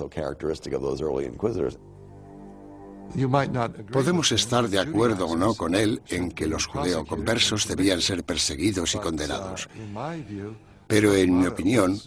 Podemos 3.91 4.32
estar 4.32 4.70
de 4.70 4.80
acuerdo 4.80 5.28
o 5.28 5.36
no 5.36 5.53
con 5.53 5.76
él 5.76 6.01
en 6.10 6.32
que 6.32 6.47
los 6.47 6.68
judeoconversos 6.68 7.68
debían 7.68 8.01
ser 8.01 8.24
perseguidos 8.24 8.95
y 8.95 8.99
condenados. 8.99 9.70
Pero 10.88 11.14
en 11.14 11.39
mi 11.39 11.45
opinión, 11.45 11.99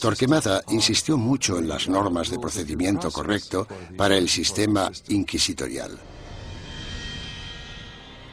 Torquemada 0.00 0.62
insistió 0.68 1.16
mucho 1.16 1.58
en 1.58 1.68
las 1.68 1.88
normas 1.88 2.30
de 2.30 2.38
procedimiento 2.38 3.10
correcto 3.10 3.66
para 3.96 4.16
el 4.16 4.28
sistema 4.28 4.90
inquisitorial. 5.08 5.98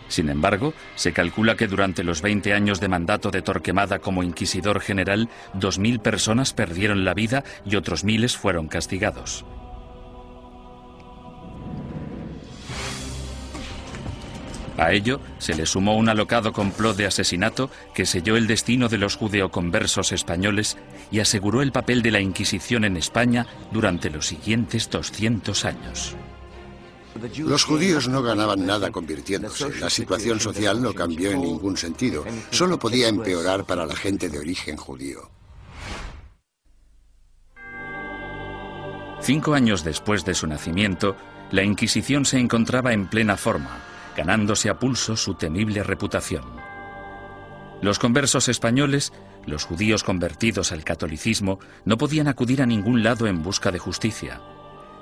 Sin 0.08 0.30
embargo, 0.30 0.74
se 0.96 1.14
calcula 1.14 1.56
que 1.56 1.68
durante 1.68 2.04
los 2.04 2.22
20 2.22 2.54
años 2.54 2.80
de 2.80 2.88
mandato 2.88 3.32
de 3.32 3.42
Torquemada 3.42 4.00
como 4.00 4.24
inquisidor 4.24 4.80
general, 4.80 5.30
2.000 5.56 6.00
personas 6.00 6.54
perdieron 6.54 7.04
la 7.04 7.14
vida 7.14 7.44
y 7.66 7.76
otros 7.76 8.04
miles 8.04 8.38
fueron 8.38 8.68
castigados. 8.68 9.46
A 14.78 14.94
ello 14.94 15.20
se 15.40 15.56
le 15.56 15.66
sumó 15.66 15.98
un 15.98 16.08
alocado 16.08 16.54
complot 16.54 16.96
de 16.98 17.08
asesinato 17.08 17.72
que 17.96 18.06
selló 18.06 18.38
el 18.38 18.46
destino 18.46 18.88
de 18.90 19.00
los 19.00 19.16
judeoconversos 19.16 20.12
españoles 20.12 20.78
y 21.12 21.20
aseguró 21.20 21.64
el 21.64 21.72
papel 21.72 22.04
de 22.04 22.12
la 22.12 22.20
Inquisición 22.20 22.86
en 22.86 22.96
España 22.96 23.48
durante 23.72 24.12
los 24.12 24.28
siguientes 24.28 24.90
200 24.90 25.66
años. 25.66 26.16
Los 27.38 27.64
judíos 27.64 28.08
no 28.08 28.22
ganaban 28.22 28.68
nada 28.68 28.92
convirtiéndose. 28.92 29.80
La 29.80 29.90
situación 29.90 30.40
social 30.40 30.80
no 30.80 30.94
cambió 30.94 31.32
en 31.32 31.42
ningún 31.42 31.76
sentido. 31.76 32.24
Solo 32.52 32.78
podía 32.78 33.08
empeorar 33.08 33.66
para 33.66 33.88
la 33.88 33.96
gente 33.96 34.30
de 34.30 34.38
origen 34.38 34.78
judío. 34.78 35.32
Cinco 39.20 39.56
años 39.56 39.84
después 39.84 40.24
de 40.26 40.36
su 40.36 40.46
nacimiento, 40.46 41.16
la 41.50 41.64
Inquisición 41.64 42.24
se 42.26 42.38
encontraba 42.38 42.94
en 42.94 43.08
plena 43.08 43.36
forma 43.36 43.87
ganándose 44.18 44.70
a 44.70 44.80
pulso 44.80 45.16
su 45.16 45.36
temible 45.36 45.84
reputación. 45.84 46.44
Los 47.82 48.00
conversos 48.00 48.50
españoles, 48.50 49.14
los 49.46 49.64
judíos 49.64 50.04
convertidos 50.04 50.72
al 50.72 50.84
catolicismo, 50.84 51.60
no 51.86 51.98
podían 51.98 52.28
acudir 52.28 52.64
a 52.64 52.66
ningún 52.66 53.04
lado 53.04 53.28
en 53.28 53.44
busca 53.44 53.72
de 53.72 53.78
justicia. 53.78 54.42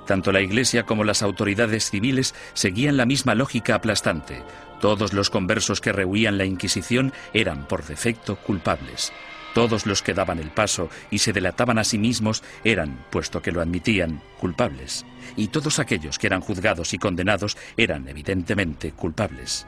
Tanto 0.06 0.30
la 0.30 0.42
Iglesia 0.42 0.84
como 0.84 1.02
las 1.02 1.22
autoridades 1.22 1.90
civiles 1.90 2.34
seguían 2.52 2.98
la 2.98 3.06
misma 3.06 3.34
lógica 3.34 3.74
aplastante. 3.74 4.44
Todos 4.80 5.14
los 5.14 5.30
conversos 5.30 5.80
que 5.80 5.92
rehuían 5.92 6.36
la 6.36 6.44
Inquisición 6.44 7.12
eran, 7.32 7.66
por 7.66 7.84
defecto, 7.86 8.36
culpables. 8.36 9.12
Todos 9.56 9.86
los 9.86 10.02
que 10.02 10.12
daban 10.12 10.38
el 10.38 10.50
paso 10.50 10.90
y 11.10 11.20
se 11.20 11.32
delataban 11.32 11.78
a 11.78 11.84
sí 11.84 11.96
mismos 11.96 12.42
eran, 12.62 13.06
puesto 13.08 13.40
que 13.40 13.52
lo 13.52 13.62
admitían, 13.62 14.20
culpables. 14.38 15.06
Y 15.34 15.48
todos 15.48 15.78
aquellos 15.78 16.18
que 16.18 16.26
eran 16.26 16.42
juzgados 16.42 16.92
y 16.92 16.98
condenados 16.98 17.56
eran 17.78 18.06
evidentemente 18.06 18.92
culpables. 18.92 19.66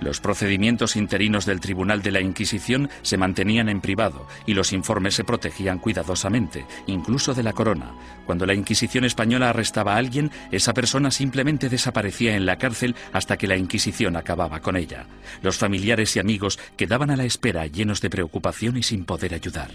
Los 0.00 0.20
procedimientos 0.20 0.96
interinos 0.96 1.44
del 1.44 1.60
Tribunal 1.60 2.00
de 2.02 2.10
la 2.10 2.20
Inquisición 2.20 2.88
se 3.02 3.18
mantenían 3.18 3.68
en 3.68 3.80
privado 3.80 4.26
y 4.46 4.54
los 4.54 4.72
informes 4.72 5.14
se 5.14 5.24
protegían 5.24 5.78
cuidadosamente, 5.78 6.64
incluso 6.86 7.34
de 7.34 7.42
la 7.42 7.52
corona. 7.52 7.92
Cuando 8.24 8.46
la 8.46 8.54
Inquisición 8.54 9.04
española 9.04 9.50
arrestaba 9.50 9.94
a 9.94 9.98
alguien, 9.98 10.30
esa 10.50 10.72
persona 10.72 11.10
simplemente 11.10 11.68
desaparecía 11.68 12.34
en 12.34 12.46
la 12.46 12.56
cárcel 12.56 12.96
hasta 13.12 13.36
que 13.36 13.46
la 13.46 13.56
Inquisición 13.56 14.16
acababa 14.16 14.60
con 14.60 14.76
ella. 14.76 15.06
Los 15.42 15.58
familiares 15.58 16.16
y 16.16 16.20
amigos 16.20 16.58
quedaban 16.76 17.10
a 17.10 17.16
la 17.16 17.24
espera 17.24 17.66
llenos 17.66 18.00
de 18.00 18.10
preocupación 18.10 18.78
y 18.78 18.82
sin 18.82 19.04
poder 19.04 19.34
ayudar. 19.34 19.70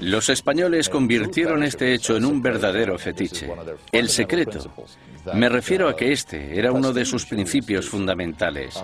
Los 0.00 0.28
españoles 0.28 0.88
convirtieron 0.88 1.62
este 1.62 1.94
hecho 1.94 2.16
en 2.16 2.24
un 2.24 2.42
verdadero 2.42 2.98
fetiche, 2.98 3.48
el 3.92 4.08
secreto. 4.08 4.72
Me 5.34 5.48
refiero 5.48 5.88
a 5.88 5.96
que 5.96 6.12
este 6.12 6.58
era 6.58 6.72
uno 6.72 6.92
de 6.92 7.04
sus 7.04 7.26
principios 7.26 7.88
fundamentales, 7.88 8.82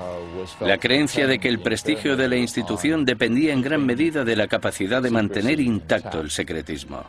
la 0.60 0.78
creencia 0.78 1.26
de 1.26 1.38
que 1.38 1.48
el 1.48 1.60
prestigio 1.60 2.16
de 2.16 2.28
la 2.28 2.36
institución 2.36 3.04
dependía 3.04 3.52
en 3.52 3.62
gran 3.62 3.84
medida 3.84 4.24
de 4.24 4.36
la 4.36 4.46
capacidad 4.46 5.02
de 5.02 5.10
mantener 5.10 5.60
intacto 5.60 6.20
el 6.20 6.30
secretismo. 6.30 7.04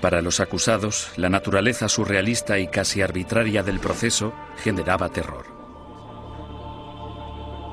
Para 0.00 0.22
los 0.22 0.40
acusados, 0.40 1.12
la 1.16 1.28
naturaleza 1.28 1.86
surrealista 1.88 2.58
y 2.58 2.68
casi 2.68 3.02
arbitraria 3.02 3.62
del 3.62 3.80
proceso 3.80 4.32
generaba 4.62 5.10
terror. 5.10 5.44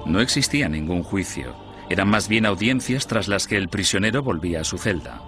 No 0.06 0.20
existía 0.20 0.68
ningún 0.68 1.04
juicio, 1.04 1.67
eran 1.90 2.10
más 2.10 2.28
bien 2.28 2.46
audiencias 2.46 3.08
tras 3.08 3.28
las 3.28 3.48
que 3.48 3.58
el 3.58 3.70
prisionero 3.70 4.24
volvía 4.24 4.62
a 4.62 4.64
su 4.64 4.78
celda. 4.78 5.22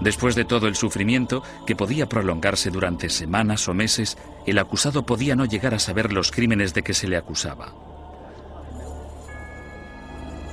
Después 0.00 0.34
de 0.34 0.44
todo 0.44 0.66
el 0.66 0.74
sufrimiento, 0.74 1.42
que 1.66 1.76
podía 1.76 2.08
prolongarse 2.08 2.70
durante 2.70 3.08
semanas 3.08 3.68
o 3.68 3.74
meses, 3.74 4.18
el 4.46 4.58
acusado 4.58 5.06
podía 5.06 5.36
no 5.36 5.44
llegar 5.44 5.74
a 5.74 5.78
saber 5.78 6.12
los 6.12 6.30
crímenes 6.30 6.74
de 6.74 6.82
que 6.82 6.94
se 6.94 7.06
le 7.06 7.16
acusaba. 7.16 7.72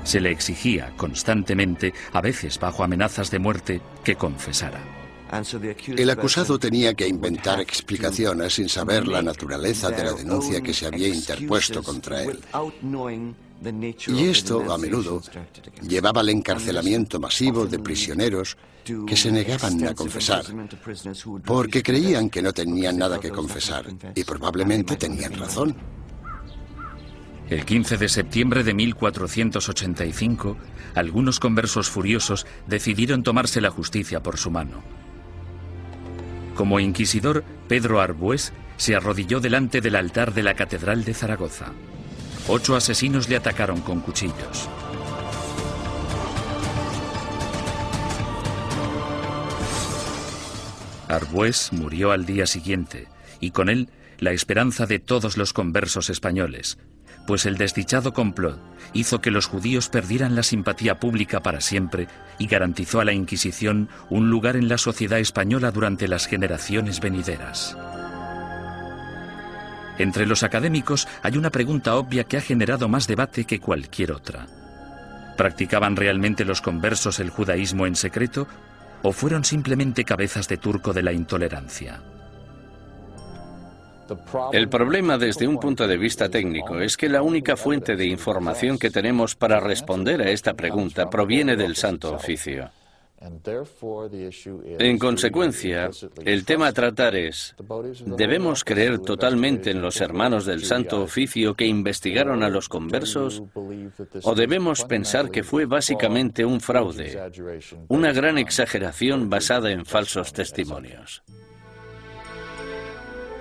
Se 0.03 0.19
le 0.19 0.31
exigía 0.31 0.93
constantemente, 0.95 1.93
a 2.13 2.21
veces 2.21 2.59
bajo 2.59 2.83
amenazas 2.83 3.29
de 3.31 3.39
muerte, 3.39 3.81
que 4.03 4.15
confesara. 4.15 4.81
El 5.87 6.09
acusado 6.09 6.59
tenía 6.59 6.93
que 6.93 7.07
inventar 7.07 7.61
explicaciones 7.61 8.55
sin 8.55 8.67
saber 8.67 9.07
la 9.07 9.21
naturaleza 9.21 9.89
de 9.89 10.03
la 10.03 10.13
denuncia 10.13 10.61
que 10.61 10.73
se 10.73 10.87
había 10.87 11.07
interpuesto 11.07 11.81
contra 11.81 12.23
él. 12.23 12.39
Y 14.07 14.25
esto, 14.25 14.73
a 14.73 14.77
menudo, 14.77 15.21
llevaba 15.87 16.21
al 16.21 16.29
encarcelamiento 16.29 17.19
masivo 17.19 17.67
de 17.67 17.77
prisioneros 17.77 18.57
que 19.05 19.15
se 19.15 19.31
negaban 19.31 19.87
a 19.87 19.93
confesar, 19.93 20.43
porque 21.45 21.83
creían 21.83 22.29
que 22.29 22.41
no 22.41 22.51
tenían 22.53 22.97
nada 22.97 23.19
que 23.19 23.29
confesar, 23.29 23.85
y 24.15 24.23
probablemente 24.23 24.95
tenían 24.95 25.33
razón. 25.33 25.75
El 27.49 27.65
15 27.65 27.97
de 27.97 28.09
septiembre 28.09 28.63
de 28.63 28.73
1485, 28.73 30.57
algunos 30.95 31.39
conversos 31.39 31.89
furiosos 31.89 32.47
decidieron 32.65 33.23
tomarse 33.23 33.61
la 33.61 33.69
justicia 33.69 34.23
por 34.23 34.37
su 34.37 34.49
mano. 34.49 34.81
Como 36.55 36.79
inquisidor, 36.79 37.43
Pedro 37.67 38.01
Arbués 38.01 38.53
se 38.77 38.95
arrodilló 38.95 39.39
delante 39.39 39.81
del 39.81 39.97
altar 39.97 40.33
de 40.33 40.43
la 40.43 40.55
Catedral 40.55 41.03
de 41.03 41.13
Zaragoza. 41.13 41.73
Ocho 42.47 42.75
asesinos 42.75 43.29
le 43.29 43.37
atacaron 43.37 43.81
con 43.81 44.01
cuchillos. 44.01 44.69
Arbués 51.07 51.71
murió 51.71 52.11
al 52.11 52.25
día 52.25 52.47
siguiente 52.47 53.07
y 53.39 53.51
con 53.51 53.69
él 53.69 53.89
la 54.19 54.31
esperanza 54.31 54.85
de 54.85 54.99
todos 54.99 55.37
los 55.37 55.51
conversos 55.51 56.09
españoles, 56.09 56.77
pues 57.27 57.45
el 57.45 57.57
desdichado 57.57 58.13
complot 58.13 58.59
hizo 58.93 59.21
que 59.21 59.31
los 59.31 59.45
judíos 59.45 59.89
perdieran 59.89 60.35
la 60.35 60.43
simpatía 60.43 60.99
pública 60.99 61.41
para 61.41 61.61
siempre 61.61 62.07
y 62.39 62.47
garantizó 62.47 62.99
a 63.01 63.05
la 63.05 63.13
Inquisición 63.13 63.89
un 64.09 64.29
lugar 64.29 64.55
en 64.55 64.67
la 64.67 64.77
sociedad 64.77 65.19
española 65.19 65.71
durante 65.71 66.07
las 66.07 66.27
generaciones 66.27 66.99
venideras. 66.99 67.77
Entre 70.01 70.25
los 70.25 70.41
académicos 70.41 71.07
hay 71.21 71.37
una 71.37 71.51
pregunta 71.51 71.95
obvia 71.95 72.23
que 72.23 72.35
ha 72.35 72.41
generado 72.41 72.89
más 72.89 73.05
debate 73.05 73.45
que 73.45 73.59
cualquier 73.59 74.11
otra. 74.11 74.47
¿Practicaban 75.37 75.95
realmente 75.95 76.43
los 76.43 76.59
conversos 76.59 77.19
el 77.19 77.29
judaísmo 77.29 77.85
en 77.85 77.95
secreto 77.95 78.47
o 79.03 79.11
fueron 79.11 79.45
simplemente 79.45 80.03
cabezas 80.03 80.47
de 80.47 80.57
turco 80.57 80.91
de 80.91 81.03
la 81.03 81.13
intolerancia? 81.13 82.01
El 84.51 84.69
problema 84.69 85.19
desde 85.19 85.47
un 85.47 85.59
punto 85.59 85.87
de 85.87 85.97
vista 85.97 86.29
técnico 86.29 86.79
es 86.79 86.97
que 86.97 87.07
la 87.07 87.21
única 87.21 87.55
fuente 87.55 87.95
de 87.95 88.07
información 88.07 88.79
que 88.79 88.89
tenemos 88.89 89.35
para 89.35 89.59
responder 89.59 90.19
a 90.23 90.31
esta 90.31 90.55
pregunta 90.55 91.11
proviene 91.11 91.55
del 91.55 91.75
Santo 91.75 92.11
Oficio. 92.15 92.71
En 94.79 94.97
consecuencia, 94.97 95.91
el 96.25 96.43
tema 96.43 96.67
a 96.67 96.73
tratar 96.73 97.15
es, 97.15 97.55
¿debemos 98.05 98.63
creer 98.63 98.97
totalmente 98.97 99.69
en 99.69 99.81
los 99.81 100.01
hermanos 100.01 100.45
del 100.45 100.63
Santo 100.63 101.03
Oficio 101.03 101.53
que 101.53 101.67
investigaron 101.67 102.41
a 102.41 102.49
los 102.49 102.67
conversos? 102.67 103.43
¿O 104.23 104.33
debemos 104.33 104.85
pensar 104.85 105.29
que 105.29 105.43
fue 105.43 105.65
básicamente 105.65 106.43
un 106.45 106.59
fraude, 106.61 107.21
una 107.89 108.11
gran 108.11 108.39
exageración 108.39 109.29
basada 109.29 109.71
en 109.71 109.85
falsos 109.85 110.33
testimonios? 110.33 111.21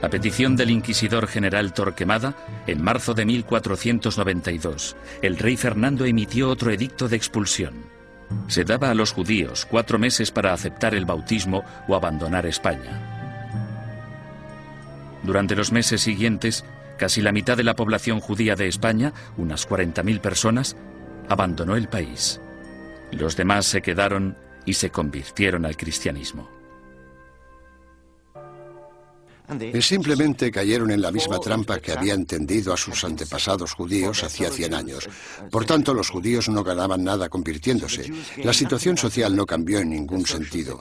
A 0.02 0.08
petición 0.08 0.56
del 0.56 0.70
inquisidor 0.70 1.26
general 1.26 1.72
Torquemada, 1.72 2.34
en 2.66 2.82
marzo 2.82 3.14
de 3.14 3.24
1492, 3.24 4.96
el 5.22 5.38
rey 5.38 5.56
Fernando 5.56 6.04
emitió 6.04 6.50
otro 6.50 6.70
edicto 6.70 7.08
de 7.08 7.16
expulsión. 7.16 7.89
Se 8.48 8.64
daba 8.64 8.90
a 8.90 8.94
los 8.94 9.12
judíos 9.12 9.66
cuatro 9.68 9.98
meses 9.98 10.30
para 10.30 10.52
aceptar 10.52 10.94
el 10.94 11.04
bautismo 11.04 11.64
o 11.88 11.94
abandonar 11.94 12.46
España. 12.46 13.00
Durante 15.22 15.56
los 15.56 15.72
meses 15.72 16.00
siguientes, 16.00 16.64
casi 16.96 17.20
la 17.20 17.32
mitad 17.32 17.56
de 17.56 17.64
la 17.64 17.76
población 17.76 18.20
judía 18.20 18.56
de 18.56 18.68
España, 18.68 19.12
unas 19.36 19.68
40.000 19.68 20.20
personas, 20.20 20.76
abandonó 21.28 21.76
el 21.76 21.88
país. 21.88 22.40
Los 23.12 23.36
demás 23.36 23.66
se 23.66 23.82
quedaron 23.82 24.36
y 24.64 24.74
se 24.74 24.90
convirtieron 24.90 25.66
al 25.66 25.76
cristianismo. 25.76 26.59
Y 29.72 29.82
simplemente 29.82 30.50
cayeron 30.50 30.90
en 30.90 31.02
la 31.02 31.10
misma 31.10 31.38
trampa 31.38 31.80
que 31.80 31.92
habían 31.92 32.26
tendido 32.26 32.72
a 32.72 32.76
sus 32.76 33.04
antepasados 33.04 33.72
judíos 33.72 34.22
hacía 34.22 34.50
100 34.50 34.74
años. 34.74 35.08
Por 35.50 35.64
tanto, 35.64 35.94
los 35.94 36.10
judíos 36.10 36.48
no 36.48 36.62
ganaban 36.62 37.04
nada 37.04 37.28
convirtiéndose. 37.28 38.12
La 38.38 38.52
situación 38.52 38.96
social 38.96 39.34
no 39.34 39.46
cambió 39.46 39.80
en 39.80 39.90
ningún 39.90 40.26
sentido. 40.26 40.78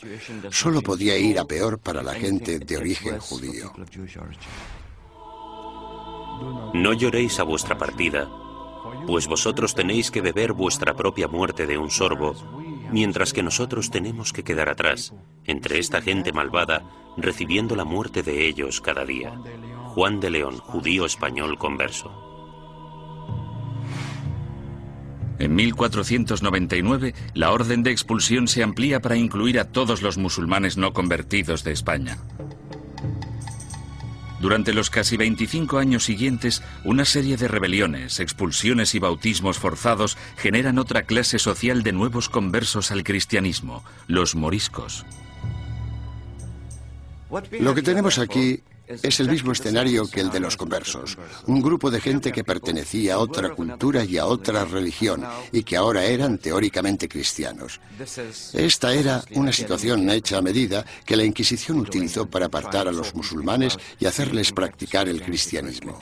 Solo 0.51 0.81
podía 0.81 1.17
ir 1.17 1.39
a 1.39 1.45
peor 1.45 1.79
para 1.79 2.03
la 2.03 2.13
gente 2.13 2.59
de 2.59 2.77
origen 2.77 3.19
judío. 3.19 3.73
No 6.73 6.93
lloréis 6.93 7.39
a 7.39 7.43
vuestra 7.43 7.77
partida, 7.77 8.29
pues 9.07 9.27
vosotros 9.27 9.75
tenéis 9.75 10.09
que 10.09 10.21
beber 10.21 10.53
vuestra 10.53 10.95
propia 10.95 11.27
muerte 11.27 11.67
de 11.67 11.77
un 11.77 11.89
sorbo 11.89 12.35
mientras 12.91 13.33
que 13.33 13.43
nosotros 13.43 13.89
tenemos 13.91 14.33
que 14.33 14.43
quedar 14.43 14.69
atrás, 14.69 15.13
entre 15.49 15.79
esta 15.79 16.01
gente 16.01 16.31
malvada, 16.31 16.83
recibiendo 17.17 17.75
la 17.75 17.83
muerte 17.83 18.23
de 18.23 18.47
ellos 18.47 18.81
cada 18.81 19.03
día. 19.03 19.33
Juan 19.87 20.19
de 20.19 20.29
León, 20.29 20.57
judío 20.59 21.05
español 21.05 21.57
converso. 21.57 22.29
En 25.39 25.55
1499, 25.55 27.15
la 27.33 27.51
orden 27.51 27.81
de 27.81 27.91
expulsión 27.91 28.47
se 28.47 28.61
amplía 28.61 29.01
para 29.01 29.15
incluir 29.15 29.59
a 29.59 29.71
todos 29.71 30.01
los 30.01 30.17
musulmanes 30.17 30.77
no 30.77 30.93
convertidos 30.93 31.63
de 31.63 31.71
España. 31.71 32.17
Durante 34.39 34.73
los 34.73 34.89
casi 34.89 35.17
25 35.17 35.79
años 35.79 36.05
siguientes, 36.05 36.61
una 36.85 37.03
serie 37.03 37.35
de 37.35 37.47
rebeliones, 37.47 38.19
expulsiones 38.19 38.95
y 38.95 38.99
bautismos 38.99 39.57
forzados 39.57 40.17
generan 40.37 40.77
otra 40.77 41.03
clase 41.03 41.39
social 41.39 41.83
de 41.83 41.91
nuevos 41.91 42.29
conversos 42.29 42.91
al 42.91 43.03
cristianismo, 43.03 43.83
los 44.07 44.35
moriscos. 44.35 45.05
Lo 47.59 47.75
que 47.75 47.81
tenemos 47.81 48.17
aquí 48.17 48.61
es 48.87 49.19
el 49.19 49.29
mismo 49.29 49.51
escenario 49.51 50.09
que 50.09 50.19
el 50.19 50.31
de 50.31 50.39
los 50.39 50.57
conversos, 50.57 51.17
un 51.45 51.61
grupo 51.61 51.91
de 51.91 52.01
gente 52.01 52.31
que 52.31 52.43
pertenecía 52.43 53.15
a 53.15 53.17
otra 53.19 53.49
cultura 53.49 54.03
y 54.03 54.17
a 54.17 54.25
otra 54.25 54.65
religión 54.65 55.23
y 55.51 55.61
que 55.61 55.77
ahora 55.77 56.05
eran 56.05 56.39
teóricamente 56.39 57.07
cristianos. 57.07 57.79
Esta 58.53 58.93
era 58.93 59.23
una 59.35 59.53
situación 59.53 60.09
hecha 60.09 60.39
a 60.39 60.41
medida 60.41 60.83
que 61.05 61.15
la 61.15 61.23
Inquisición 61.23 61.79
utilizó 61.79 62.25
para 62.25 62.47
apartar 62.47 62.87
a 62.87 62.91
los 62.91 63.13
musulmanes 63.13 63.77
y 63.99 64.07
hacerles 64.07 64.51
practicar 64.51 65.07
el 65.07 65.21
cristianismo. 65.21 65.99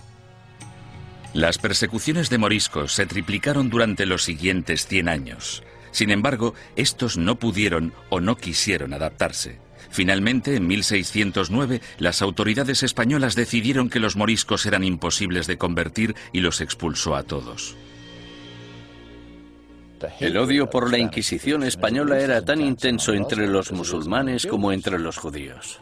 Las 1.34 1.58
persecuciones 1.58 2.30
de 2.30 2.38
moriscos 2.38 2.94
se 2.94 3.06
triplicaron 3.06 3.70
durante 3.70 4.06
los 4.06 4.24
siguientes 4.24 4.88
100 4.88 5.10
años. 5.10 5.62
Sin 5.92 6.10
embargo, 6.10 6.54
estos 6.78 7.18
no 7.18 7.38
pudieron 7.38 7.94
o 8.10 8.22
no 8.22 8.38
quisieron 8.38 8.94
adaptarse. 8.94 9.67
Finalmente, 9.90 10.56
en 10.56 10.68
1609, 10.68 11.82
las 11.98 12.22
autoridades 12.22 12.84
españolas 12.84 13.36
decidieron 13.36 13.90
que 13.90 14.00
los 14.00 14.16
moriscos 14.16 14.66
eran 14.66 14.84
imposibles 14.84 15.48
de 15.48 15.58
convertir 15.58 16.16
y 16.32 16.42
los 16.42 16.62
expulsó 16.62 17.16
a 17.16 17.24
todos. 17.24 17.76
El 20.20 20.38
odio 20.38 20.70
por 20.70 20.92
la 20.92 21.00
Inquisición 21.00 21.64
española 21.64 22.20
era 22.20 22.44
tan 22.44 22.62
intenso 22.62 23.14
entre 23.14 23.48
los 23.48 23.72
musulmanes 23.72 24.46
como 24.46 24.72
entre 24.72 25.00
los 25.00 25.18
judíos. 25.18 25.82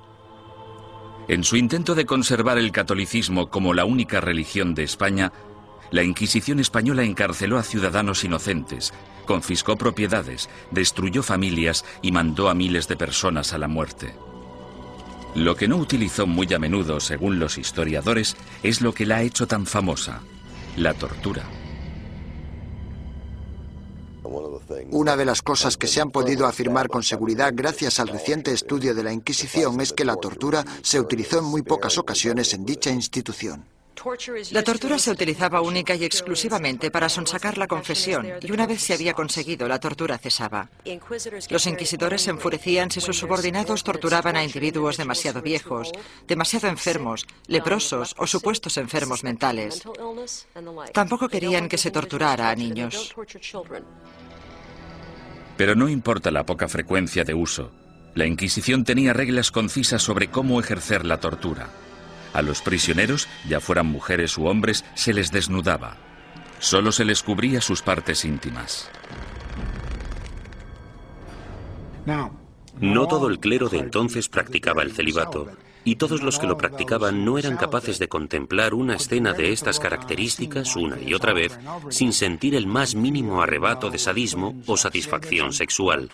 En 1.27 1.43
su 1.43 1.57
intento 1.57 1.95
de 1.95 2.05
conservar 2.05 2.57
el 2.57 2.71
catolicismo 2.71 3.49
como 3.49 3.73
la 3.73 3.83
única 3.83 4.21
religión 4.21 4.75
de 4.75 4.83
España, 4.83 5.33
la 5.91 6.03
Inquisición 6.03 6.59
española 6.59 7.03
encarceló 7.03 7.57
a 7.57 7.63
ciudadanos 7.63 8.23
inocentes, 8.23 8.93
confiscó 9.25 9.77
propiedades, 9.77 10.49
destruyó 10.71 11.23
familias 11.23 11.85
y 12.01 12.11
mandó 12.11 12.49
a 12.49 12.53
miles 12.53 12.87
de 12.87 12.97
personas 12.97 13.53
a 13.53 13.57
la 13.57 13.67
muerte. 13.67 14.13
Lo 15.35 15.55
que 15.55 15.67
no 15.67 15.77
utilizó 15.77 16.25
muy 16.25 16.51
a 16.53 16.59
menudo, 16.59 16.99
según 16.99 17.39
los 17.39 17.57
historiadores, 17.57 18.37
es 18.63 18.81
lo 18.81 18.93
que 18.93 19.05
la 19.05 19.17
ha 19.17 19.21
hecho 19.21 19.47
tan 19.47 19.65
famosa, 19.65 20.21
la 20.77 20.93
tortura. 20.93 21.43
Una 24.91 25.15
de 25.15 25.25
las 25.25 25.41
cosas 25.41 25.77
que 25.77 25.87
se 25.87 26.01
han 26.01 26.09
podido 26.09 26.45
afirmar 26.45 26.87
con 26.87 27.03
seguridad 27.03 27.51
gracias 27.53 27.99
al 27.99 28.07
reciente 28.07 28.51
estudio 28.51 28.95
de 28.95 29.03
la 29.03 29.13
Inquisición 29.13 29.79
es 29.81 29.93
que 29.93 30.05
la 30.05 30.15
tortura 30.15 30.65
se 30.81 30.99
utilizó 30.99 31.39
en 31.39 31.45
muy 31.45 31.61
pocas 31.61 31.97
ocasiones 31.97 32.53
en 32.53 32.65
dicha 32.65 32.89
institución. 32.89 33.74
La 34.51 34.63
tortura 34.63 34.99
se 34.99 35.11
utilizaba 35.11 35.61
única 35.61 35.95
y 35.95 36.03
exclusivamente 36.03 36.91
para 36.91 37.09
sonsacar 37.09 37.57
la 37.57 37.67
confesión 37.67 38.27
y 38.41 38.51
una 38.51 38.67
vez 38.67 38.81
se 38.81 38.93
había 38.93 39.13
conseguido, 39.13 39.67
la 39.67 39.79
tortura 39.79 40.17
cesaba. 40.17 40.69
Los 41.49 41.65
inquisidores 41.67 42.23
se 42.23 42.31
enfurecían 42.31 42.91
si 42.91 43.01
sus 43.01 43.17
subordinados 43.17 43.83
torturaban 43.83 44.35
a 44.35 44.43
individuos 44.43 44.97
demasiado 44.97 45.41
viejos, 45.41 45.91
demasiado 46.27 46.67
enfermos, 46.67 47.25
leprosos 47.47 48.15
o 48.17 48.27
supuestos 48.27 48.77
enfermos 48.77 49.23
mentales. 49.23 49.83
Tampoco 50.93 51.29
querían 51.29 51.69
que 51.69 51.77
se 51.77 51.91
torturara 51.91 52.49
a 52.49 52.55
niños. 52.55 53.15
Pero 55.57 55.75
no 55.75 55.87
importa 55.87 56.31
la 56.31 56.45
poca 56.45 56.67
frecuencia 56.67 57.23
de 57.23 57.33
uso. 57.33 57.71
La 58.13 58.25
Inquisición 58.25 58.83
tenía 58.83 59.13
reglas 59.13 59.51
concisas 59.51 60.01
sobre 60.01 60.29
cómo 60.29 60.59
ejercer 60.59 61.05
la 61.05 61.19
tortura. 61.19 61.69
A 62.35 62.41
los 62.41 62.61
prisioneros, 62.61 63.29
ya 63.47 63.61
fueran 63.61 63.85
mujeres 63.85 64.37
u 64.37 64.47
hombres, 64.47 64.83
se 64.93 65.13
les 65.13 65.31
desnudaba. 65.31 65.95
Solo 66.59 66.91
se 66.91 67.05
les 67.05 67.23
cubría 67.23 67.61
sus 67.61 67.81
partes 67.81 68.25
íntimas. 68.25 68.91
No 72.05 73.07
todo 73.07 73.29
el 73.29 73.39
clero 73.39 73.69
de 73.69 73.77
entonces 73.77 74.27
practicaba 74.27 74.83
el 74.83 74.91
celibato, 74.91 75.49
y 75.85 75.95
todos 75.95 76.23
los 76.23 76.39
que 76.39 76.47
lo 76.47 76.57
practicaban 76.57 77.23
no 77.23 77.37
eran 77.37 77.55
capaces 77.55 77.99
de 77.99 78.09
contemplar 78.09 78.73
una 78.73 78.95
escena 78.95 79.31
de 79.33 79.53
estas 79.53 79.79
características 79.79 80.75
una 80.75 80.99
y 80.99 81.13
otra 81.13 81.31
vez 81.31 81.57
sin 81.89 82.11
sentir 82.11 82.55
el 82.55 82.67
más 82.67 82.95
mínimo 82.95 83.41
arrebato 83.41 83.89
de 83.91 83.99
sadismo 83.99 84.55
o 84.65 84.75
satisfacción 84.75 85.53
sexual. 85.53 86.09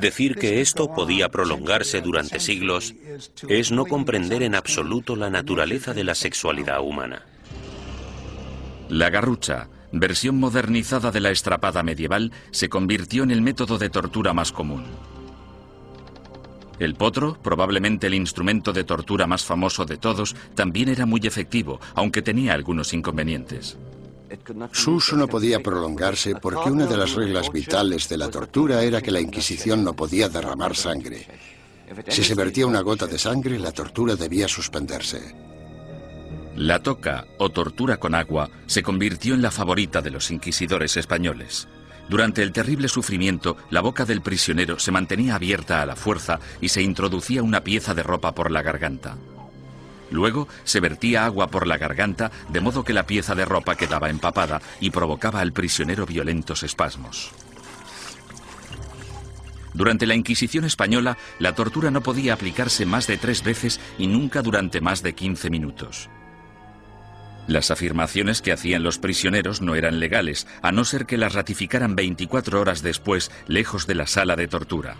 Decir 0.00 0.36
que 0.36 0.60
esto 0.60 0.94
podía 0.94 1.28
prolongarse 1.28 2.00
durante 2.00 2.40
siglos 2.40 2.94
es 3.46 3.70
no 3.70 3.84
comprender 3.84 4.42
en 4.42 4.54
absoluto 4.54 5.14
la 5.14 5.28
naturaleza 5.28 5.92
de 5.92 6.04
la 6.04 6.14
sexualidad 6.14 6.80
humana. 6.80 7.26
La 8.88 9.10
garrucha, 9.10 9.68
versión 9.92 10.40
modernizada 10.40 11.10
de 11.10 11.20
la 11.20 11.30
estrapada 11.30 11.82
medieval, 11.82 12.32
se 12.52 12.70
convirtió 12.70 13.22
en 13.22 13.30
el 13.30 13.42
método 13.42 13.76
de 13.76 13.90
tortura 13.90 14.32
más 14.32 14.50
común. 14.50 14.86
El 16.78 16.94
potro, 16.94 17.38
probablemente 17.42 18.06
el 18.06 18.14
instrumento 18.14 18.72
de 18.72 18.84
tortura 18.84 19.26
más 19.26 19.44
famoso 19.44 19.84
de 19.84 19.96
todos, 19.96 20.36
también 20.54 20.88
era 20.88 21.06
muy 21.06 21.20
efectivo, 21.24 21.80
aunque 21.94 22.22
tenía 22.22 22.54
algunos 22.54 22.92
inconvenientes. 22.92 23.76
Su 24.72 24.96
uso 24.96 25.16
no 25.16 25.26
podía 25.26 25.60
prolongarse 25.60 26.36
porque 26.36 26.70
una 26.70 26.86
de 26.86 26.96
las 26.96 27.14
reglas 27.14 27.50
vitales 27.50 28.08
de 28.08 28.18
la 28.18 28.28
tortura 28.30 28.82
era 28.82 29.00
que 29.00 29.10
la 29.10 29.20
Inquisición 29.20 29.82
no 29.82 29.94
podía 29.94 30.28
derramar 30.28 30.76
sangre. 30.76 31.26
Si 32.08 32.22
se 32.22 32.34
vertía 32.34 32.66
una 32.66 32.82
gota 32.82 33.06
de 33.06 33.18
sangre, 33.18 33.58
la 33.58 33.72
tortura 33.72 34.14
debía 34.14 34.46
suspenderse. 34.46 35.34
La 36.56 36.82
toca, 36.82 37.26
o 37.38 37.50
tortura 37.50 37.98
con 37.98 38.14
agua, 38.14 38.50
se 38.66 38.82
convirtió 38.82 39.34
en 39.34 39.42
la 39.42 39.50
favorita 39.50 40.02
de 40.02 40.10
los 40.10 40.30
inquisidores 40.30 40.96
españoles. 40.96 41.68
Durante 42.08 42.42
el 42.42 42.52
terrible 42.52 42.88
sufrimiento, 42.88 43.56
la 43.70 43.82
boca 43.82 44.04
del 44.04 44.22
prisionero 44.22 44.78
se 44.78 44.90
mantenía 44.90 45.34
abierta 45.34 45.82
a 45.82 45.86
la 45.86 45.94
fuerza 45.94 46.40
y 46.60 46.70
se 46.70 46.82
introducía 46.82 47.42
una 47.42 47.62
pieza 47.62 47.94
de 47.94 48.02
ropa 48.02 48.34
por 48.34 48.50
la 48.50 48.62
garganta. 48.62 49.16
Luego 50.10 50.48
se 50.64 50.80
vertía 50.80 51.26
agua 51.26 51.48
por 51.48 51.66
la 51.66 51.76
garganta 51.76 52.30
de 52.48 52.62
modo 52.62 52.82
que 52.82 52.94
la 52.94 53.06
pieza 53.06 53.34
de 53.34 53.44
ropa 53.44 53.76
quedaba 53.76 54.08
empapada 54.08 54.62
y 54.80 54.90
provocaba 54.90 55.40
al 55.40 55.52
prisionero 55.52 56.06
violentos 56.06 56.62
espasmos. 56.62 57.30
Durante 59.74 60.06
la 60.06 60.14
Inquisición 60.14 60.64
española, 60.64 61.18
la 61.38 61.54
tortura 61.54 61.90
no 61.90 62.02
podía 62.02 62.32
aplicarse 62.32 62.86
más 62.86 63.06
de 63.06 63.18
tres 63.18 63.44
veces 63.44 63.80
y 63.98 64.06
nunca 64.06 64.40
durante 64.40 64.80
más 64.80 65.02
de 65.02 65.14
15 65.14 65.50
minutos. 65.50 66.08
Las 67.48 67.70
afirmaciones 67.70 68.42
que 68.42 68.52
hacían 68.52 68.82
los 68.82 68.98
prisioneros 68.98 69.62
no 69.62 69.74
eran 69.74 70.00
legales, 70.00 70.46
a 70.60 70.70
no 70.70 70.84
ser 70.84 71.06
que 71.06 71.16
las 71.16 71.32
ratificaran 71.32 71.96
24 71.96 72.60
horas 72.60 72.82
después, 72.82 73.30
lejos 73.46 73.86
de 73.86 73.94
la 73.94 74.06
sala 74.06 74.36
de 74.36 74.48
tortura. 74.48 74.96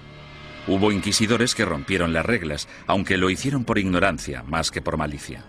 Hubo 0.67 0.91
inquisidores 0.91 1.55
que 1.55 1.67
rompieron 1.67 2.15
las 2.15 2.25
reglas, 2.25 2.67
aunque 2.87 3.19
lo 3.19 3.29
hicieron 3.29 3.65
por 3.65 3.79
ignorancia 3.79 4.43
más 4.45 4.71
que 4.71 4.81
por 4.81 4.97
malicia. 4.97 5.45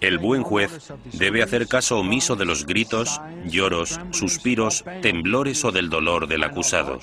El 0.00 0.18
buen 0.18 0.42
juez 0.42 0.92
debe 1.12 1.42
hacer 1.42 1.68
caso 1.68 1.98
omiso 1.98 2.34
de 2.34 2.46
los 2.46 2.64
gritos, 2.64 3.20
lloros, 3.44 4.00
suspiros, 4.12 4.84
temblores 5.02 5.62
o 5.66 5.72
del 5.72 5.90
dolor 5.90 6.28
del 6.28 6.44
acusado. 6.44 7.00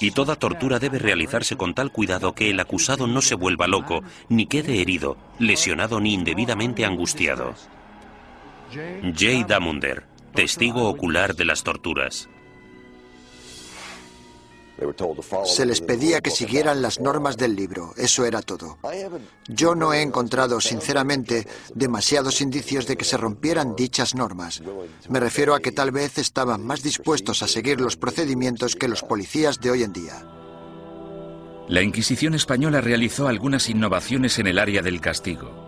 Y 0.00 0.10
toda 0.10 0.36
tortura 0.36 0.78
debe 0.78 0.98
realizarse 0.98 1.56
con 1.56 1.74
tal 1.74 1.90
cuidado 1.90 2.34
que 2.34 2.50
el 2.50 2.60
acusado 2.60 3.06
no 3.06 3.22
se 3.22 3.34
vuelva 3.34 3.66
loco, 3.66 4.02
ni 4.28 4.46
quede 4.46 4.80
herido, 4.80 5.16
lesionado 5.38 6.00
ni 6.00 6.14
indebidamente 6.14 6.84
angustiado. 6.84 7.54
J. 8.70 9.46
Damunder, 9.46 10.04
testigo 10.34 10.88
ocular 10.88 11.34
de 11.34 11.44
las 11.44 11.62
torturas. 11.62 12.28
Se 15.44 15.64
les 15.64 15.80
pedía 15.80 16.20
que 16.20 16.30
siguieran 16.30 16.82
las 16.82 17.00
normas 17.00 17.36
del 17.36 17.56
libro, 17.56 17.94
eso 17.96 18.26
era 18.26 18.42
todo. 18.42 18.78
Yo 19.48 19.74
no 19.74 19.92
he 19.94 20.02
encontrado, 20.02 20.60
sinceramente, 20.60 21.46
demasiados 21.74 22.40
indicios 22.40 22.86
de 22.86 22.96
que 22.96 23.04
se 23.04 23.16
rompieran 23.16 23.74
dichas 23.74 24.14
normas. 24.14 24.62
Me 25.08 25.20
refiero 25.20 25.54
a 25.54 25.60
que 25.60 25.72
tal 25.72 25.92
vez 25.92 26.18
estaban 26.18 26.64
más 26.64 26.82
dispuestos 26.82 27.42
a 27.42 27.48
seguir 27.48 27.80
los 27.80 27.96
procedimientos 27.96 28.76
que 28.76 28.88
los 28.88 29.02
policías 29.02 29.60
de 29.60 29.70
hoy 29.70 29.82
en 29.82 29.92
día. 29.92 30.26
La 31.68 31.82
Inquisición 31.82 32.34
española 32.34 32.80
realizó 32.80 33.28
algunas 33.28 33.68
innovaciones 33.68 34.38
en 34.38 34.46
el 34.46 34.58
área 34.58 34.82
del 34.82 35.00
castigo. 35.00 35.66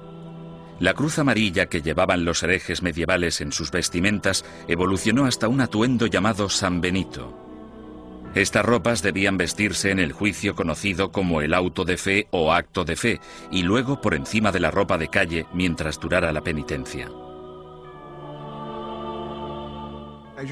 La 0.80 0.94
cruz 0.94 1.18
amarilla 1.18 1.66
que 1.66 1.82
llevaban 1.82 2.24
los 2.24 2.42
herejes 2.44 2.82
medievales 2.82 3.40
en 3.40 3.50
sus 3.50 3.72
vestimentas 3.72 4.44
evolucionó 4.68 5.24
hasta 5.24 5.48
un 5.48 5.60
atuendo 5.60 6.06
llamado 6.06 6.48
San 6.48 6.80
Benito. 6.80 7.47
Estas 8.34 8.64
ropas 8.64 9.02
debían 9.02 9.36
vestirse 9.36 9.90
en 9.90 9.98
el 9.98 10.12
juicio 10.12 10.54
conocido 10.54 11.10
como 11.10 11.40
el 11.40 11.54
auto 11.54 11.84
de 11.84 11.96
fe 11.96 12.28
o 12.30 12.52
acto 12.52 12.84
de 12.84 12.96
fe 12.96 13.20
y 13.50 13.62
luego 13.62 14.00
por 14.00 14.14
encima 14.14 14.52
de 14.52 14.60
la 14.60 14.70
ropa 14.70 14.98
de 14.98 15.08
calle 15.08 15.46
mientras 15.52 15.98
durara 15.98 16.32
la 16.32 16.42
penitencia. 16.42 17.08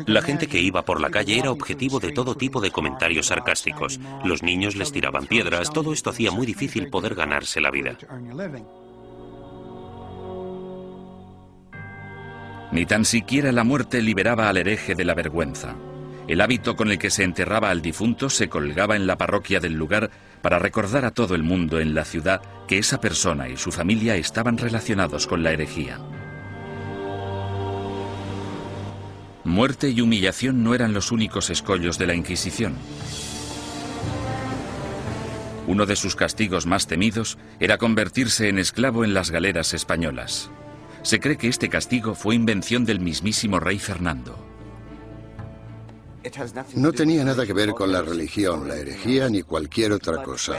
La 0.07 0.20
gente 0.20 0.49
que 0.49 0.61
iba 0.61 0.85
por 0.85 1.01
la 1.01 1.11
calle 1.11 1.39
era 1.39 1.53
objetivo 1.53 2.01
de 2.01 2.11
todo 2.11 2.35
tipo 2.35 2.61
de 2.61 2.72
comentarios 2.72 3.27
sarcásticos. 3.27 4.01
Los 4.24 4.43
niños 4.43 4.74
les 4.74 4.91
tiraban 4.91 5.27
piedras, 5.27 5.72
todo 5.72 5.93
esto 5.93 6.11
hacía 6.11 6.33
muy 6.33 6.45
difícil 6.45 6.89
poder 6.89 7.14
ganarse 7.14 7.61
la 7.61 7.70
vida. 7.70 7.97
Ni 12.72 12.85
tan 12.85 13.05
siquiera 13.05 13.53
la 13.53 13.62
muerte 13.62 14.03
liberaba 14.03 14.49
al 14.49 14.57
hereje 14.57 14.97
de 14.97 15.05
la 15.05 15.14
vergüenza. 15.14 15.77
El 16.29 16.41
hábito 16.41 16.74
con 16.74 16.91
el 16.91 16.99
que 16.99 17.11
se 17.11 17.22
enterraba 17.22 17.70
al 17.70 17.83
difunto 17.83 18.31
se 18.31 18.49
colgaba 18.49 18.97
en 18.97 19.07
la 19.07 19.16
parroquia 19.16 19.61
del 19.61 19.74
lugar 19.74 20.11
para 20.43 20.59
recordar 20.59 21.05
a 21.05 21.12
todo 21.12 21.37
el 21.37 21.45
mundo 21.45 21.79
en 21.79 21.95
la 21.95 22.05
ciudad 22.05 22.43
que 22.66 22.79
esa 22.79 23.01
persona 23.01 23.49
y 23.49 23.57
su 23.57 23.70
familia 23.70 24.16
estaban 24.16 24.59
relacionados 24.59 25.27
con 25.29 25.45
la 25.45 25.53
herejía. 25.53 26.01
Muerte 29.45 29.91
y 29.91 30.01
humillación 30.01 30.64
no 30.64 30.74
eran 30.74 30.93
los 30.93 31.12
únicos 31.12 31.51
escollos 31.51 31.99
de 31.99 32.09
la 32.09 32.14
Inquisición. 32.14 32.74
Uno 35.68 35.87
de 35.87 35.95
sus 35.95 36.16
castigos 36.16 36.66
más 36.66 36.89
temidos 36.89 37.39
era 37.61 37.79
convertirse 37.79 38.49
en 38.49 38.59
esclavo 38.59 39.05
en 39.05 39.14
las 39.14 39.31
galeras 39.31 39.74
españolas. 39.74 40.51
Se 41.03 41.20
cree 41.20 41.37
que 41.37 41.47
este 41.49 41.68
castigo 41.68 42.16
fue 42.16 42.35
invención 42.35 42.85
del 42.85 42.99
mismísimo 42.99 43.61
rey 43.61 43.79
Fernando. 43.79 44.45
No 46.74 46.93
tenía 46.93 47.24
nada 47.24 47.47
que 47.47 47.53
ver 47.53 47.70
con 47.70 47.93
la 47.93 48.03
religión, 48.03 48.68
la 48.68 48.77
herejía 48.77 49.29
ni 49.29 49.43
cualquier 49.43 49.93
otra 49.93 50.22
cosa. 50.22 50.55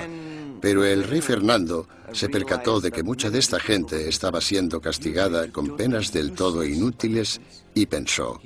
Pero 0.61 0.83
el 0.83 1.03
rey 1.03 1.21
Fernando 1.21 1.87
se 2.13 2.29
percató 2.29 2.79
de 2.79 2.91
que 2.91 3.03
mucha 3.03 3.29
de 3.29 3.39
esta 3.39 3.59
gente 3.59 4.07
estaba 4.07 4.41
siendo 4.41 4.81
castigada 4.81 5.51
con 5.51 5.75
penas 5.75 6.11
del 6.11 6.31
todo 6.31 6.63
inútiles 6.63 7.39
y 7.73 7.85
pensó, 7.85 8.41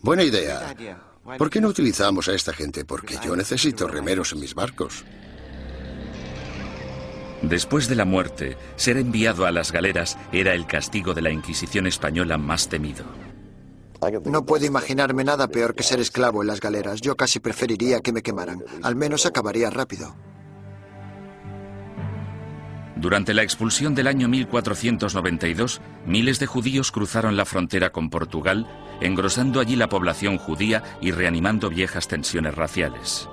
buena 0.00 0.24
idea, 0.24 0.74
¿por 1.38 1.50
qué 1.50 1.60
no 1.60 1.68
utilizamos 1.68 2.28
a 2.28 2.34
esta 2.34 2.52
gente? 2.52 2.84
Porque 2.84 3.18
yo 3.24 3.36
necesito 3.36 3.86
remeros 3.86 4.32
en 4.32 4.40
mis 4.40 4.54
barcos. 4.54 5.04
Después 7.42 7.88
de 7.88 7.96
la 7.96 8.04
muerte, 8.04 8.56
ser 8.76 8.96
enviado 8.96 9.46
a 9.46 9.50
las 9.50 9.72
galeras 9.72 10.16
era 10.32 10.54
el 10.54 10.66
castigo 10.66 11.12
de 11.12 11.22
la 11.22 11.30
Inquisición 11.30 11.88
española 11.88 12.38
más 12.38 12.68
temido. 12.68 13.31
No 14.24 14.44
puedo 14.44 14.66
imaginarme 14.66 15.24
nada 15.24 15.48
peor 15.48 15.74
que 15.74 15.82
ser 15.82 16.00
esclavo 16.00 16.42
en 16.42 16.48
las 16.48 16.60
galeras. 16.60 17.00
Yo 17.00 17.16
casi 17.16 17.40
preferiría 17.40 18.00
que 18.00 18.12
me 18.12 18.22
quemaran. 18.22 18.62
Al 18.82 18.96
menos 18.96 19.26
acabaría 19.26 19.70
rápido. 19.70 20.16
Durante 22.96 23.34
la 23.34 23.42
expulsión 23.42 23.96
del 23.96 24.06
año 24.06 24.28
1492, 24.28 25.80
miles 26.06 26.38
de 26.38 26.46
judíos 26.46 26.92
cruzaron 26.92 27.36
la 27.36 27.44
frontera 27.44 27.90
con 27.90 28.10
Portugal, 28.10 28.68
engrosando 29.00 29.58
allí 29.58 29.74
la 29.74 29.88
población 29.88 30.38
judía 30.38 30.84
y 31.00 31.10
reanimando 31.10 31.68
viejas 31.68 32.06
tensiones 32.06 32.54
raciales. 32.54 33.28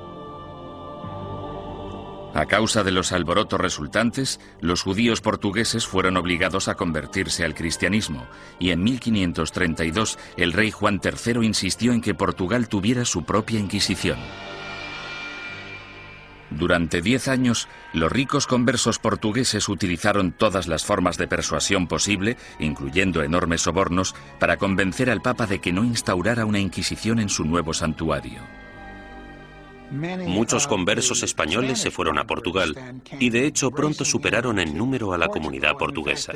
A 2.34 2.46
causa 2.46 2.84
de 2.84 2.92
los 2.92 3.12
alborotos 3.12 3.60
resultantes, 3.60 4.40
los 4.62 4.84
judíos 4.84 5.20
portugueses 5.20 5.88
fueron 5.88 6.16
obligados 6.16 6.68
a 6.68 6.76
convertirse 6.76 7.44
al 7.44 7.56
cristianismo 7.56 8.28
y 8.60 8.70
en 8.70 8.84
1532 8.84 10.20
el 10.38 10.54
rey 10.54 10.70
Juan 10.70 11.02
III 11.04 11.44
insistió 11.44 11.92
en 11.92 12.02
que 12.02 12.14
Portugal 12.14 12.68
tuviera 12.68 13.04
su 13.06 13.24
propia 13.24 13.60
Inquisición. 13.60 14.20
Durante 16.52 17.02
diez 17.02 17.28
años, 17.28 17.68
los 17.94 18.12
ricos 18.12 18.48
conversos 18.48 19.00
portugueses 19.00 19.70
utilizaron 19.70 20.32
todas 20.32 20.68
las 20.68 20.84
formas 20.84 21.18
de 21.18 21.28
persuasión 21.28 21.88
posible, 21.88 22.38
incluyendo 22.60 23.22
enormes 23.22 23.62
sobornos, 23.62 24.16
para 24.40 24.58
convencer 24.58 25.10
al 25.10 25.22
Papa 25.22 25.46
de 25.46 25.60
que 25.60 25.74
no 25.74 25.84
instaurara 25.84 26.46
una 26.46 26.60
Inquisición 26.60 27.20
en 27.20 27.30
su 27.30 27.44
nuevo 27.46 27.74
santuario. 27.74 28.42
Muchos 29.92 30.68
conversos 30.68 31.24
españoles 31.24 31.80
se 31.80 31.92
fueron 31.92 32.20
a 32.20 32.28
Portugal 32.28 33.02
y 33.20 33.30
de 33.30 33.46
hecho 33.46 33.72
pronto 33.72 34.06
superaron 34.06 34.60
en 34.60 34.78
número 34.78 35.14
a 35.14 35.18
la 35.18 35.30
comunidad 35.30 35.78
portuguesa. 35.78 36.34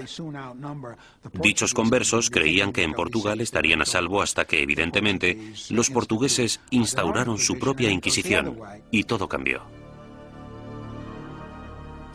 Dichos 1.33 1.73
conversos 1.73 2.29
creían 2.29 2.71
que 2.73 2.83
en 2.83 2.93
Portugal 2.93 3.41
estarían 3.41 3.81
a 3.81 3.85
salvo 3.85 4.21
hasta 4.21 4.45
que 4.45 4.61
evidentemente 4.61 5.53
los 5.69 5.89
portugueses 5.89 6.61
instauraron 6.71 7.37
su 7.37 7.59
propia 7.59 7.91
Inquisición 7.91 8.59
y 8.91 9.03
todo 9.03 9.27
cambió. 9.27 9.61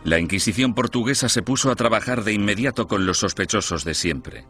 La 0.04 0.18
Inquisición 0.18 0.74
portuguesa 0.74 1.28
se 1.28 1.42
puso 1.42 1.70
a 1.70 1.76
trabajar 1.76 2.24
de 2.24 2.32
inmediato 2.32 2.88
con 2.88 3.04
los 3.04 3.18
sospechosos 3.18 3.84
de 3.84 3.94
siempre. 3.94 4.44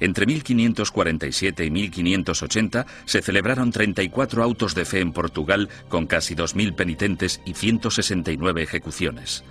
Entre 0.00 0.26
1547 0.26 1.64
y 1.64 1.70
1580 1.70 2.86
se 3.04 3.22
celebraron 3.22 3.70
34 3.70 4.42
autos 4.42 4.74
de 4.74 4.84
fe 4.84 5.00
en 5.00 5.12
Portugal 5.12 5.68
con 5.88 6.06
casi 6.06 6.34
2.000 6.34 6.74
penitentes 6.74 7.40
y 7.44 7.54
169 7.54 8.62
ejecuciones. 8.62 9.44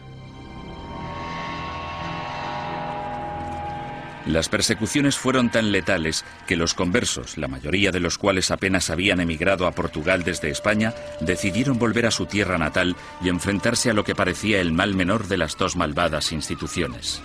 Las 4.26 4.47
persecuciones 4.47 5.18
fueron 5.18 5.50
tan 5.50 5.72
letales 5.72 6.24
que 6.45 6.56
los 6.56 6.76
conversos, 6.76 7.38
la 7.38 7.47
mayoría 7.47 7.91
de 7.91 8.00
los 8.00 8.18
cuales 8.18 8.52
apenas 8.52 8.91
habían 8.91 9.22
emigrado 9.22 9.66
a 9.66 9.72
Portugal 9.72 10.24
desde 10.24 10.52
España, 10.52 10.93
decidieron 11.20 11.80
volver 11.80 12.06
a 12.06 12.12
su 12.12 12.28
tierra 12.28 12.60
natal 12.60 12.95
y 13.24 13.30
enfrentarse 13.30 13.89
a 13.89 13.93
lo 13.93 14.04
que 14.04 14.14
parecía 14.16 14.60
el 14.60 14.72
mal 14.72 14.93
menor 14.93 15.28
de 15.28 15.38
las 15.38 15.58
dos 15.58 15.76
malvadas 15.76 16.32
instituciones. 16.32 17.24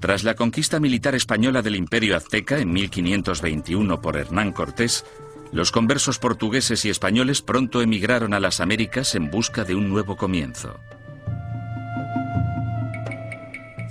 Tras 0.00 0.24
la 0.24 0.34
conquista 0.34 0.78
militar 0.78 1.14
española 1.14 1.62
del 1.62 1.74
Imperio 1.74 2.16
Azteca 2.16 2.58
en 2.58 2.70
1521 2.70 4.00
por 4.00 4.16
Hernán 4.16 4.52
Cortés, 4.52 5.04
los 5.52 5.72
conversos 5.72 6.18
portugueses 6.18 6.84
y 6.84 6.90
españoles 6.90 7.40
pronto 7.40 7.80
emigraron 7.80 8.34
a 8.34 8.40
las 8.40 8.60
Américas 8.60 9.14
en 9.14 9.30
busca 9.30 9.64
de 9.64 9.74
un 9.74 9.88
nuevo 9.88 10.16
comienzo. 10.16 10.78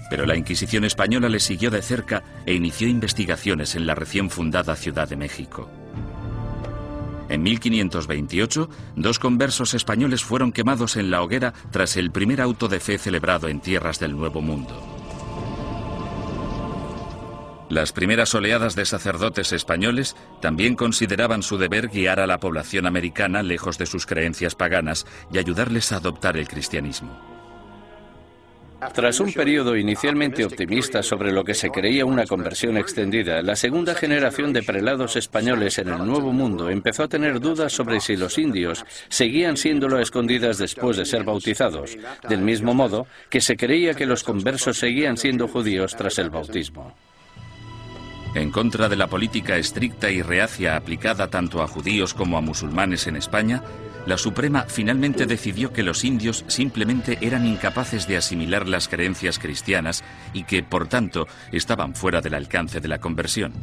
Pero 0.10 0.28
la 0.28 0.38
Inquisición 0.38 0.86
española 0.86 1.28
les 1.28 1.44
siguió 1.44 1.72
de 1.72 1.82
cerca 1.82 2.24
e 2.46 2.54
inició 2.54 2.88
investigaciones 2.88 3.76
en 3.76 3.88
la 3.88 3.96
recién 3.96 4.30
fundada 4.30 4.76
Ciudad 4.76 5.10
de 5.10 5.16
México. 5.16 5.70
En 7.30 7.42
1528, 7.42 8.70
dos 8.96 9.18
conversos 9.18 9.74
españoles 9.74 10.24
fueron 10.24 10.52
quemados 10.52 10.96
en 10.96 11.10
la 11.10 11.24
hoguera 11.24 11.54
tras 11.72 11.98
el 11.98 12.12
primer 12.12 12.40
auto 12.40 12.68
de 12.68 12.80
fe 12.80 13.00
celebrado 13.00 13.48
en 13.48 13.60
tierras 13.60 14.00
del 14.00 14.16
Nuevo 14.16 14.42
Mundo. 14.42 14.95
Las 17.70 17.92
primeras 17.92 18.36
oleadas 18.36 18.76
de 18.76 18.86
sacerdotes 18.86 19.52
españoles 19.52 20.16
también 20.40 20.76
consideraban 20.76 21.42
su 21.42 21.58
deber 21.58 21.88
guiar 21.88 22.20
a 22.20 22.28
la 22.28 22.40
población 22.40 22.86
americana 22.86 23.42
lejos 23.42 23.80
de 23.80 23.88
sus 23.88 24.06
creencias 24.06 24.54
paganas 24.54 25.08
y 25.32 25.40
ayudarles 25.40 25.92
a 25.92 25.98
adoptar 25.98 26.38
el 26.38 26.48
cristianismo. 26.48 27.36
Tras 28.94 29.20
un 29.20 29.34
periodo 29.34 29.76
inicialmente 29.76 30.46
optimista 30.46 31.02
sobre 31.02 31.32
lo 31.32 31.44
que 31.44 31.56
se 31.56 31.72
creía 31.72 32.06
una 32.06 32.26
conversión 32.26 32.78
extendida, 32.78 33.42
la 33.42 33.56
segunda 33.56 33.96
generación 33.96 34.54
de 34.54 34.62
prelados 34.62 35.16
españoles 35.16 35.80
en 35.80 35.90
el 35.90 36.06
Nuevo 36.06 36.32
Mundo 36.32 36.70
empezó 36.70 37.04
a 37.04 37.08
tener 37.08 37.40
dudas 37.40 37.74
sobre 37.74 38.00
si 38.00 38.16
los 38.16 38.38
indios 38.38 38.86
seguían 39.10 39.58
siéndolo 39.58 39.98
a 39.98 40.02
escondidas 40.02 40.60
después 40.60 40.98
de 40.98 41.06
ser 41.06 41.24
bautizados, 41.24 41.98
del 42.30 42.42
mismo 42.42 42.74
modo 42.76 43.08
que 43.30 43.42
se 43.42 43.58
creía 43.58 43.96
que 43.96 44.06
los 44.06 44.24
conversos 44.24 44.78
seguían 44.78 45.18
siendo 45.18 45.48
judíos 45.48 45.96
tras 45.96 46.20
el 46.20 46.30
bautismo. 46.30 46.96
En 48.36 48.52
contra 48.52 48.90
de 48.90 48.98
la 48.98 49.08
política 49.08 49.56
estricta 49.56 50.12
y 50.12 50.22
reacia 50.22 50.76
aplicada 50.76 51.30
tanto 51.30 51.64
a 51.64 51.68
judíos 51.68 52.14
como 52.14 52.38
a 52.38 52.42
musulmanes 52.42 53.08
en 53.08 53.16
España, 53.16 53.64
la 54.06 54.18
Suprema 54.18 54.66
finalmente 54.68 55.26
decidió 55.26 55.72
que 55.72 55.84
los 55.84 56.04
indios 56.04 56.44
simplemente 56.48 57.18
eran 57.22 57.48
incapaces 57.48 58.10
de 58.10 58.18
asimilar 58.18 58.68
las 58.68 58.90
creencias 58.90 59.40
cristianas 59.40 60.04
y 60.34 60.44
que, 60.44 60.64
por 60.64 60.88
tanto, 60.88 61.28
estaban 61.54 61.96
fuera 61.96 62.20
del 62.20 62.34
alcance 62.34 62.82
de 62.82 62.90
la 62.90 63.00
conversión. 63.00 63.54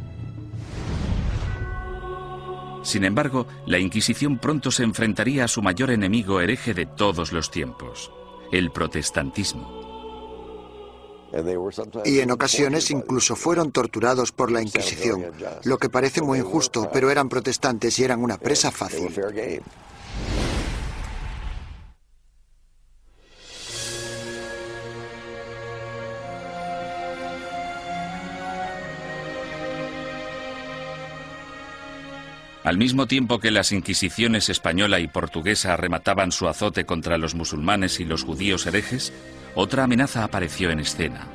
Sin 2.81 3.05
embargo, 3.05 3.45
la 3.67 3.77
Inquisición 3.77 4.39
pronto 4.39 4.71
se 4.71 4.83
enfrentaría 4.83 5.45
a 5.45 5.47
su 5.47 5.61
mayor 5.61 5.91
enemigo 5.91 6.41
hereje 6.41 6.73
de 6.73 6.87
todos 6.87 7.31
los 7.31 7.51
tiempos, 7.51 8.11
el 8.51 8.71
protestantismo 8.71 9.82
y 12.05 12.19
en 12.19 12.31
ocasiones 12.31 12.91
incluso 12.91 13.35
fueron 13.35 13.71
torturados 13.71 14.31
por 14.31 14.51
la 14.51 14.61
Inquisición, 14.61 15.31
lo 15.63 15.77
que 15.77 15.89
parece 15.89 16.21
muy 16.21 16.39
injusto, 16.39 16.89
pero 16.91 17.09
eran 17.09 17.29
protestantes 17.29 17.97
y 17.99 18.03
eran 18.03 18.21
una 18.21 18.37
presa 18.37 18.71
fácil. 18.71 19.09
Al 32.63 32.77
mismo 32.77 33.07
tiempo 33.07 33.39
que 33.39 33.51
las 33.51 33.73
inquisiciones 33.73 34.47
española 34.47 35.01
y 35.01 35.07
portuguesa 35.07 35.75
remataban 35.75 36.31
su 36.31 36.47
azote 36.47 36.85
contra 36.85 37.17
los 37.17 37.35
musulmanes 37.35 37.99
y 37.99 38.05
los 38.05 38.23
judíos 38.23 38.65
herejes, 38.65 39.11
otra 39.53 39.83
amenaza 39.83 40.23
apareció 40.23 40.69
en 40.69 40.79
escena. 40.79 41.27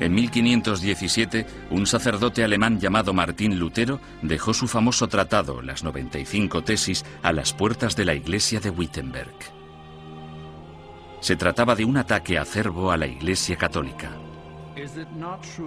En 0.00 0.14
1517, 0.14 1.46
un 1.70 1.86
sacerdote 1.86 2.44
alemán 2.44 2.80
llamado 2.80 3.12
Martín 3.12 3.58
Lutero 3.58 4.00
dejó 4.22 4.54
su 4.54 4.68
famoso 4.68 5.08
tratado, 5.08 5.60
las 5.60 5.84
95 5.84 6.62
tesis, 6.62 7.04
a 7.22 7.32
las 7.32 7.52
puertas 7.52 7.94
de 7.94 8.04
la 8.04 8.14
iglesia 8.14 8.60
de 8.60 8.70
Wittenberg. 8.70 9.34
Se 11.20 11.36
trataba 11.36 11.74
de 11.74 11.84
un 11.84 11.96
ataque 11.96 12.38
acerbo 12.38 12.92
a 12.92 12.96
la 12.96 13.08
iglesia 13.08 13.56
católica. 13.56 14.12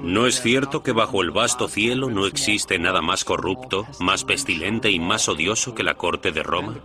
¿No 0.02 0.28
es 0.28 0.42
cierto 0.42 0.84
que 0.84 0.92
bajo 0.92 1.22
el 1.22 1.32
vasto 1.32 1.68
cielo 1.68 2.10
no 2.10 2.26
existe 2.26 2.80
nada 2.80 3.02
más 3.02 3.24
corrupto, 3.24 3.86
más 4.00 4.24
pestilente 4.24 4.92
y 4.92 5.00
más 5.00 5.28
odioso 5.30 5.74
que 5.76 5.84
la 5.84 5.96
corte 5.96 6.32
de 6.32 6.44
Roma? 6.44 6.76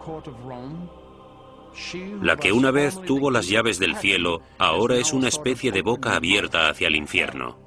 La 2.23 2.37
que 2.37 2.53
una 2.53 2.71
vez 2.71 3.01
tuvo 3.03 3.31
las 3.31 3.49
llaves 3.49 3.79
del 3.79 3.97
cielo, 3.97 4.41
ahora 4.59 4.97
es 4.97 5.13
una 5.13 5.29
especie 5.29 5.73
de 5.73 5.83
boca 5.83 6.17
abierta 6.17 6.69
hacia 6.69 6.89
el 6.89 6.97
infierno. 6.97 7.59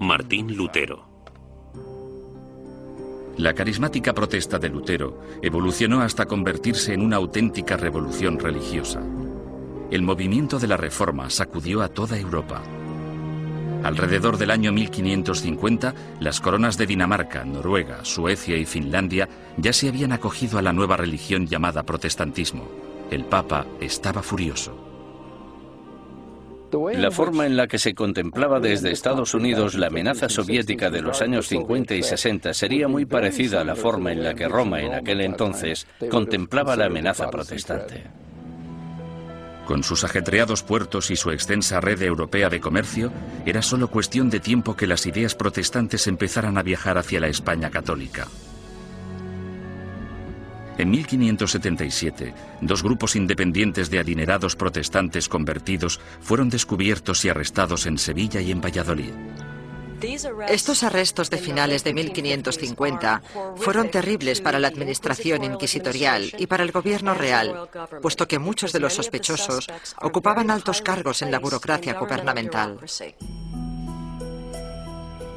Martín 0.00 0.56
Lutero. 0.56 1.08
La 3.36 3.54
carismática 3.54 4.12
protesta 4.12 4.58
de 4.58 4.68
Lutero 4.68 5.20
evolucionó 5.40 6.02
hasta 6.02 6.26
convertirse 6.26 6.92
en 6.92 7.00
una 7.02 7.16
auténtica 7.16 7.76
revolución 7.76 8.38
religiosa. 8.38 9.00
El 9.90 10.02
movimiento 10.02 10.58
de 10.58 10.66
la 10.66 10.76
Reforma 10.76 11.30
sacudió 11.30 11.82
a 11.82 11.88
toda 11.88 12.18
Europa. 12.18 12.62
Alrededor 13.82 14.36
del 14.36 14.50
año 14.50 14.72
1550, 14.72 15.94
las 16.20 16.40
coronas 16.40 16.76
de 16.76 16.86
Dinamarca, 16.86 17.44
Noruega, 17.44 18.04
Suecia 18.04 18.56
y 18.56 18.66
Finlandia 18.66 19.28
ya 19.56 19.72
se 19.72 19.88
habían 19.88 20.12
acogido 20.12 20.58
a 20.58 20.62
la 20.62 20.72
nueva 20.72 20.96
religión 20.96 21.46
llamada 21.46 21.82
protestantismo. 21.82 22.68
El 23.10 23.24
Papa 23.24 23.66
estaba 23.80 24.22
furioso. 24.22 24.90
La 26.94 27.10
forma 27.10 27.46
en 27.46 27.56
la 27.56 27.66
que 27.66 27.78
se 27.78 27.94
contemplaba 27.94 28.60
desde 28.60 28.92
Estados 28.92 29.34
Unidos 29.34 29.74
la 29.74 29.88
amenaza 29.88 30.28
soviética 30.28 30.88
de 30.88 31.02
los 31.02 31.20
años 31.20 31.48
50 31.48 31.94
y 31.94 32.02
60 32.02 32.54
sería 32.54 32.86
muy 32.86 33.06
parecida 33.06 33.62
a 33.62 33.64
la 33.64 33.74
forma 33.74 34.12
en 34.12 34.22
la 34.22 34.34
que 34.34 34.46
Roma 34.46 34.80
en 34.80 34.94
aquel 34.94 35.20
entonces 35.22 35.88
contemplaba 36.10 36.76
la 36.76 36.86
amenaza 36.86 37.28
protestante. 37.28 38.04
Con 39.70 39.84
sus 39.84 40.02
ajetreados 40.02 40.64
puertos 40.64 41.12
y 41.12 41.16
su 41.16 41.30
extensa 41.30 41.80
red 41.80 42.02
europea 42.02 42.48
de 42.48 42.58
comercio, 42.58 43.12
era 43.46 43.62
solo 43.62 43.88
cuestión 43.88 44.28
de 44.28 44.40
tiempo 44.40 44.74
que 44.74 44.88
las 44.88 45.06
ideas 45.06 45.36
protestantes 45.36 46.08
empezaran 46.08 46.58
a 46.58 46.64
viajar 46.64 46.98
hacia 46.98 47.20
la 47.20 47.28
España 47.28 47.70
católica. 47.70 48.26
En 50.76 50.90
1577, 50.90 52.34
dos 52.60 52.82
grupos 52.82 53.14
independientes 53.14 53.90
de 53.90 54.00
adinerados 54.00 54.56
protestantes 54.56 55.28
convertidos 55.28 56.00
fueron 56.20 56.50
descubiertos 56.50 57.24
y 57.24 57.28
arrestados 57.28 57.86
en 57.86 57.96
Sevilla 57.96 58.40
y 58.40 58.50
en 58.50 58.60
Valladolid. 58.60 59.12
Estos 60.48 60.82
arrestos 60.82 61.30
de 61.30 61.38
finales 61.38 61.84
de 61.84 61.94
1550 61.94 63.22
fueron 63.56 63.90
terribles 63.90 64.40
para 64.40 64.58
la 64.58 64.68
administración 64.68 65.44
inquisitorial 65.44 66.32
y 66.38 66.46
para 66.46 66.62
el 66.62 66.72
gobierno 66.72 67.14
real, 67.14 67.68
puesto 68.00 68.26
que 68.26 68.38
muchos 68.38 68.72
de 68.72 68.80
los 68.80 68.94
sospechosos 68.94 69.68
ocupaban 70.00 70.50
altos 70.50 70.82
cargos 70.82 71.22
en 71.22 71.30
la 71.30 71.38
burocracia 71.38 71.94
gubernamental. 71.94 72.78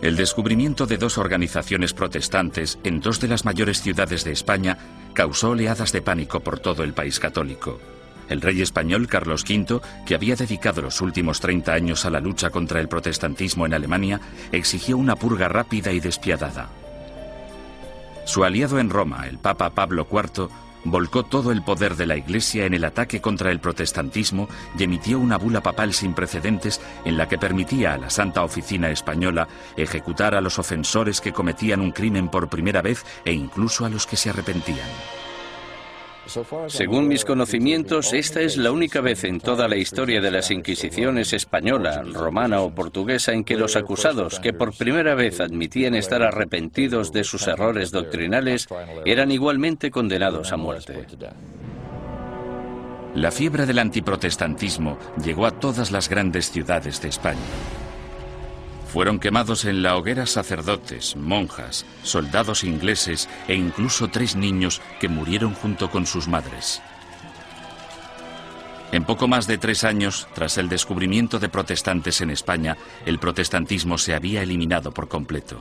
El 0.01 0.18
descubrimiento 0.18 0.86
de 0.86 0.97
dos 0.97 1.18
organizaciones 1.18 1.93
protestantes 1.93 2.78
en 2.84 2.99
dos 2.99 3.22
de 3.22 3.30
las 3.30 3.45
mayores 3.45 3.82
ciudades 3.82 4.26
de 4.26 4.34
España 4.34 4.78
causó 5.14 5.51
oleadas 5.51 5.93
de 5.93 6.01
pánico 6.01 6.41
por 6.41 6.59
todo 6.59 6.84
el 6.84 6.93
país 6.93 7.20
católico. 7.22 7.80
El 8.34 8.41
rey 8.41 8.63
español 8.63 9.07
Carlos 9.07 9.45
V, 9.47 9.79
que 10.07 10.15
había 10.15 10.36
dedicado 10.36 10.81
los 10.81 11.01
últimos 11.01 11.39
30 11.39 11.71
años 11.71 12.03
a 12.03 12.09
la 12.09 12.19
lucha 12.19 12.49
contra 12.49 12.79
el 12.79 12.88
protestantismo 12.88 13.67
en 13.67 13.75
Alemania, 13.75 14.19
exigió 14.51 14.97
una 14.97 15.15
purga 15.15 15.49
rápida 15.49 15.91
y 15.91 15.99
despiadada. 15.99 16.67
Su 18.25 18.43
aliado 18.43 18.79
en 18.79 18.89
Roma, 18.89 19.27
el 19.27 19.38
Papa 19.38 19.69
Pablo 19.69 20.07
IV, 20.11 20.49
volcó 20.84 21.21
todo 21.21 21.51
el 21.51 21.61
poder 21.61 21.95
de 21.95 22.07
la 22.07 22.17
Iglesia 22.17 22.65
en 22.65 22.73
el 22.73 22.86
ataque 22.86 23.21
contra 23.21 23.51
el 23.51 23.59
protestantismo 23.59 24.49
y 24.79 24.84
emitió 24.84 25.19
una 25.19 25.38
bula 25.38 25.61
papal 25.61 25.93
sin 25.93 26.15
precedentes 26.15 26.81
en 27.05 27.17
la 27.17 27.29
que 27.29 27.38
permitía 27.38 27.93
a 27.93 27.99
la 27.99 28.09
Santa 28.09 28.43
Oficina 28.43 28.89
Española 28.89 29.47
ejecutar 29.77 30.34
a 30.34 30.41
los 30.41 30.57
ofensores 30.57 31.21
que 31.21 31.34
cometían 31.34 31.81
un 31.81 31.91
crimen 31.91 32.29
por 32.29 32.49
primera 32.49 32.81
vez 32.81 33.05
e 33.25 33.31
incluso 33.31 33.86
a 33.86 33.89
los 33.89 34.07
que 34.07 34.17
se 34.17 34.31
arrepentían. 34.31 34.89
Según 36.67 37.07
mis 37.07 37.26
conocimientos, 37.26 38.13
esta 38.13 38.41
es 38.41 38.57
la 38.57 38.71
única 38.71 39.01
vez 39.01 39.24
en 39.24 39.39
toda 39.39 39.67
la 39.67 39.76
historia 39.76 40.21
de 40.21 40.32
las 40.32 40.51
Inquisiciones 40.51 41.34
española, 41.34 42.03
romana 42.03 42.61
o 42.61 42.74
portuguesa 42.74 43.34
en 43.34 43.43
que 43.43 43.57
los 43.57 43.76
acusados, 43.76 44.39
que 44.39 44.53
por 44.53 44.76
primera 44.76 45.15
vez 45.15 45.39
admitían 45.41 45.95
estar 45.95 46.24
arrepentidos 46.24 47.11
de 47.11 47.24
sus 47.24 47.47
errores 47.47 47.91
doctrinales, 47.91 48.67
eran 49.05 49.32
igualmente 49.32 49.91
condenados 49.91 50.51
a 50.53 50.57
muerte. 50.57 51.05
La 53.15 53.32
fiebre 53.32 53.65
del 53.65 53.80
antiprotestantismo 53.80 54.97
llegó 55.24 55.45
a 55.45 55.51
todas 55.51 55.91
las 55.91 56.09
grandes 56.09 56.49
ciudades 56.49 57.01
de 57.01 57.09
España. 57.09 57.39
Fueron 58.93 59.19
quemados 59.19 59.65
en 59.65 59.81
la 59.81 59.97
hoguera 59.97 60.27
sacerdotes, 60.27 61.15
monjas, 61.15 61.83
soldados 62.03 62.63
ingleses 62.63 63.27
e 63.47 63.55
incluso 63.55 64.09
tres 64.09 64.35
niños 64.35 64.83
que 64.99 65.09
murieron 65.09 65.55
junto 65.55 65.89
con 65.89 66.05
sus 66.05 66.27
madres. 66.27 66.79
En 68.91 69.03
poco 69.03 69.27
más 69.27 69.47
de 69.47 69.57
tres 69.57 69.83
años, 69.83 70.27
tras 70.35 70.59
el 70.59 70.69
descubrimiento 70.69 71.39
de 71.39 71.49
protestantes 71.49 72.21
en 72.21 72.29
España, 72.29 72.77
el 73.07 73.17
protestantismo 73.17 73.97
se 73.97 74.13
había 74.13 74.43
eliminado 74.43 74.91
por 74.91 75.07
completo. 75.07 75.59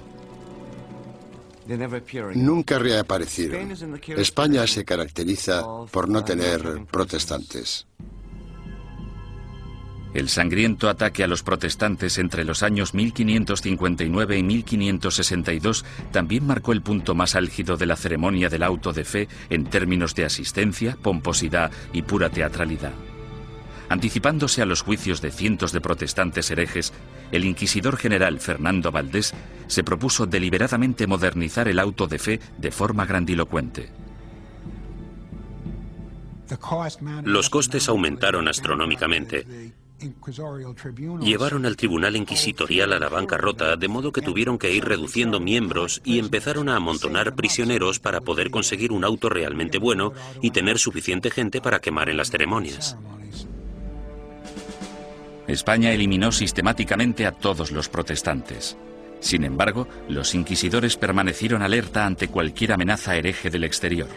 Nunca 2.35 2.79
reaparecieron. 2.79 3.73
España 4.09 4.67
se 4.67 4.85
caracteriza 4.85 5.65
por 5.91 6.07
no 6.07 6.23
tener 6.23 6.85
protestantes. 6.91 7.87
El 10.15 10.29
sangriento 10.29 10.91
ataque 10.91 11.25
a 11.25 11.27
los 11.27 11.43
protestantes 11.43 12.19
entre 12.19 12.45
los 12.45 12.63
años 12.63 12.93
1559 12.93 14.39
y 14.39 14.43
1562 14.43 15.85
también 16.11 16.47
marcó 16.47 16.73
el 16.73 16.83
punto 16.83 17.15
más 17.15 17.35
álgido 17.35 17.79
de 17.79 17.87
la 17.87 17.97
ceremonia 17.97 18.51
del 18.51 18.63
auto 18.63 18.93
de 18.93 19.05
fe 19.05 19.29
en 19.49 19.65
términos 19.65 20.15
de 20.15 20.27
asistencia, 20.27 20.99
pomposidad 21.01 21.71
y 21.95 22.03
pura 22.03 22.29
teatralidad. 22.29 22.93
Anticipándose 23.89 24.61
a 24.61 24.67
los 24.67 24.83
juicios 24.83 25.23
de 25.23 25.31
cientos 25.31 25.73
de 25.73 25.81
protestantes 25.81 26.51
herejes, 26.51 26.93
el 27.31 27.45
inquisidor 27.45 27.97
general 27.97 28.39
Fernando 28.39 28.93
Valdés 28.93 29.35
se 29.67 29.83
propuso 29.83 30.27
deliberadamente 30.27 31.07
modernizar 31.07 31.69
el 31.69 31.79
auto 31.79 32.07
de 32.07 32.19
fe 32.19 32.41
de 32.59 32.71
forma 32.71 33.07
grandilocuente. 33.07 33.91
Los 37.25 37.49
costes 37.49 37.89
aumentaron 37.89 38.47
astronómicamente 38.47 39.73
Llevaron 41.21 41.67
al 41.67 41.77
Tribunal 41.77 42.17
Inquisitorial 42.17 42.93
a 42.93 42.99
la 42.99 43.09
bancarrota, 43.09 43.77
de 43.77 43.89
modo 43.89 44.13
que 44.13 44.23
tuvieron 44.23 44.59
que 44.59 44.73
ir 44.73 44.85
reduciendo 44.85 45.41
miembros 45.41 46.01
y 46.05 46.19
empezaron 46.19 46.69
a 46.69 46.77
amontonar 46.77 47.35
prisioneros 47.35 47.99
para 47.99 48.21
poder 48.21 48.51
conseguir 48.51 48.93
un 48.93 49.05
auto 49.05 49.29
realmente 49.29 49.79
bueno 49.79 50.13
y 50.41 50.51
tener 50.51 50.79
suficiente 50.79 51.31
gente 51.31 51.61
para 51.61 51.81
quemar 51.81 52.09
en 52.09 52.17
las 52.17 52.31
ceremonias. 52.31 52.97
España 55.47 55.93
eliminó 55.93 56.33
sistemáticamente 56.33 57.27
a 57.27 57.33
todos 57.33 57.73
los 57.73 57.89
protestantes. 57.89 58.77
Sin 59.21 59.45
embargo, 59.45 59.87
los 60.09 60.35
inquisidores 60.35 60.97
permanecieron 60.97 61.63
alerta 61.63 62.07
ante 62.07 62.29
cualquier 62.29 62.73
amenaza 62.73 63.17
hereje 63.17 63.51
del 63.51 63.65
exterior. 63.65 64.09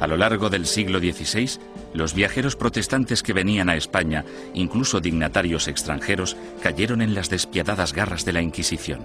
A 0.00 0.06
lo 0.06 0.16
largo 0.16 0.48
del 0.48 0.66
siglo 0.66 0.98
XVI, 0.98 1.60
los 1.94 2.14
viajeros 2.14 2.56
protestantes 2.56 3.22
que 3.22 3.32
venían 3.32 3.68
a 3.68 3.76
España, 3.76 4.24
incluso 4.54 5.00
dignatarios 5.00 5.68
extranjeros, 5.68 6.36
cayeron 6.62 7.02
en 7.02 7.14
las 7.14 7.30
despiadadas 7.30 7.92
garras 7.92 8.24
de 8.24 8.32
la 8.32 8.42
Inquisición. 8.42 9.00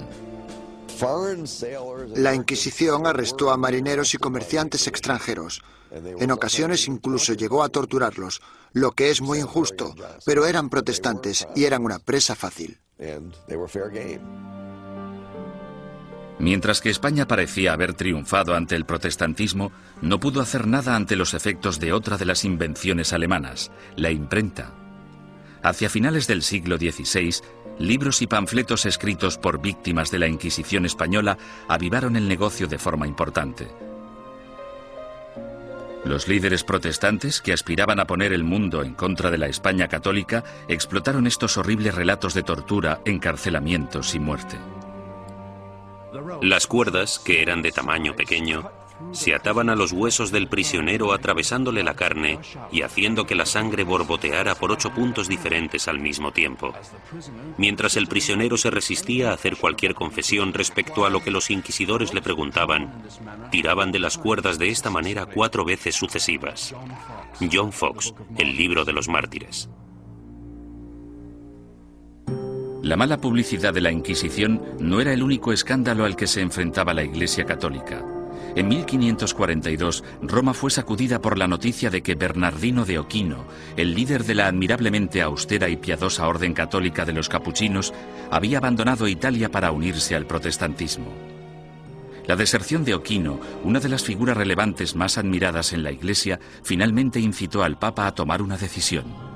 La 2.15 2.33
Inquisición 2.33 3.05
arrestó 3.05 3.51
a 3.51 3.57
marineros 3.57 4.13
y 4.13 4.17
comerciantes 4.17 4.87
extranjeros. 4.87 5.61
En 5.91 6.31
ocasiones 6.31 6.87
incluso 6.87 7.33
llegó 7.33 7.63
a 7.63 7.69
torturarlos, 7.69 8.41
lo 8.73 8.91
que 8.91 9.09
es 9.09 9.21
muy 9.21 9.39
injusto, 9.39 9.93
pero 10.25 10.45
eran 10.45 10.69
protestantes 10.69 11.47
y 11.55 11.65
eran 11.65 11.83
una 11.83 11.99
presa 11.99 12.35
fácil. 12.35 12.79
Mientras 16.37 16.81
que 16.81 16.89
España 16.89 17.27
parecía 17.27 17.73
haber 17.73 17.93
triunfado 17.93 18.55
ante 18.55 18.75
el 18.75 18.85
protestantismo, 18.85 19.71
no 20.01 20.19
pudo 20.19 20.41
hacer 20.41 20.67
nada 20.67 20.95
ante 20.95 21.15
los 21.15 21.33
efectos 21.33 21.79
de 21.79 21.93
otra 21.93 22.17
de 22.17 22.25
las 22.25 22.43
invenciones 22.43 23.13
alemanas, 23.13 23.71
la 23.95 24.11
imprenta. 24.11 24.73
Hacia 25.63 25.89
finales 25.89 26.27
del 26.27 26.41
siglo 26.41 26.77
XVI, 26.77 27.35
libros 27.79 28.21
y 28.21 28.27
panfletos 28.27 28.85
escritos 28.85 29.37
por 29.37 29.61
víctimas 29.61 30.11
de 30.11 30.19
la 30.19 30.27
Inquisición 30.27 30.85
española 30.85 31.37
avivaron 31.67 32.15
el 32.17 32.27
negocio 32.27 32.67
de 32.67 32.77
forma 32.77 33.07
importante. 33.07 33.67
Los 36.03 36.27
líderes 36.27 36.63
protestantes, 36.63 37.41
que 37.41 37.51
aspiraban 37.51 37.99
a 37.99 38.05
poner 38.05 38.31
el 38.31 38.43
mundo 38.43 38.83
en 38.83 38.93
contra 38.93 39.31
de 39.31 39.39
la 39.39 39.47
España 39.47 39.87
católica, 39.87 40.43
explotaron 40.67 41.25
estos 41.25 41.57
horribles 41.57 41.95
relatos 41.95 42.35
de 42.35 42.43
tortura, 42.43 43.01
encarcelamientos 43.05 44.13
y 44.13 44.19
muerte. 44.19 44.57
Las 46.41 46.67
cuerdas, 46.67 47.19
que 47.19 47.41
eran 47.41 47.61
de 47.61 47.71
tamaño 47.71 48.15
pequeño, 48.15 48.69
se 49.11 49.35
ataban 49.35 49.69
a 49.69 49.75
los 49.75 49.91
huesos 49.91 50.31
del 50.31 50.47
prisionero 50.47 51.11
atravesándole 51.13 51.83
la 51.83 51.95
carne 51.95 52.39
y 52.71 52.81
haciendo 52.81 53.25
que 53.25 53.35
la 53.35 53.45
sangre 53.45 53.83
borboteara 53.83 54.55
por 54.55 54.71
ocho 54.71 54.91
puntos 54.91 55.27
diferentes 55.27 55.87
al 55.87 55.99
mismo 55.99 56.31
tiempo. 56.31 56.73
Mientras 57.57 57.97
el 57.97 58.07
prisionero 58.07 58.57
se 58.57 58.71
resistía 58.71 59.31
a 59.31 59.33
hacer 59.33 59.57
cualquier 59.57 59.95
confesión 59.95 60.53
respecto 60.53 61.05
a 61.05 61.09
lo 61.09 61.21
que 61.21 61.31
los 61.31 61.49
inquisidores 61.49 62.13
le 62.13 62.21
preguntaban, 62.21 63.03
tiraban 63.51 63.91
de 63.91 63.99
las 63.99 64.17
cuerdas 64.17 64.57
de 64.57 64.69
esta 64.69 64.89
manera 64.89 65.25
cuatro 65.25 65.65
veces 65.65 65.95
sucesivas. 65.95 66.73
John 67.51 67.71
Fox, 67.71 68.13
El 68.37 68.55
libro 68.55 68.85
de 68.85 68.93
los 68.93 69.07
mártires. 69.07 69.69
La 72.85 72.97
mala 72.97 73.17
publicidad 73.17 73.73
de 73.73 73.81
la 73.81 73.91
Inquisición 73.91 74.61
no 74.79 75.01
era 75.01 75.11
el 75.11 75.23
único 75.23 75.51
escándalo 75.51 76.05
al 76.05 76.15
que 76.15 76.27
se 76.27 76.41
enfrentaba 76.41 76.93
la 76.93 77.03
Iglesia 77.03 77.43
Católica. 77.43 78.05
En 78.55 78.67
1542, 78.67 80.03
Roma 80.21 80.53
fue 80.53 80.69
sacudida 80.69 81.19
por 81.19 81.39
la 81.39 81.47
noticia 81.47 81.89
de 81.89 82.03
que 82.03 82.13
Bernardino 82.13 82.85
de 82.85 82.99
Oquino, 82.99 83.45
el 83.75 83.95
líder 83.95 84.23
de 84.23 84.35
la 84.35 84.45
admirablemente 84.45 85.23
austera 85.23 85.67
y 85.67 85.77
piadosa 85.77 86.27
orden 86.27 86.53
católica 86.53 87.05
de 87.05 87.13
los 87.13 87.27
capuchinos, 87.27 87.91
había 88.29 88.59
abandonado 88.59 89.07
Italia 89.07 89.49
para 89.49 89.71
unirse 89.71 90.15
al 90.15 90.27
protestantismo. 90.27 91.11
La 92.27 92.35
deserción 92.35 92.85
de 92.85 92.93
Oquino, 92.93 93.39
una 93.63 93.79
de 93.79 93.89
las 93.89 94.03
figuras 94.03 94.37
relevantes 94.37 94.95
más 94.95 95.17
admiradas 95.17 95.73
en 95.73 95.81
la 95.81 95.91
Iglesia, 95.91 96.39
finalmente 96.61 97.19
incitó 97.19 97.63
al 97.63 97.79
Papa 97.79 98.05
a 98.05 98.13
tomar 98.13 98.43
una 98.43 98.57
decisión. 98.57 99.34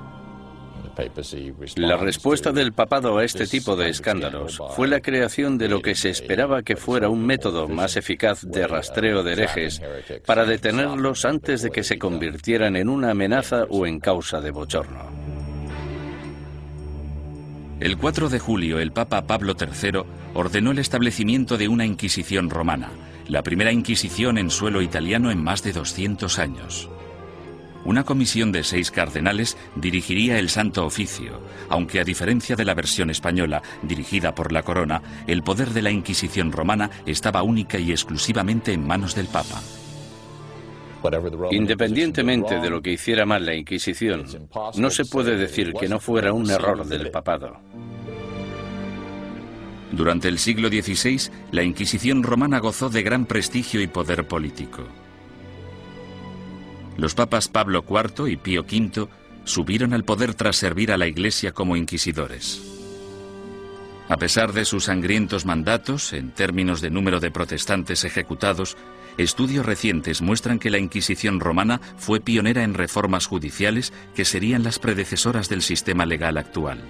La 1.76 1.96
respuesta 1.96 2.52
del 2.52 2.72
papado 2.72 3.18
a 3.18 3.24
este 3.24 3.46
tipo 3.46 3.76
de 3.76 3.88
escándalos 3.88 4.60
fue 4.74 4.88
la 4.88 5.00
creación 5.00 5.58
de 5.58 5.68
lo 5.68 5.82
que 5.82 5.94
se 5.94 6.10
esperaba 6.10 6.62
que 6.62 6.76
fuera 6.76 7.08
un 7.08 7.24
método 7.24 7.68
más 7.68 7.96
eficaz 7.96 8.42
de 8.42 8.66
rastreo 8.66 9.22
de 9.22 9.32
herejes 9.32 9.82
para 10.26 10.44
detenerlos 10.44 11.24
antes 11.24 11.62
de 11.62 11.70
que 11.70 11.84
se 11.84 11.98
convirtieran 11.98 12.76
en 12.76 12.88
una 12.88 13.10
amenaza 13.10 13.64
o 13.68 13.86
en 13.86 14.00
causa 14.00 14.40
de 14.40 14.50
bochorno. 14.50 15.08
El 17.80 17.96
4 17.96 18.28
de 18.28 18.38
julio, 18.38 18.78
el 18.78 18.92
Papa 18.92 19.26
Pablo 19.26 19.54
III 19.58 20.02
ordenó 20.34 20.70
el 20.72 20.78
establecimiento 20.78 21.56
de 21.56 21.68
una 21.68 21.86
Inquisición 21.86 22.50
romana, 22.50 22.90
la 23.26 23.42
primera 23.42 23.72
Inquisición 23.72 24.36
en 24.36 24.50
suelo 24.50 24.82
italiano 24.82 25.30
en 25.30 25.42
más 25.42 25.62
de 25.62 25.72
200 25.72 26.38
años. 26.38 26.90
Una 27.84 28.04
comisión 28.04 28.52
de 28.52 28.62
seis 28.62 28.90
cardenales 28.90 29.56
dirigiría 29.74 30.38
el 30.38 30.50
Santo 30.50 30.84
Oficio, 30.84 31.40
aunque 31.68 32.00
a 32.00 32.04
diferencia 32.04 32.54
de 32.54 32.64
la 32.64 32.74
versión 32.74 33.08
española, 33.10 33.62
dirigida 33.82 34.34
por 34.34 34.52
la 34.52 34.62
corona, 34.62 35.02
el 35.26 35.42
poder 35.42 35.70
de 35.70 35.82
la 35.82 35.90
Inquisición 35.90 36.52
romana 36.52 36.90
estaba 37.06 37.42
única 37.42 37.78
y 37.78 37.90
exclusivamente 37.90 38.72
en 38.72 38.86
manos 38.86 39.14
del 39.14 39.28
Papa. 39.28 39.62
Independientemente 41.50 42.60
de 42.60 42.68
lo 42.68 42.82
que 42.82 42.92
hiciera 42.92 43.24
mal 43.24 43.46
la 43.46 43.54
Inquisición, 43.54 44.26
no 44.76 44.90
se 44.90 45.06
puede 45.06 45.36
decir 45.36 45.72
que 45.72 45.88
no 45.88 45.98
fuera 45.98 46.34
un 46.34 46.50
error 46.50 46.84
del 46.86 47.10
papado. 47.10 47.56
Durante 49.92 50.28
el 50.28 50.38
siglo 50.38 50.68
XVI, 50.68 51.30
la 51.50 51.62
Inquisición 51.62 52.22
romana 52.22 52.58
gozó 52.58 52.90
de 52.90 53.02
gran 53.02 53.24
prestigio 53.24 53.80
y 53.80 53.86
poder 53.86 54.28
político. 54.28 54.84
Los 57.00 57.14
papas 57.14 57.48
Pablo 57.48 57.82
IV 57.88 58.28
y 58.28 58.36
Pío 58.36 58.60
V 58.60 59.08
subieron 59.44 59.94
al 59.94 60.04
poder 60.04 60.34
tras 60.34 60.56
servir 60.56 60.92
a 60.92 60.98
la 60.98 61.06
Iglesia 61.06 61.52
como 61.52 61.74
inquisidores. 61.74 62.60
A 64.10 64.18
pesar 64.18 64.52
de 64.52 64.66
sus 64.66 64.84
sangrientos 64.84 65.46
mandatos, 65.46 66.12
en 66.12 66.30
términos 66.30 66.82
de 66.82 66.90
número 66.90 67.18
de 67.18 67.30
protestantes 67.30 68.04
ejecutados, 68.04 68.76
estudios 69.16 69.64
recientes 69.64 70.20
muestran 70.20 70.58
que 70.58 70.68
la 70.68 70.76
Inquisición 70.76 71.40
romana 71.40 71.80
fue 71.96 72.20
pionera 72.20 72.64
en 72.64 72.74
reformas 72.74 73.24
judiciales 73.24 73.94
que 74.14 74.26
serían 74.26 74.62
las 74.62 74.78
predecesoras 74.78 75.48
del 75.48 75.62
sistema 75.62 76.04
legal 76.04 76.36
actual. 76.36 76.82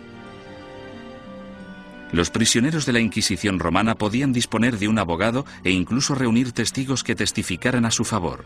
Los 2.11 2.31
prisioneros 2.31 2.85
de 2.85 2.95
la 2.95 3.01
Inquisición 3.01 3.61
romana 3.61 3.95
podían 3.95 4.33
disponer 4.33 4.77
de 4.77 4.89
un 4.89 4.99
abogado 4.99 5.47
e 5.63 5.71
incluso 5.71 6.17
reunir 6.17 6.51
testigos 6.51 7.05
que 7.05 7.15
testificaran 7.15 7.85
a 7.85 7.93
su 7.93 8.05
favor. 8.05 8.45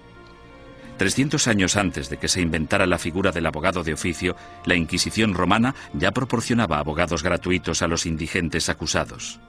300 0.97 1.49
años 1.49 1.77
antes 1.77 2.09
de 2.09 2.17
que 2.17 2.29
se 2.29 2.41
inventara 2.41 2.87
la 2.87 2.99
figura 2.99 3.33
del 3.33 3.47
abogado 3.47 3.83
de 3.83 3.95
oficio, 3.95 4.37
la 4.65 4.77
Inquisición 4.77 5.35
romana 5.35 5.75
ya 5.93 6.13
proporcionaba 6.13 6.79
abogados 6.79 7.23
gratuitos 7.23 7.83
a 7.83 7.89
los 7.89 8.07
indigentes 8.07 8.69
acusados. 8.69 9.41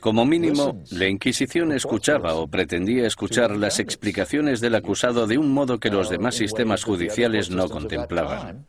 Como 0.00 0.24
mínimo, 0.24 0.82
la 0.90 1.08
Inquisición 1.08 1.72
escuchaba 1.72 2.34
o 2.34 2.46
pretendía 2.46 3.06
escuchar 3.06 3.56
las 3.56 3.78
explicaciones 3.78 4.60
del 4.60 4.74
acusado 4.74 5.26
de 5.26 5.38
un 5.38 5.52
modo 5.52 5.78
que 5.78 5.90
los 5.90 6.08
demás 6.08 6.36
sistemas 6.36 6.84
judiciales 6.84 7.50
no 7.50 7.68
contemplaban. 7.68 8.66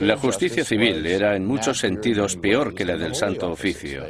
La 0.00 0.16
justicia 0.16 0.64
civil 0.64 1.06
era 1.06 1.36
en 1.36 1.46
muchos 1.46 1.78
sentidos 1.78 2.36
peor 2.36 2.74
que 2.74 2.84
la 2.84 2.96
del 2.96 3.14
Santo 3.14 3.50
Oficio. 3.50 4.04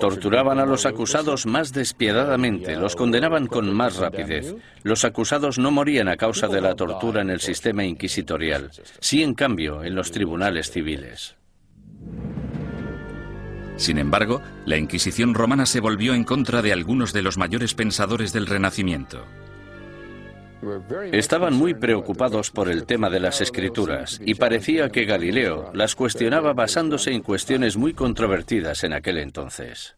Torturaban 0.00 0.58
a 0.58 0.66
los 0.66 0.86
acusados 0.86 1.46
más 1.46 1.72
despiadadamente, 1.72 2.76
los 2.76 2.96
condenaban 2.96 3.46
con 3.46 3.72
más 3.74 3.96
rapidez. 3.96 4.54
Los 4.82 5.04
acusados 5.04 5.58
no 5.58 5.70
morían 5.70 6.08
a 6.08 6.16
causa 6.16 6.48
de 6.48 6.60
la 6.60 6.74
tortura 6.74 7.22
en 7.22 7.30
el 7.30 7.40
sistema 7.40 7.84
inquisitorial, 7.84 8.70
sí 9.00 9.22
en 9.22 9.34
cambio 9.34 9.84
en 9.84 9.94
los 9.94 10.10
tribunales 10.10 10.70
civiles. 10.70 11.36
Sin 13.76 13.98
embargo, 13.98 14.40
la 14.64 14.76
Inquisición 14.76 15.34
romana 15.34 15.66
se 15.66 15.80
volvió 15.80 16.14
en 16.14 16.24
contra 16.24 16.62
de 16.62 16.72
algunos 16.72 17.12
de 17.12 17.22
los 17.22 17.38
mayores 17.38 17.74
pensadores 17.74 18.32
del 18.32 18.46
Renacimiento. 18.46 19.24
Estaban 21.12 21.54
muy 21.54 21.74
preocupados 21.74 22.50
por 22.50 22.68
el 22.68 22.86
tema 22.86 23.10
de 23.10 23.20
las 23.20 23.40
escrituras 23.40 24.20
y 24.24 24.34
parecía 24.34 24.90
que 24.90 25.04
Galileo 25.04 25.70
las 25.74 25.94
cuestionaba 25.94 26.52
basándose 26.52 27.12
en 27.12 27.22
cuestiones 27.22 27.76
muy 27.76 27.94
controvertidas 27.94 28.84
en 28.84 28.92
aquel 28.92 29.18
entonces. 29.18 29.96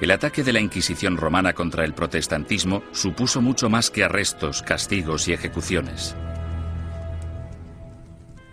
El 0.00 0.10
ataque 0.10 0.44
de 0.44 0.52
la 0.52 0.60
Inquisición 0.60 1.16
romana 1.16 1.54
contra 1.54 1.84
el 1.84 1.94
protestantismo 1.94 2.82
supuso 2.92 3.40
mucho 3.40 3.70
más 3.70 3.90
que 3.90 4.04
arrestos, 4.04 4.62
castigos 4.62 5.26
y 5.26 5.32
ejecuciones. 5.32 6.14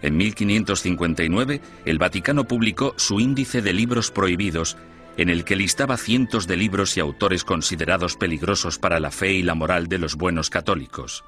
En 0.02 0.18
1559, 0.18 1.62
el 1.86 1.98
Vaticano 1.98 2.46
publicó 2.46 2.94
su 2.98 3.20
índice 3.20 3.62
de 3.62 3.74
libros 3.74 4.10
prohibidos 4.10 4.78
en 5.18 5.30
el 5.30 5.44
que 5.46 5.56
listaba 5.56 5.98
cientos 5.98 6.48
de 6.48 6.58
libros 6.58 6.98
y 6.98 7.00
autores 7.00 7.44
considerados 7.44 8.16
peligrosos 8.16 8.80
para 8.80 9.00
la 9.00 9.12
fe 9.12 9.34
y 9.34 9.44
la 9.44 9.56
moral 9.56 9.88
de 9.88 10.00
los 10.00 10.16
buenos 10.16 10.50
católicos. 10.50 11.24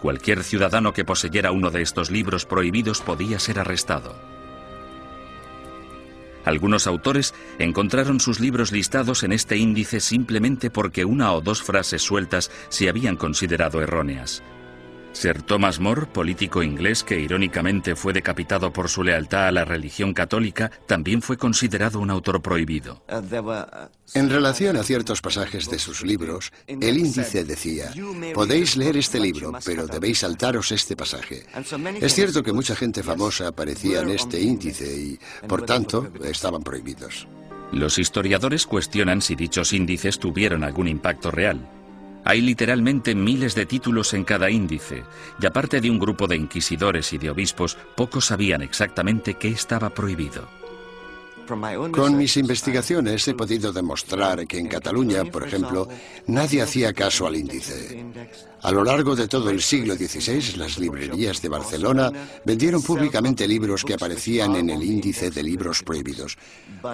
Cualquier 0.00 0.42
ciudadano 0.42 0.92
que 0.92 1.04
poseyera 1.04 1.52
uno 1.52 1.70
de 1.70 1.82
estos 1.82 2.10
libros 2.10 2.44
prohibidos 2.44 3.00
podía 3.00 3.38
ser 3.38 3.58
arrestado. 3.58 4.14
Algunos 6.44 6.86
autores 6.86 7.34
encontraron 7.58 8.18
sus 8.18 8.40
libros 8.40 8.72
listados 8.72 9.22
en 9.22 9.32
este 9.32 9.56
índice 9.56 10.00
simplemente 10.00 10.70
porque 10.70 11.04
una 11.04 11.32
o 11.32 11.40
dos 11.40 11.62
frases 11.62 12.02
sueltas 12.02 12.50
se 12.68 12.88
habían 12.88 13.16
considerado 13.16 13.80
erróneas. 13.80 14.42
Sir 15.12 15.42
Thomas 15.42 15.78
More, 15.78 16.06
político 16.06 16.62
inglés 16.62 17.04
que 17.04 17.20
irónicamente 17.20 17.94
fue 17.94 18.12
decapitado 18.12 18.72
por 18.72 18.88
su 18.88 19.04
lealtad 19.04 19.48
a 19.48 19.52
la 19.52 19.64
religión 19.64 20.14
católica, 20.14 20.70
también 20.86 21.22
fue 21.22 21.36
considerado 21.36 22.00
un 22.00 22.10
autor 22.10 22.40
prohibido. 22.40 23.04
En 24.14 24.30
relación 24.30 24.76
a 24.76 24.82
ciertos 24.82 25.20
pasajes 25.20 25.70
de 25.70 25.78
sus 25.78 26.02
libros, 26.02 26.52
el 26.66 26.98
índice 26.98 27.44
decía, 27.44 27.92
podéis 28.34 28.76
leer 28.76 28.96
este 28.96 29.20
libro, 29.20 29.52
pero 29.64 29.86
debéis 29.86 30.20
saltaros 30.20 30.72
este 30.72 30.96
pasaje. 30.96 31.44
Es 32.00 32.14
cierto 32.14 32.42
que 32.42 32.52
mucha 32.52 32.74
gente 32.74 33.02
famosa 33.02 33.48
aparecía 33.48 34.00
en 34.00 34.10
este 34.10 34.40
índice 34.40 34.84
y, 34.84 35.18
por 35.46 35.64
tanto, 35.64 36.10
estaban 36.24 36.62
prohibidos. 36.62 37.26
Los 37.72 37.98
historiadores 37.98 38.66
cuestionan 38.66 39.22
si 39.22 39.34
dichos 39.34 39.72
índices 39.72 40.18
tuvieron 40.18 40.62
algún 40.62 40.88
impacto 40.88 41.30
real. 41.30 41.66
Hay 42.24 42.40
literalmente 42.40 43.14
miles 43.14 43.54
de 43.54 43.66
títulos 43.66 44.14
en 44.14 44.24
cada 44.24 44.50
índice, 44.50 45.02
y 45.40 45.46
aparte 45.46 45.80
de 45.80 45.90
un 45.90 45.98
grupo 45.98 46.26
de 46.26 46.36
inquisidores 46.36 47.12
y 47.12 47.18
de 47.18 47.30
obispos, 47.30 47.76
pocos 47.96 48.26
sabían 48.26 48.62
exactamente 48.62 49.34
qué 49.34 49.48
estaba 49.48 49.90
prohibido. 49.90 50.48
Con 51.90 52.16
mis 52.16 52.36
investigaciones 52.36 53.26
he 53.26 53.34
podido 53.34 53.72
demostrar 53.72 54.46
que 54.46 54.58
en 54.58 54.68
Cataluña, 54.68 55.24
por 55.24 55.46
ejemplo, 55.46 55.88
nadie 56.28 56.62
hacía 56.62 56.92
caso 56.92 57.26
al 57.26 57.36
índice. 57.36 58.04
A 58.62 58.70
lo 58.70 58.84
largo 58.84 59.16
de 59.16 59.28
todo 59.28 59.50
el 59.50 59.60
siglo 59.60 59.94
XVI, 59.94 60.56
las 60.56 60.78
librerías 60.78 61.42
de 61.42 61.48
Barcelona 61.48 62.10
vendieron 62.44 62.82
públicamente 62.82 63.46
libros 63.46 63.84
que 63.84 63.94
aparecían 63.94 64.56
en 64.56 64.70
el 64.70 64.82
índice 64.82 65.30
de 65.30 65.42
libros 65.42 65.82
prohibidos. 65.82 66.38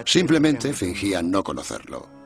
Simplemente 0.07 0.73
fingían 0.73 1.31
no 1.31 1.45
conocerlo. 1.45 2.18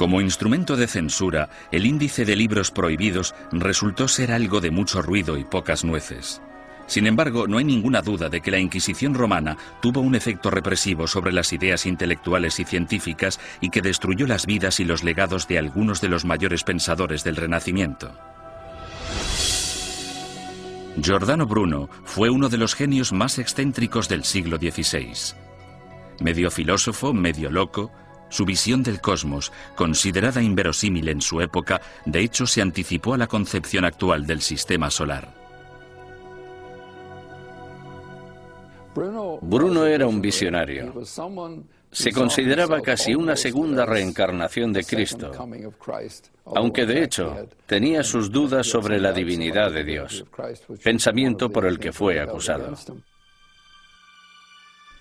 Como 0.00 0.22
instrumento 0.22 0.78
de 0.78 0.86
censura, 0.86 1.50
el 1.70 1.84
índice 1.84 2.24
de 2.24 2.34
libros 2.34 2.70
prohibidos 2.70 3.34
resultó 3.52 4.08
ser 4.08 4.32
algo 4.32 4.62
de 4.62 4.70
mucho 4.70 5.02
ruido 5.02 5.36
y 5.36 5.44
pocas 5.44 5.84
nueces. 5.84 6.40
Sin 6.86 7.06
embargo, 7.06 7.46
no 7.46 7.58
hay 7.58 7.64
ninguna 7.66 8.00
duda 8.00 8.30
de 8.30 8.40
que 8.40 8.50
la 8.50 8.58
Inquisición 8.58 9.12
romana 9.12 9.58
tuvo 9.82 10.00
un 10.00 10.14
efecto 10.14 10.50
represivo 10.50 11.06
sobre 11.06 11.32
las 11.32 11.52
ideas 11.52 11.84
intelectuales 11.84 12.58
y 12.60 12.64
científicas 12.64 13.38
y 13.60 13.68
que 13.68 13.82
destruyó 13.82 14.26
las 14.26 14.46
vidas 14.46 14.80
y 14.80 14.86
los 14.86 15.04
legados 15.04 15.46
de 15.48 15.58
algunos 15.58 16.00
de 16.00 16.08
los 16.08 16.24
mayores 16.24 16.64
pensadores 16.64 17.22
del 17.22 17.36
Renacimiento. 17.36 18.10
Giordano 20.96 21.44
Bruno 21.44 21.90
fue 22.04 22.30
uno 22.30 22.48
de 22.48 22.56
los 22.56 22.74
genios 22.74 23.12
más 23.12 23.38
excéntricos 23.38 24.08
del 24.08 24.24
siglo 24.24 24.56
XVI. 24.56 25.36
Medio 26.20 26.50
filósofo, 26.50 27.12
medio 27.12 27.50
loco, 27.50 27.92
su 28.30 28.44
visión 28.44 28.82
del 28.82 29.00
cosmos, 29.00 29.52
considerada 29.76 30.42
inverosímil 30.42 31.08
en 31.08 31.20
su 31.20 31.40
época, 31.40 31.80
de 32.06 32.20
hecho 32.20 32.46
se 32.46 32.62
anticipó 32.62 33.14
a 33.14 33.18
la 33.18 33.26
concepción 33.26 33.84
actual 33.84 34.26
del 34.26 34.40
sistema 34.40 34.90
solar. 34.90 35.40
Bruno 39.42 39.86
era 39.86 40.06
un 40.06 40.20
visionario. 40.20 40.94
Se 41.92 42.12
consideraba 42.12 42.80
casi 42.80 43.14
una 43.14 43.34
segunda 43.36 43.84
reencarnación 43.84 44.72
de 44.72 44.84
Cristo, 44.84 45.32
aunque 46.44 46.86
de 46.86 47.02
hecho 47.02 47.48
tenía 47.66 48.02
sus 48.04 48.30
dudas 48.30 48.66
sobre 48.66 49.00
la 49.00 49.12
divinidad 49.12 49.72
de 49.72 49.84
Dios, 49.84 50.24
pensamiento 50.82 51.50
por 51.50 51.66
el 51.66 51.78
que 51.78 51.92
fue 51.92 52.20
acusado. 52.20 52.74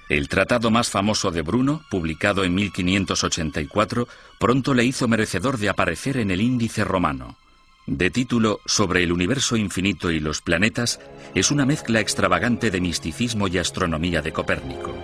El 0.10 0.28
tratado 0.28 0.72
más 0.72 0.90
famoso 0.90 1.30
de 1.30 1.44
Bruno, 1.44 1.84
publicado 1.92 2.44
en 2.44 2.56
1584, 2.56 4.08
pronto 4.40 4.74
le 4.74 4.84
hizo 4.84 5.08
merecedor 5.08 5.60
de 5.60 5.70
aparecer 5.70 6.18
en 6.18 6.32
el 6.32 6.42
índice 6.42 6.84
romano. 6.84 7.38
De 7.86 8.10
título 8.10 8.60
Sobre 8.66 9.04
el 9.04 9.12
universo 9.12 9.56
infinito 9.56 10.10
y 10.10 10.20
los 10.20 10.42
planetas, 10.42 11.00
es 11.36 11.52
una 11.52 11.68
mezcla 11.68 12.00
extravagante 12.00 12.72
de 12.72 12.82
misticismo 12.82 13.48
y 13.48 13.60
astronomía 13.60 14.24
de 14.24 14.32
Copérnico. 14.32 14.96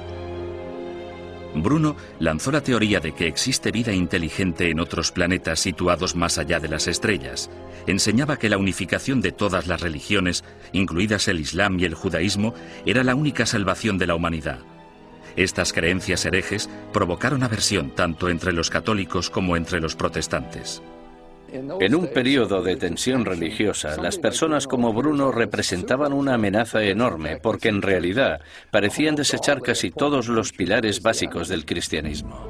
Bruno 1.53 1.95
lanzó 2.19 2.51
la 2.51 2.61
teoría 2.61 2.99
de 2.99 3.13
que 3.13 3.27
existe 3.27 3.71
vida 3.71 3.93
inteligente 3.93 4.71
en 4.71 4.79
otros 4.79 5.11
planetas 5.11 5.59
situados 5.59 6.15
más 6.15 6.39
allá 6.39 6.59
de 6.59 6.67
las 6.67 6.87
estrellas. 6.87 7.51
Enseñaba 7.85 8.37
que 8.37 8.49
la 8.49 8.57
unificación 8.57 9.21
de 9.21 9.31
todas 9.31 9.67
las 9.67 9.81
religiones, 9.81 10.43
incluidas 10.73 11.27
el 11.27 11.39
Islam 11.39 11.79
y 11.79 11.85
el 11.85 11.93
judaísmo, 11.93 12.55
era 12.87 13.03
la 13.03 13.13
única 13.13 13.45
salvación 13.45 13.99
de 13.99 14.07
la 14.07 14.15
humanidad. 14.15 14.59
Estas 15.35 15.73
creencias 15.73 16.25
herejes 16.25 16.69
provocaron 16.93 17.43
aversión 17.43 17.91
tanto 17.91 18.29
entre 18.29 18.53
los 18.53 18.69
católicos 18.69 19.29
como 19.29 19.57
entre 19.57 19.81
los 19.81 19.95
protestantes. 19.95 20.81
En 21.51 21.95
un 21.95 22.07
periodo 22.07 22.61
de 22.61 22.75
tensión 22.75 23.23
religiosa, 23.23 23.95
las 24.01 24.17
personas 24.17 24.67
como 24.67 24.91
Bruno 24.91 25.31
representaban 25.31 26.11
una 26.11 26.33
amenaza 26.33 26.83
enorme 26.83 27.37
porque 27.37 27.69
en 27.69 27.81
realidad 27.81 28.41
parecían 28.71 29.15
desechar 29.15 29.61
casi 29.61 29.91
todos 29.91 30.27
los 30.27 30.51
pilares 30.51 31.01
básicos 31.01 31.47
del 31.47 31.65
cristianismo. 31.65 32.49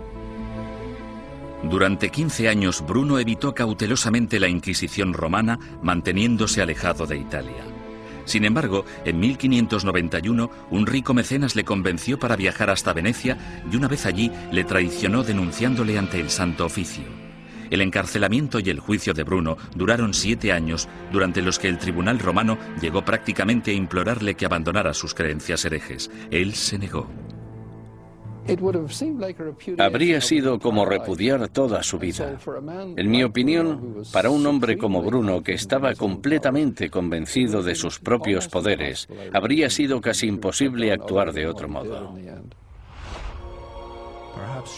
Durante 1.64 2.10
15 2.10 2.49
años 2.49 2.84
Bruno 2.86 3.20
evitó 3.20 3.53
cautelosamente 3.53 4.40
la 4.40 4.48
Inquisición 4.48 5.14
romana, 5.14 5.60
manteniéndose 5.82 6.62
alejado 6.62 7.06
de 7.06 7.18
Italia. 7.18 7.74
Sin 8.26 8.45
embargo, 8.45 8.85
en 9.06 9.19
1591 9.19 10.49
un 10.72 10.85
rico 10.85 11.14
mecenas 11.14 11.56
le 11.56 11.64
convenció 11.64 12.19
para 12.19 12.35
viajar 12.35 12.69
hasta 12.69 12.93
Venecia 12.93 13.38
y 13.72 13.76
una 13.76 13.88
vez 13.88 14.06
allí 14.06 14.31
le 14.52 14.64
traicionó 14.64 15.23
denunciándole 15.23 15.97
ante 15.97 16.19
el 16.19 16.30
Santo 16.30 16.65
Oficio. 16.65 17.06
El 17.69 17.81
encarcelamiento 17.81 18.60
y 18.60 18.69
el 18.69 18.80
juicio 18.80 19.14
de 19.14 19.23
Bruno 19.23 19.57
duraron 19.76 20.14
siete 20.14 20.52
años, 20.52 20.88
durante 21.11 21.41
los 21.41 21.60
que 21.60 21.68
el 21.68 21.77
tribunal 21.77 22.19
romano 22.19 22.57
llegó 22.81 23.03
prácticamente 23.03 23.72
a 23.72 23.76
implorarle 23.76 24.35
que 24.35 24.45
abandonara 24.45 24.93
sus 24.93 25.14
creencias 25.14 25.65
herejes. 25.65 26.11
Él 26.31 26.53
se 26.53 26.77
negó. 26.77 27.10
Habría 29.80 30.22
sido 30.22 30.60
como 30.60 30.86
repudiar 30.86 31.48
toda 31.50 31.82
su 31.82 31.98
vida. 31.98 32.38
En 32.96 33.10
mi 33.10 33.24
opinión, 33.24 34.04
para 34.14 34.30
un 34.30 34.46
hombre 34.46 34.78
como 34.78 35.02
Bruno, 35.02 35.42
que 35.42 35.54
estaba 35.54 35.96
completamente 35.96 36.90
convencido 36.90 37.64
de 37.64 37.76
sus 37.76 38.00
propios 38.00 38.48
poderes, 38.48 39.08
habría 39.34 39.70
sido 39.70 40.00
casi 40.00 40.28
imposible 40.28 40.92
actuar 40.92 41.34
de 41.34 41.48
otro 41.48 41.68
modo. 41.68 42.16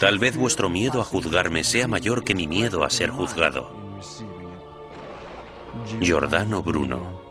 Tal 0.00 0.18
vez 0.18 0.36
vuestro 0.36 0.70
miedo 0.70 1.00
a 1.00 1.04
juzgarme 1.04 1.64
sea 1.64 1.88
mayor 1.88 2.24
que 2.24 2.34
mi 2.34 2.46
miedo 2.46 2.84
a 2.84 2.90
ser 2.90 3.10
juzgado. 3.10 3.70
Giordano 6.00 6.62
Bruno. 6.62 7.28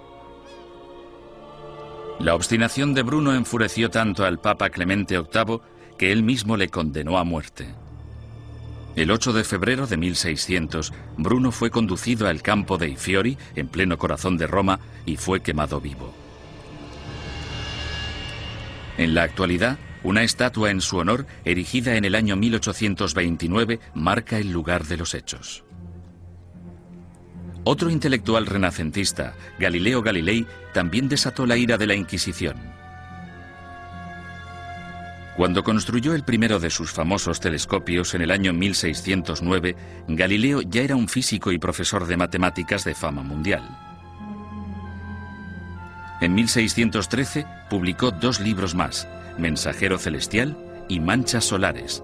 La 2.20 2.36
obstinación 2.36 2.94
de 2.94 3.04
Bruno 3.04 3.34
enfureció 3.34 3.90
tanto 3.90 4.26
al 4.26 4.40
Papa 4.40 4.70
Clemente 4.70 5.20
VIII 5.20 5.62
que 5.98 6.12
él 6.12 6.24
mismo 6.24 6.58
le 6.58 6.70
condenó 6.70 7.18
a 7.18 7.24
muerte. 7.24 7.68
El 8.96 9.12
8 9.12 9.34
de 9.34 9.44
febrero 9.44 9.86
de 9.86 9.98
1600, 9.98 10.92
Bruno 11.18 11.52
fue 11.52 11.70
conducido 11.70 12.28
al 12.28 12.42
campo 12.42 12.78
de 12.78 12.90
Ifiori, 12.90 13.38
en 13.56 13.68
pleno 13.68 13.98
corazón 13.98 14.38
de 14.38 14.48
Roma, 14.48 14.80
y 15.06 15.18
fue 15.18 15.42
quemado 15.42 15.80
vivo. 15.80 16.14
En 18.98 19.14
la 19.14 19.24
actualidad, 19.24 19.78
una 20.04 20.24
estatua 20.24 20.72
en 20.72 20.82
su 20.82 20.98
honor, 20.98 21.28
erigida 21.46 21.96
en 21.96 22.06
el 22.06 22.16
año 22.16 22.36
1829, 22.36 23.80
marca 23.94 24.40
el 24.40 24.52
lugar 24.52 24.86
de 24.86 24.98
los 24.98 25.14
hechos. 25.14 25.64
Otro 27.64 27.90
intelectual 27.90 28.46
renacentista, 28.46 29.36
Galileo 29.60 30.02
Galilei, 30.02 30.48
también 30.74 31.10
desató 31.10 31.46
la 31.46 31.58
ira 31.58 31.78
de 31.78 31.86
la 31.86 31.96
Inquisición. 31.96 32.77
Cuando 35.38 35.64
construyó 35.64 36.16
el 36.16 36.24
primero 36.24 36.60
de 36.60 36.72
sus 36.72 36.92
famosos 36.92 37.40
telescopios 37.40 38.16
en 38.16 38.24
el 38.24 38.32
año 38.32 38.54
1609, 38.54 39.76
Galileo 40.08 40.64
ya 40.64 40.82
era 40.82 40.96
un 40.96 41.08
físico 41.08 41.52
y 41.52 41.60
profesor 41.60 42.08
de 42.08 42.18
matemáticas 42.18 42.84
de 42.84 42.96
fama 42.96 43.22
mundial. 43.22 43.62
En 46.22 46.34
1613 46.34 47.46
publicó 47.70 48.10
dos 48.10 48.40
libros 48.40 48.74
más, 48.74 49.08
Mensajero 49.38 50.00
Celestial 50.00 50.58
y 50.90 51.00
Manchas 51.00 51.46
Solares, 51.46 52.02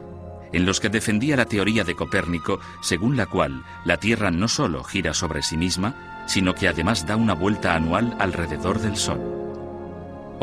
en 0.51 0.67
los 0.67 0.79
que 0.79 0.89
defendía 0.89 1.35
la 1.35 1.45
teoría 1.45 1.83
de 1.83 1.95
Copérnico, 1.95 2.59
según 2.83 3.17
la 3.17 3.25
cual 3.25 3.63
la 3.83 3.97
Tierra 3.97 4.29
no 4.29 4.47
solo 4.47 4.83
gira 4.83 5.15
sobre 5.15 5.41
sí 5.41 5.57
misma, 5.57 6.23
sino 6.27 6.53
que 6.53 6.67
además 6.67 7.07
da 7.07 7.15
una 7.15 7.33
vuelta 7.33 7.73
anual 7.73 8.15
alrededor 8.19 8.79
del 8.79 8.95
Sol. 8.95 9.52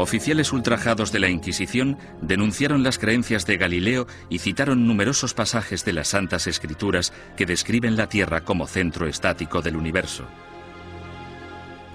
Oficiales 0.01 0.55
ultrajados 0.55 1.13
de 1.13 1.19
la 1.19 1.29
Inquisición 1.29 1.99
denunciaron 2.23 2.83
las 2.83 2.99
creencias 2.99 3.45
de 3.45 3.59
Galileo 3.59 4.07
y 4.31 4.39
citaron 4.39 4.87
numerosos 4.87 5.35
pasajes 5.35 5.85
de 5.85 5.93
las 5.93 6.09
Santas 6.09 6.47
Escrituras 6.47 7.13
que 7.37 7.45
describen 7.45 7.99
la 7.99 8.09
Tierra 8.09 8.41
como 8.41 8.67
centro 8.67 9.07
estático 9.07 9.61
del 9.61 9.77
universo. 9.77 10.25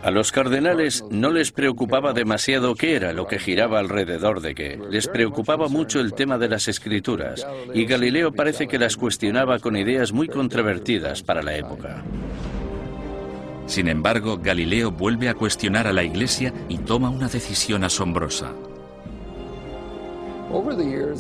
A 0.03 0.11
los 0.11 0.31
cardenales 0.31 1.03
no 1.09 1.31
les 1.31 1.51
preocupaba 1.51 2.13
demasiado 2.13 2.75
qué 2.75 2.95
era 2.95 3.11
lo 3.11 3.25
que 3.25 3.39
giraba 3.39 3.79
alrededor 3.79 4.39
de 4.39 4.53
qué. 4.53 4.79
Les 4.91 5.07
preocupaba 5.07 5.67
mucho 5.67 5.99
el 5.99 6.13
tema 6.13 6.37
de 6.37 6.49
las 6.49 6.67
escrituras 6.67 7.47
y 7.73 7.85
Galileo 7.85 8.31
parece 8.31 8.67
que 8.67 8.77
las 8.77 8.97
cuestionaba 8.97 9.57
con 9.57 9.75
ideas 9.75 10.13
muy 10.13 10.27
controvertidas 10.27 11.23
para 11.23 11.41
la 11.41 11.55
época. 11.57 12.03
Sin 13.65 13.87
embargo, 13.87 14.37
Galileo 14.37 14.91
vuelve 14.91 15.29
a 15.29 15.33
cuestionar 15.33 15.87
a 15.87 15.93
la 15.93 16.03
Iglesia 16.03 16.53
y 16.69 16.77
toma 16.77 17.09
una 17.09 17.27
decisión 17.27 17.83
asombrosa. 17.83 18.53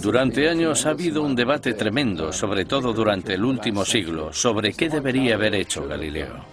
Durante 0.01 0.49
años 0.49 0.85
ha 0.85 0.91
habido 0.91 1.23
un 1.23 1.35
debate 1.35 1.73
tremendo, 1.73 2.31
sobre 2.31 2.65
todo 2.65 2.93
durante 2.93 3.33
el 3.33 3.43
último 3.43 3.83
siglo, 3.83 4.31
sobre 4.31 4.73
qué 4.73 4.87
debería 4.87 5.35
haber 5.35 5.55
hecho 5.55 5.87
Galileo. 5.87 6.45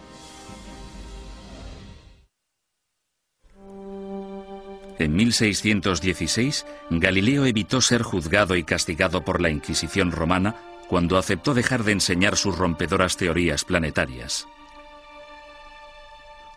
En 4.99 5.15
1616, 5.15 6.67
Galileo 6.91 7.45
evitó 7.45 7.81
ser 7.81 8.03
juzgado 8.03 8.57
y 8.57 8.65
castigado 8.65 9.25
por 9.25 9.41
la 9.41 9.51
Inquisición 9.51 10.13
romana 10.13 10.55
cuando 10.89 11.19
aceptó 11.19 11.55
dejar 11.55 11.85
de 11.85 11.93
enseñar 11.93 12.37
sus 12.37 12.57
rompedoras 12.57 13.17
teorías 13.17 13.65
planetarias. 13.65 14.47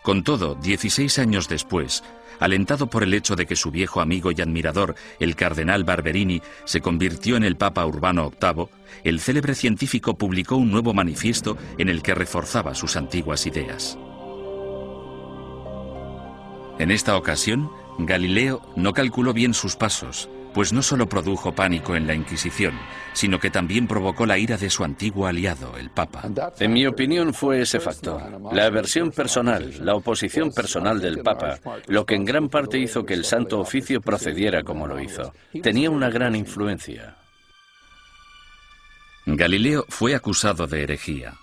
Con 0.06 0.22
todo, 0.22 0.54
16 0.54 1.18
años 1.18 1.48
después, 1.48 2.04
alentado 2.38 2.86
por 2.86 3.02
el 3.02 3.12
hecho 3.12 3.34
de 3.34 3.44
que 3.44 3.56
su 3.56 3.72
viejo 3.72 4.00
amigo 4.00 4.30
y 4.30 4.40
admirador, 4.40 4.94
el 5.18 5.34
cardenal 5.34 5.82
Barberini, 5.82 6.42
se 6.64 6.80
convirtió 6.80 7.36
en 7.36 7.42
el 7.42 7.56
Papa 7.56 7.84
Urbano 7.84 8.30
VIII, 8.40 8.68
el 9.02 9.18
célebre 9.18 9.56
científico 9.56 10.16
publicó 10.16 10.54
un 10.54 10.70
nuevo 10.70 10.94
manifiesto 10.94 11.58
en 11.76 11.88
el 11.88 12.02
que 12.02 12.14
reforzaba 12.14 12.76
sus 12.76 12.94
antiguas 12.94 13.48
ideas. 13.48 13.98
En 16.78 16.92
esta 16.92 17.16
ocasión, 17.16 17.68
Galileo 17.98 18.62
no 18.76 18.92
calculó 18.92 19.32
bien 19.32 19.54
sus 19.54 19.74
pasos, 19.74 20.28
pues 20.56 20.72
no 20.72 20.80
solo 20.80 21.06
produjo 21.06 21.54
pánico 21.54 21.96
en 21.96 22.06
la 22.06 22.14
Inquisición, 22.14 22.72
sino 23.12 23.38
que 23.38 23.50
también 23.50 23.86
provocó 23.86 24.24
la 24.24 24.38
ira 24.38 24.56
de 24.56 24.70
su 24.70 24.84
antiguo 24.84 25.26
aliado, 25.26 25.76
el 25.76 25.90
Papa. 25.90 26.22
En 26.58 26.72
mi 26.72 26.86
opinión 26.86 27.34
fue 27.34 27.60
ese 27.60 27.78
factor, 27.78 28.40
la 28.54 28.64
aversión 28.64 29.10
personal, 29.10 29.74
la 29.84 29.94
oposición 29.94 30.50
personal 30.50 30.98
del 30.98 31.18
Papa, 31.18 31.58
lo 31.88 32.06
que 32.06 32.14
en 32.14 32.24
gran 32.24 32.48
parte 32.48 32.78
hizo 32.78 33.04
que 33.04 33.12
el 33.12 33.26
Santo 33.26 33.60
Oficio 33.60 34.00
procediera 34.00 34.62
como 34.62 34.86
lo 34.86 34.98
hizo. 34.98 35.34
Tenía 35.62 35.90
una 35.90 36.08
gran 36.08 36.34
influencia. 36.34 37.16
Galileo 39.26 39.84
fue 39.90 40.14
acusado 40.14 40.66
de 40.66 40.84
herejía. 40.84 41.34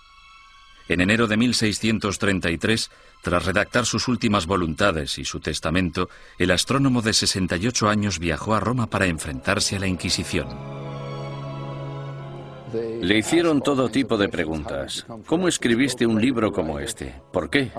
En 0.88 1.00
enero 1.00 1.28
de 1.28 1.36
1633, 1.36 2.90
tras 3.24 3.46
redactar 3.46 3.86
sus 3.86 4.06
últimas 4.06 4.46
voluntades 4.46 5.18
y 5.18 5.24
su 5.24 5.40
testamento, 5.40 6.10
el 6.38 6.50
astrónomo 6.50 7.00
de 7.00 7.14
68 7.14 7.88
años 7.88 8.18
viajó 8.18 8.54
a 8.54 8.60
Roma 8.60 8.90
para 8.90 9.06
enfrentarse 9.06 9.76
a 9.76 9.80
la 9.80 9.86
Inquisición. 9.86 10.46
Le 13.00 13.16
hicieron 13.16 13.62
todo 13.62 13.88
tipo 13.88 14.18
de 14.18 14.28
preguntas. 14.28 15.06
¿Cómo 15.26 15.48
escribiste 15.48 16.06
un 16.06 16.20
libro 16.20 16.52
como 16.52 16.78
este? 16.80 17.14
¿Por 17.32 17.48
qué? 17.48 17.72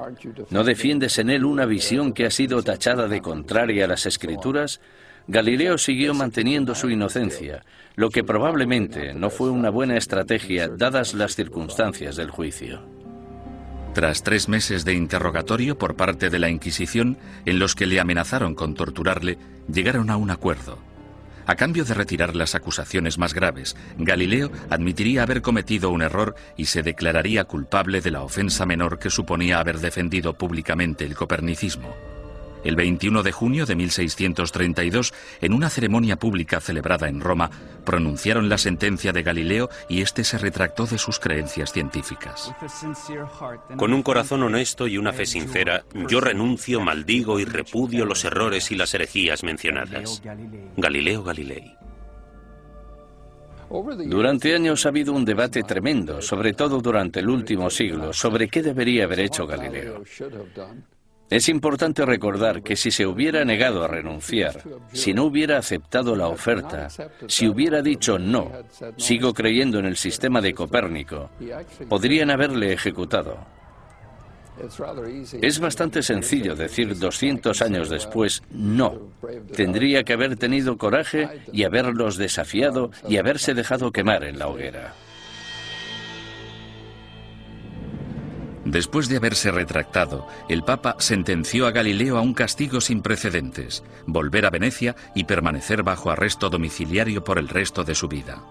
¿No 0.50 0.64
defiendes 0.64 1.20
en 1.20 1.30
él 1.30 1.46
una 1.46 1.66
visión 1.66 2.12
que 2.12 2.26
ha 2.26 2.32
sido 2.32 2.64
tachada 2.64 3.08
de 3.08 3.22
contraria 3.22 3.86
a 3.86 3.90
las 3.90 4.08
escrituras? 4.08 4.82
Galileo 5.28 5.78
siguió 5.78 6.16
manteniendo 6.16 6.74
su 6.74 6.90
inocencia, 6.90 7.64
lo 7.96 8.10
que 8.10 8.24
probablemente 8.24 9.14
no 9.14 9.30
fue 9.30 9.52
una 9.52 9.70
buena 9.70 9.96
estrategia 9.96 10.70
dadas 10.70 11.14
las 11.14 11.36
circunstancias 11.36 12.16
del 12.16 12.32
juicio. 12.32 12.95
Tras 13.96 14.24
tres 14.24 14.50
meses 14.50 14.84
de 14.84 14.94
interrogatorio 14.94 15.78
por 15.78 15.96
parte 15.96 16.30
de 16.30 16.38
la 16.38 16.50
Inquisición, 16.50 17.18
en 17.46 17.60
los 17.60 17.76
que 17.76 17.86
le 17.86 18.02
amenazaron 18.02 18.54
con 18.54 18.74
torturarle, 18.74 19.38
llegaron 19.72 20.10
a 20.10 20.18
un 20.18 20.32
acuerdo. 20.32 20.78
A 21.46 21.56
cambio 21.56 21.86
de 21.86 21.94
retirar 21.94 22.36
las 22.36 22.56
acusaciones 22.56 23.18
más 23.18 23.34
graves, 23.34 23.78
Galileo 23.98 24.52
admitiría 24.70 25.24
haber 25.24 25.42
cometido 25.42 25.92
un 25.92 26.02
error 26.02 26.36
y 26.58 26.66
se 26.66 26.84
declararía 26.84 27.46
culpable 27.46 28.02
de 28.02 28.12
la 28.12 28.24
ofensa 28.24 28.66
menor 28.66 29.00
que 29.00 29.10
suponía 29.10 29.60
haber 29.60 29.80
defendido 29.80 30.38
públicamente 30.38 31.06
el 31.06 31.16
copernicismo. 31.16 31.96
El 32.66 32.76
21 32.76 33.22
de 33.22 33.32
junio 33.32 33.68
de 33.68 33.76
1632, 33.76 35.14
en 35.40 35.54
una 35.54 35.70
ceremonia 35.70 36.18
pública 36.18 36.60
celebrada 36.60 37.08
en 37.08 37.22
Roma, 37.22 37.52
pronunciaron 37.86 38.50
la 38.50 38.58
sentencia 38.58 39.14
de 39.14 39.22
Galileo 39.22 39.70
y 39.88 40.02
éste 40.02 40.24
se 40.24 40.40
retractó 40.40 40.88
de 40.88 40.98
sus 40.98 41.20
creencias 41.20 41.72
científicas. 41.72 42.52
Con 43.78 43.94
un 43.94 44.02
corazón 44.02 44.42
honesto 44.42 44.88
y 44.88 44.98
una 44.98 45.14
fe 45.14 45.28
sincera, 45.28 45.86
yo 46.10 46.20
renuncio, 46.20 46.82
maldigo 46.82 47.40
y 47.40 47.46
repudio 47.46 48.04
los 48.04 48.26
errores 48.26 48.72
y 48.72 48.76
las 48.76 48.96
herejías 48.96 49.44
mencionadas. 49.44 50.24
Galileo 50.76 51.24
Galilei. 51.24 51.76
Durante 54.08 54.56
años 54.56 54.86
ha 54.86 54.90
habido 54.90 55.14
un 55.14 55.24
debate 55.24 55.62
tremendo, 55.62 56.20
sobre 56.22 56.54
todo 56.54 56.82
durante 56.82 57.20
el 57.20 57.30
último 57.30 57.70
siglo, 57.70 58.12
sobre 58.12 58.48
qué 58.48 58.64
debería 58.64 59.04
haber 59.04 59.20
hecho 59.20 59.46
Galileo. 59.46 60.04
Es 61.30 61.50
importante 61.50 62.06
recordar 62.06 62.62
que 62.62 62.76
si 62.76 62.92
se 62.92 63.06
hubiera 63.06 63.44
negado 63.46 63.84
a 63.84 63.88
renunciar, 63.88 64.62
si 64.94 65.14
no 65.14 65.26
hubiera 65.26 65.58
aceptado 65.58 66.16
la 66.16 66.28
oferta, 66.28 66.88
si 67.28 67.48
hubiera 67.48 67.82
dicho 67.82 68.20
no, 68.20 68.52
sigo 68.98 69.34
creyendo 69.34 69.80
en 69.80 69.86
el 69.86 69.98
sistema 69.98 70.40
de 70.40 70.54
Copérnico, 70.54 71.32
podrían 71.90 72.30
haberle 72.30 72.74
ejecutado. 72.74 73.40
Es 75.42 75.60
bastante 75.60 76.02
sencillo 76.02 76.56
decir 76.56 76.98
200 76.98 77.62
años 77.62 77.90
después 77.90 78.42
no. 78.52 79.12
Tendría 79.54 80.04
que 80.04 80.14
haber 80.14 80.38
tenido 80.38 80.78
coraje 80.78 81.28
y 81.52 81.64
haberlos 81.64 82.18
desafiado 82.18 82.92
y 83.10 83.18
haberse 83.18 83.54
dejado 83.54 83.92
quemar 83.92 84.24
en 84.24 84.40
la 84.40 84.48
hoguera. 84.48 84.94
Después 88.66 89.08
de 89.08 89.18
haberse 89.18 89.52
retractado, 89.52 90.28
el 90.50 90.64
Papa 90.64 90.96
sentenció 90.98 91.68
a 91.68 91.72
Galileo 91.72 92.18
a 92.18 92.22
un 92.22 92.34
castigo 92.34 92.82
sin 92.82 93.02
precedentes, 93.02 93.84
volver 94.08 94.48
a 94.48 94.50
Venecia 94.50 94.96
y 95.14 95.26
permanecer 95.26 95.84
bajo 95.84 96.10
arresto 96.10 96.50
domiciliario 96.50 97.24
por 97.24 97.38
el 97.38 97.48
resto 97.48 97.84
de 97.84 97.94
su 97.94 98.08
vida. 98.08 98.44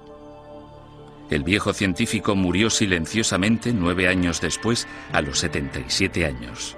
El 1.30 1.42
viejo 1.42 1.72
científico 1.72 2.36
murió 2.36 2.70
silenciosamente 2.70 3.72
nueve 3.72 4.06
años 4.06 4.40
después, 4.40 4.86
a 5.12 5.20
los 5.20 5.40
77 5.40 6.26
años. 6.26 6.76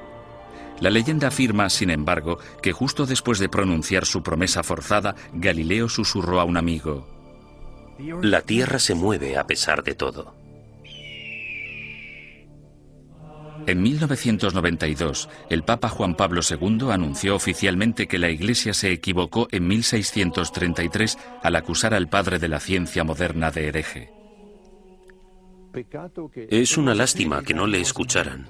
La 0.80 0.88
leyenda 0.88 1.28
afirma, 1.28 1.68
sin 1.68 1.90
embargo, 1.90 2.38
que 2.62 2.72
justo 2.72 3.04
después 3.04 3.38
de 3.38 3.50
pronunciar 3.50 4.06
su 4.06 4.22
promesa 4.22 4.62
forzada, 4.62 5.14
Galileo 5.34 5.90
susurró 5.90 6.40
a 6.40 6.44
un 6.44 6.56
amigo, 6.56 7.06
La 8.22 8.42
Tierra 8.42 8.78
se 8.78 8.94
mueve 8.94 9.36
a 9.36 9.46
pesar 9.46 9.82
de 9.82 9.94
todo. 9.94 10.45
En 13.66 13.82
1992, 13.82 15.28
el 15.50 15.64
Papa 15.64 15.88
Juan 15.88 16.14
Pablo 16.14 16.40
II 16.48 16.90
anunció 16.92 17.34
oficialmente 17.34 18.06
que 18.06 18.18
la 18.18 18.30
Iglesia 18.30 18.72
se 18.72 18.92
equivocó 18.92 19.48
en 19.50 19.66
1633 19.66 21.18
al 21.42 21.56
acusar 21.56 21.92
al 21.92 22.08
padre 22.08 22.38
de 22.38 22.48
la 22.48 22.60
ciencia 22.60 23.02
moderna 23.02 23.50
de 23.50 23.66
hereje. 23.66 24.12
Es 26.48 26.78
una 26.78 26.94
lástima 26.94 27.42
que 27.42 27.54
no 27.54 27.66
le 27.66 27.80
escucharan, 27.80 28.46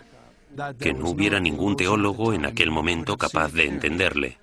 que 0.78 0.92
no 0.92 1.08
hubiera 1.08 1.40
ningún 1.40 1.76
teólogo 1.76 2.34
en 2.34 2.44
aquel 2.44 2.70
momento 2.70 3.16
capaz 3.16 3.52
de 3.52 3.64
entenderle. 3.66 4.38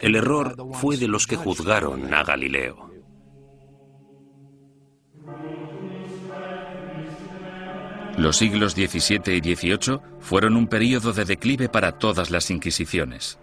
El 0.00 0.14
error 0.14 0.56
fue 0.74 0.98
de 0.98 1.08
los 1.08 1.26
que 1.26 1.36
juzgaron 1.36 2.12
a 2.12 2.22
Galileo. 2.22 2.90
Los 8.16 8.36
siglos 8.36 8.72
XVII 8.72 9.36
y 9.36 9.54
XVIII 9.54 10.00
fueron 10.20 10.56
un 10.56 10.66
período 10.66 11.12
de 11.12 11.24
declive 11.24 11.68
para 11.68 11.92
todas 11.92 12.30
las 12.30 12.50
inquisiciones. 12.50 13.38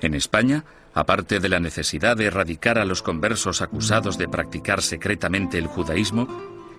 En 0.00 0.14
España, 0.14 0.64
aparte 0.94 1.38
de 1.38 1.48
la 1.48 1.60
necesidad 1.60 2.16
de 2.16 2.26
erradicar 2.26 2.78
a 2.78 2.84
los 2.84 3.02
conversos 3.02 3.62
acusados 3.62 4.18
de 4.18 4.28
practicar 4.28 4.82
secretamente 4.82 5.58
el 5.58 5.66
judaísmo, 5.66 6.26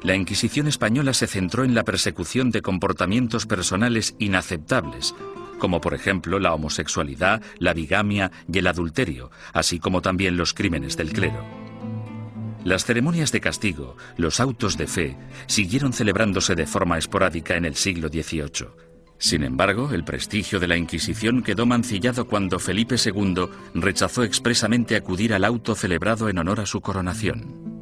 la 0.03 0.15
Inquisición 0.15 0.68
española 0.68 1.14
se 1.14 1.27
centró 1.27 1.64
en 1.64 1.73
la 1.73 1.84
persecución 1.84 2.52
de 2.52 2.61
comportamientos 2.61 3.45
personales 3.45 4.15
inaceptables, 4.19 5.15
como 5.60 5.80
por 5.80 5.94
ejemplo 5.94 6.40
la 6.40 6.53
homosexualidad, 6.53 7.41
la 7.57 7.73
bigamia 7.73 8.30
y 8.52 8.57
el 8.57 8.68
adulterio, 8.68 9.31
así 9.53 9.80
como 9.80 10.02
también 10.02 10.35
los 10.35 10.53
crímenes 10.53 10.98
del 10.98 11.14
clero. 11.14 11.62
Las 12.64 12.85
ceremonias 12.85 13.31
de 13.31 13.41
castigo, 13.41 13.98
los 14.15 14.40
autos 14.40 14.77
de 14.77 14.88
fe, 14.88 15.18
siguieron 15.48 15.91
celebrándose 15.91 16.56
de 16.56 16.65
forma 16.65 16.98
esporádica 16.98 17.57
en 17.57 17.65
el 17.65 17.76
siglo 17.76 18.07
XVIII. 18.07 18.68
Sin 19.18 19.44
embargo, 19.44 19.90
el 19.94 20.03
prestigio 20.03 20.60
de 20.60 20.68
la 20.68 20.77
Inquisición 20.77 21.44
quedó 21.44 21.65
mancillado 21.65 22.26
cuando 22.27 22.60
Felipe 22.60 22.95
II 23.03 23.48
rechazó 23.73 24.23
expresamente 24.23 24.95
acudir 24.95 25.34
al 25.34 25.45
auto 25.45 25.76
celebrado 25.76 26.30
en 26.30 26.38
honor 26.38 26.61
a 26.61 26.65
su 26.65 26.81
coronación. 26.81 27.73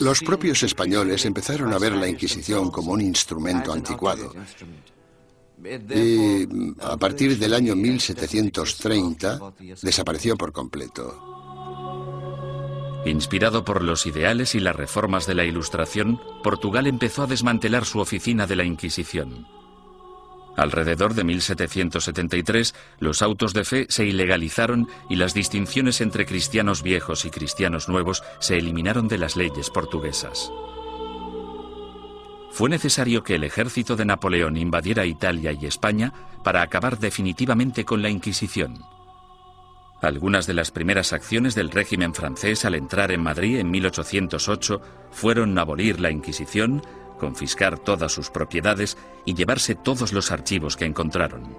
Los 0.00 0.22
propios 0.22 0.62
españoles 0.62 1.24
empezaron 1.24 1.72
a 1.72 1.78
ver 1.78 1.92
la 1.92 2.08
Inquisición 2.08 2.70
como 2.70 2.92
un 2.92 3.00
instrumento 3.00 3.72
anticuado 3.72 4.32
y 5.64 6.74
a 6.80 6.96
partir 6.96 7.38
del 7.38 7.54
año 7.54 7.76
1730 7.76 9.38
desapareció 9.82 10.36
por 10.36 10.52
completo. 10.52 11.28
Inspirado 13.04 13.64
por 13.64 13.82
los 13.82 14.06
ideales 14.06 14.54
y 14.54 14.60
las 14.60 14.76
reformas 14.76 15.26
de 15.26 15.34
la 15.34 15.44
Ilustración, 15.44 16.20
Portugal 16.42 16.86
empezó 16.86 17.24
a 17.24 17.26
desmantelar 17.26 17.84
su 17.84 17.98
oficina 17.98 18.46
de 18.46 18.56
la 18.56 18.64
Inquisición. 18.64 19.46
Alrededor 20.56 21.14
de 21.14 21.24
1773, 21.24 22.74
los 23.00 23.22
autos 23.22 23.54
de 23.54 23.64
fe 23.64 23.86
se 23.88 24.04
ilegalizaron 24.04 24.86
y 25.08 25.16
las 25.16 25.34
distinciones 25.34 26.00
entre 26.00 26.26
cristianos 26.26 26.82
viejos 26.82 27.24
y 27.24 27.30
cristianos 27.30 27.88
nuevos 27.88 28.22
se 28.38 28.58
eliminaron 28.58 29.08
de 29.08 29.18
las 29.18 29.34
leyes 29.36 29.70
portuguesas 29.70 30.50
fue 32.52 32.68
necesario 32.68 33.24
que 33.24 33.36
el 33.36 33.44
ejército 33.44 33.96
de 33.96 34.04
Napoleón 34.04 34.58
invadiera 34.58 35.06
Italia 35.06 35.52
y 35.52 35.64
España 35.64 36.12
para 36.44 36.60
acabar 36.60 36.98
definitivamente 36.98 37.86
con 37.86 38.02
la 38.02 38.10
Inquisición. 38.10 38.84
Algunas 40.02 40.46
de 40.46 40.52
las 40.52 40.70
primeras 40.70 41.14
acciones 41.14 41.54
del 41.54 41.70
régimen 41.70 42.12
francés 42.12 42.66
al 42.66 42.74
entrar 42.74 43.10
en 43.10 43.22
Madrid 43.22 43.58
en 43.58 43.70
1808 43.70 44.82
fueron 45.10 45.58
abolir 45.58 45.98
la 45.98 46.10
Inquisición, 46.10 46.82
confiscar 47.18 47.78
todas 47.78 48.12
sus 48.12 48.28
propiedades 48.28 48.98
y 49.24 49.32
llevarse 49.32 49.74
todos 49.74 50.12
los 50.12 50.30
archivos 50.30 50.76
que 50.76 50.84
encontraron. 50.84 51.56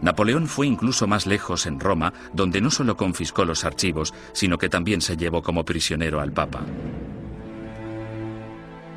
Napoleón 0.00 0.46
fue 0.46 0.66
incluso 0.66 1.08
más 1.08 1.26
lejos 1.26 1.66
en 1.66 1.80
Roma, 1.80 2.12
donde 2.32 2.60
no 2.60 2.70
solo 2.70 2.96
confiscó 2.96 3.44
los 3.44 3.64
archivos, 3.64 4.14
sino 4.32 4.58
que 4.58 4.68
también 4.68 5.00
se 5.00 5.16
llevó 5.16 5.42
como 5.42 5.64
prisionero 5.64 6.20
al 6.20 6.32
Papa. 6.32 6.60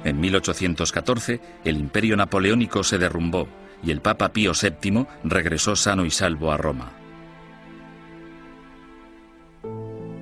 En 0.03 0.19
1814, 0.19 1.41
el 1.65 1.77
imperio 1.77 2.15
napoleónico 2.15 2.83
se 2.83 2.97
derrumbó 2.97 3.47
y 3.83 3.91
el 3.91 4.01
Papa 4.01 4.29
Pío 4.29 4.53
VII 4.53 5.05
regresó 5.23 5.75
sano 5.75 6.05
y 6.05 6.11
salvo 6.11 6.51
a 6.51 6.57
Roma. 6.57 6.91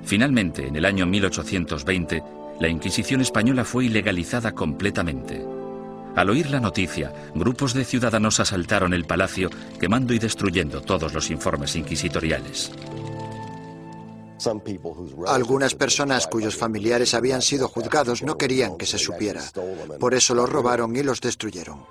Finalmente, 0.04 0.66
en 0.66 0.76
el 0.76 0.84
año 0.84 1.06
1820, 1.06 2.22
la 2.60 2.68
Inquisición 2.68 3.20
española 3.20 3.64
fue 3.64 3.84
ilegalizada 3.84 4.52
completamente. 4.52 5.44
Al 6.16 6.30
oír 6.30 6.50
la 6.50 6.58
noticia, 6.58 7.12
grupos 7.34 7.74
de 7.74 7.84
ciudadanos 7.84 8.40
asaltaron 8.40 8.94
el 8.94 9.04
palacio, 9.04 9.50
quemando 9.78 10.14
y 10.14 10.18
destruyendo 10.18 10.80
todos 10.80 11.12
los 11.12 11.30
informes 11.30 11.76
inquisitoriales. 11.76 12.72
Algunas 15.26 15.74
personas 15.74 16.26
cuyos 16.26 16.56
familiares 16.56 17.14
habían 17.14 17.42
sido 17.42 17.68
juzgados 17.68 18.22
no 18.22 18.36
querían 18.36 18.76
que 18.76 18.86
se 18.86 18.98
supiera. 18.98 19.42
Por 19.98 20.14
eso 20.14 20.34
los 20.34 20.48
robaron 20.48 20.94
y 20.96 21.02
los 21.02 21.20
destruyeron. 21.20 21.84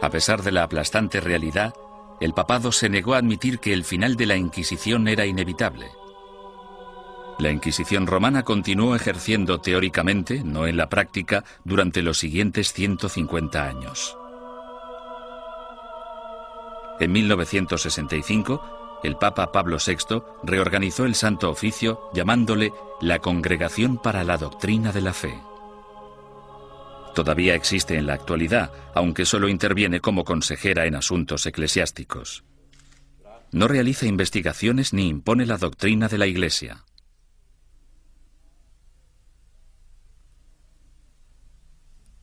A 0.00 0.10
pesar 0.10 0.42
de 0.42 0.52
la 0.52 0.64
aplastante 0.64 1.20
realidad, 1.20 1.74
el 2.20 2.34
papado 2.34 2.72
se 2.72 2.88
negó 2.88 3.14
a 3.14 3.18
admitir 3.18 3.58
que 3.58 3.72
el 3.72 3.84
final 3.84 4.16
de 4.16 4.26
la 4.26 4.36
Inquisición 4.36 5.08
era 5.08 5.26
inevitable. 5.26 5.86
La 7.38 7.50
Inquisición 7.50 8.06
romana 8.06 8.44
continuó 8.44 8.94
ejerciendo 8.94 9.60
teóricamente, 9.60 10.42
no 10.44 10.66
en 10.66 10.76
la 10.76 10.88
práctica, 10.88 11.44
durante 11.64 12.02
los 12.02 12.18
siguientes 12.18 12.72
150 12.72 13.64
años. 13.64 14.16
En 17.00 17.10
1965, 17.10 18.81
el 19.02 19.16
Papa 19.16 19.50
Pablo 19.52 19.78
VI 19.84 20.22
reorganizó 20.42 21.04
el 21.04 21.14
Santo 21.14 21.50
Oficio 21.50 22.10
llamándole 22.14 22.72
la 23.00 23.18
Congregación 23.18 23.98
para 23.98 24.24
la 24.24 24.38
Doctrina 24.38 24.92
de 24.92 25.00
la 25.00 25.12
Fe. 25.12 25.34
Todavía 27.14 27.54
existe 27.54 27.96
en 27.96 28.06
la 28.06 28.14
actualidad, 28.14 28.72
aunque 28.94 29.26
solo 29.26 29.48
interviene 29.48 30.00
como 30.00 30.24
consejera 30.24 30.86
en 30.86 30.94
asuntos 30.94 31.44
eclesiásticos. 31.46 32.44
No 33.50 33.68
realiza 33.68 34.06
investigaciones 34.06 34.94
ni 34.94 35.08
impone 35.08 35.44
la 35.44 35.58
doctrina 35.58 36.08
de 36.08 36.18
la 36.18 36.26
Iglesia. 36.26 36.84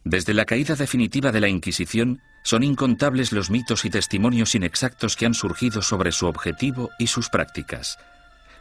Desde 0.04 0.34
la 0.34 0.46
caída 0.46 0.76
definitiva 0.76 1.32
de 1.32 1.40
la 1.40 1.50
Inquisición, 1.50 2.24
son 2.44 2.64
incontables 2.64 3.32
los 3.32 3.50
mitos 3.50 3.86
y 3.86 3.90
testimonios 3.90 4.56
inexactos 4.56 5.16
que 5.16 5.26
han 5.26 5.34
surgido 5.34 5.82
sobre 5.82 6.12
su 6.12 6.28
objetivo 6.28 6.90
y 6.98 7.08
sus 7.08 7.30
prácticas. 7.30 7.98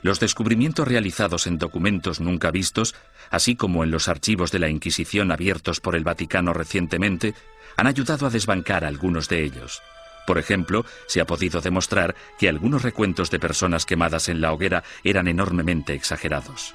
Los 0.02 0.20
descubrimientos 0.20 0.86
realizados 0.86 1.46
en 1.46 1.58
documentos 1.58 2.20
nunca 2.20 2.50
vistos, 2.50 2.94
así 3.30 3.56
como 3.56 3.82
en 3.82 3.90
los 3.90 4.08
archivos 4.08 4.52
de 4.52 4.60
la 4.60 4.68
Inquisición 4.68 5.32
abiertos 5.32 5.80
por 5.80 5.96
el 5.96 6.04
Vaticano 6.04 6.52
recientemente, 6.52 7.34
han 7.76 7.86
ayudado 7.86 8.26
a 8.26 8.30
desbancar 8.30 8.84
algunos 8.84 9.28
de 9.28 9.42
ellos. 9.44 9.82
Por 10.26 10.38
ejemplo, 10.38 10.84
se 11.06 11.20
ha 11.20 11.26
podido 11.26 11.60
demostrar 11.60 12.14
que 12.38 12.48
algunos 12.48 12.82
recuentos 12.82 13.30
de 13.30 13.40
personas 13.40 13.86
quemadas 13.86 14.28
en 14.28 14.40
la 14.40 14.52
hoguera 14.52 14.84
eran 15.02 15.26
enormemente 15.26 15.94
exagerados. 15.94 16.74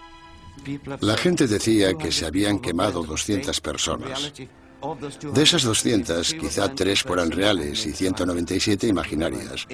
La 1.01 1.17
gente 1.17 1.47
decía 1.47 1.93
que 1.93 2.11
se 2.11 2.25
habían 2.25 2.59
quemado 2.59 3.03
200 3.03 3.61
personas. 3.61 4.33
De 5.33 5.43
esas 5.43 5.63
200, 5.63 6.33
quizá 6.33 6.73
3 6.73 7.03
fueran 7.03 7.31
reales 7.31 7.85
y 7.85 7.93
197 7.93 8.87
imaginarias. 8.87 9.67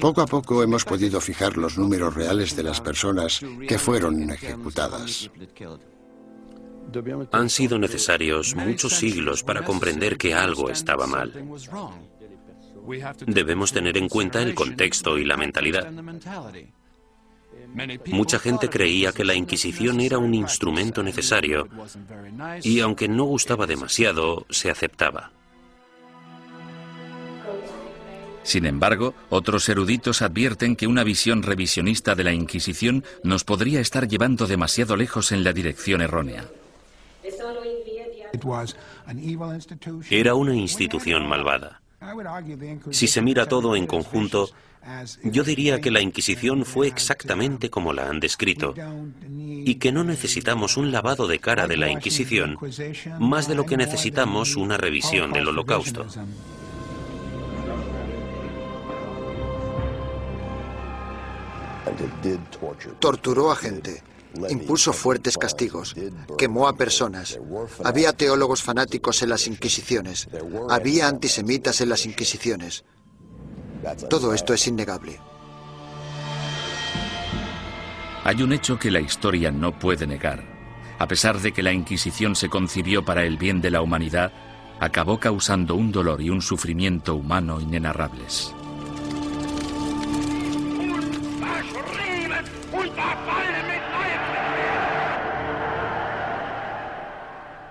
Poco 0.00 0.20
a 0.20 0.26
poco 0.26 0.62
hemos 0.62 0.84
podido 0.84 1.20
fijar 1.20 1.56
los 1.56 1.78
números 1.78 2.14
reales 2.14 2.56
de 2.56 2.62
las 2.64 2.80
personas 2.80 3.40
que 3.68 3.78
fueron 3.78 4.30
ejecutadas. 4.30 5.30
Han 7.32 7.50
sido 7.50 7.78
necesarios 7.78 8.56
muchos 8.56 8.96
siglos 8.96 9.44
para 9.44 9.62
comprender 9.64 10.16
que 10.18 10.34
algo 10.34 10.70
estaba 10.70 11.06
mal. 11.06 11.32
Debemos 13.26 13.72
tener 13.72 13.96
en 13.96 14.08
cuenta 14.08 14.42
el 14.42 14.54
contexto 14.54 15.18
y 15.18 15.24
la 15.24 15.36
mentalidad. 15.36 15.92
Mucha 18.06 18.38
gente 18.38 18.68
creía 18.68 19.12
que 19.12 19.24
la 19.24 19.34
Inquisición 19.34 20.00
era 20.00 20.18
un 20.18 20.34
instrumento 20.34 21.02
necesario 21.02 21.68
y 22.62 22.80
aunque 22.80 23.08
no 23.08 23.24
gustaba 23.24 23.66
demasiado, 23.66 24.46
se 24.50 24.70
aceptaba. 24.70 25.30
Sin 28.42 28.66
embargo, 28.66 29.14
otros 29.28 29.68
eruditos 29.68 30.22
advierten 30.22 30.74
que 30.74 30.86
una 30.86 31.04
visión 31.04 31.42
revisionista 31.42 32.14
de 32.14 32.24
la 32.24 32.32
Inquisición 32.32 33.04
nos 33.22 33.44
podría 33.44 33.80
estar 33.80 34.08
llevando 34.08 34.46
demasiado 34.46 34.96
lejos 34.96 35.30
en 35.32 35.44
la 35.44 35.52
dirección 35.52 36.00
errónea. 36.00 36.46
Era 40.10 40.34
una 40.34 40.54
institución 40.54 41.28
malvada. 41.28 41.80
Si 42.90 43.06
se 43.06 43.20
mira 43.20 43.46
todo 43.46 43.76
en 43.76 43.86
conjunto, 43.86 44.50
yo 45.24 45.44
diría 45.44 45.80
que 45.80 45.90
la 45.90 46.00
Inquisición 46.00 46.64
fue 46.64 46.88
exactamente 46.88 47.70
como 47.70 47.92
la 47.92 48.08
han 48.08 48.20
descrito 48.20 48.74
y 49.28 49.74
que 49.76 49.92
no 49.92 50.04
necesitamos 50.04 50.76
un 50.76 50.90
lavado 50.90 51.26
de 51.26 51.38
cara 51.38 51.66
de 51.66 51.76
la 51.76 51.90
Inquisición 51.90 52.58
más 53.18 53.46
de 53.48 53.54
lo 53.54 53.66
que 53.66 53.76
necesitamos 53.76 54.56
una 54.56 54.76
revisión 54.76 55.32
del 55.32 55.48
Holocausto. 55.48 56.06
Torturó 62.98 63.50
a 63.50 63.56
gente, 63.56 64.02
impuso 64.48 64.92
fuertes 64.92 65.36
castigos, 65.36 65.94
quemó 66.38 66.68
a 66.68 66.76
personas. 66.76 67.38
Había 67.84 68.12
teólogos 68.12 68.62
fanáticos 68.62 69.22
en 69.22 69.28
las 69.30 69.46
Inquisiciones, 69.46 70.28
había 70.68 71.08
antisemitas 71.08 71.80
en 71.80 71.88
las 71.88 72.06
Inquisiciones. 72.06 72.84
Todo 74.08 74.34
esto 74.34 74.54
es 74.54 74.66
innegable. 74.66 75.20
Hay 78.24 78.42
un 78.42 78.52
hecho 78.52 78.78
que 78.78 78.90
la 78.90 79.00
historia 79.00 79.50
no 79.50 79.78
puede 79.78 80.06
negar. 80.06 80.44
A 80.98 81.08
pesar 81.08 81.40
de 81.40 81.52
que 81.52 81.62
la 81.62 81.72
Inquisición 81.72 82.36
se 82.36 82.50
concibió 82.50 83.04
para 83.04 83.24
el 83.24 83.38
bien 83.38 83.62
de 83.62 83.70
la 83.70 83.80
humanidad, 83.80 84.32
acabó 84.78 85.18
causando 85.18 85.74
un 85.74 85.90
dolor 85.90 86.20
y 86.20 86.28
un 86.28 86.42
sufrimiento 86.42 87.14
humano 87.14 87.60
inenarrables. 87.60 88.54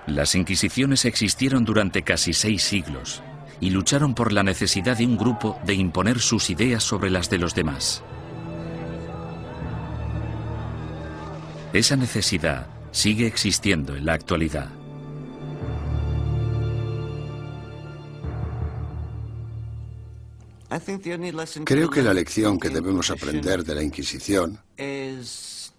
Las 0.08 0.34
Inquisiciones 0.34 1.06
existieron 1.06 1.64
durante 1.64 2.02
casi 2.02 2.34
seis 2.34 2.64
siglos 2.64 3.22
y 3.62 3.70
lucharon 3.72 4.14
por 4.16 4.32
la 4.32 4.44
necesidad 4.44 4.98
de 4.98 5.06
un 5.06 5.18
grupo 5.18 5.60
de 5.66 5.74
imponer 5.74 6.20
sus 6.20 6.50
ideas 6.50 6.84
sobre 6.84 7.10
las 7.10 7.30
de 7.30 7.38
los 7.38 7.56
demás. 7.56 8.04
Esa 11.74 11.96
necesidad 11.96 12.68
sigue 12.92 13.28
existiendo 13.28 13.96
en 13.96 14.06
la 14.06 14.14
actualidad. 14.14 14.70
Creo 21.66 21.90
que 21.90 22.04
la 22.04 22.14
lección 22.14 22.60
que 22.60 22.70
debemos 22.70 23.10
aprender 23.10 23.64
de 23.64 23.74
la 23.76 23.82
Inquisición 23.82 24.60
es 24.78 25.74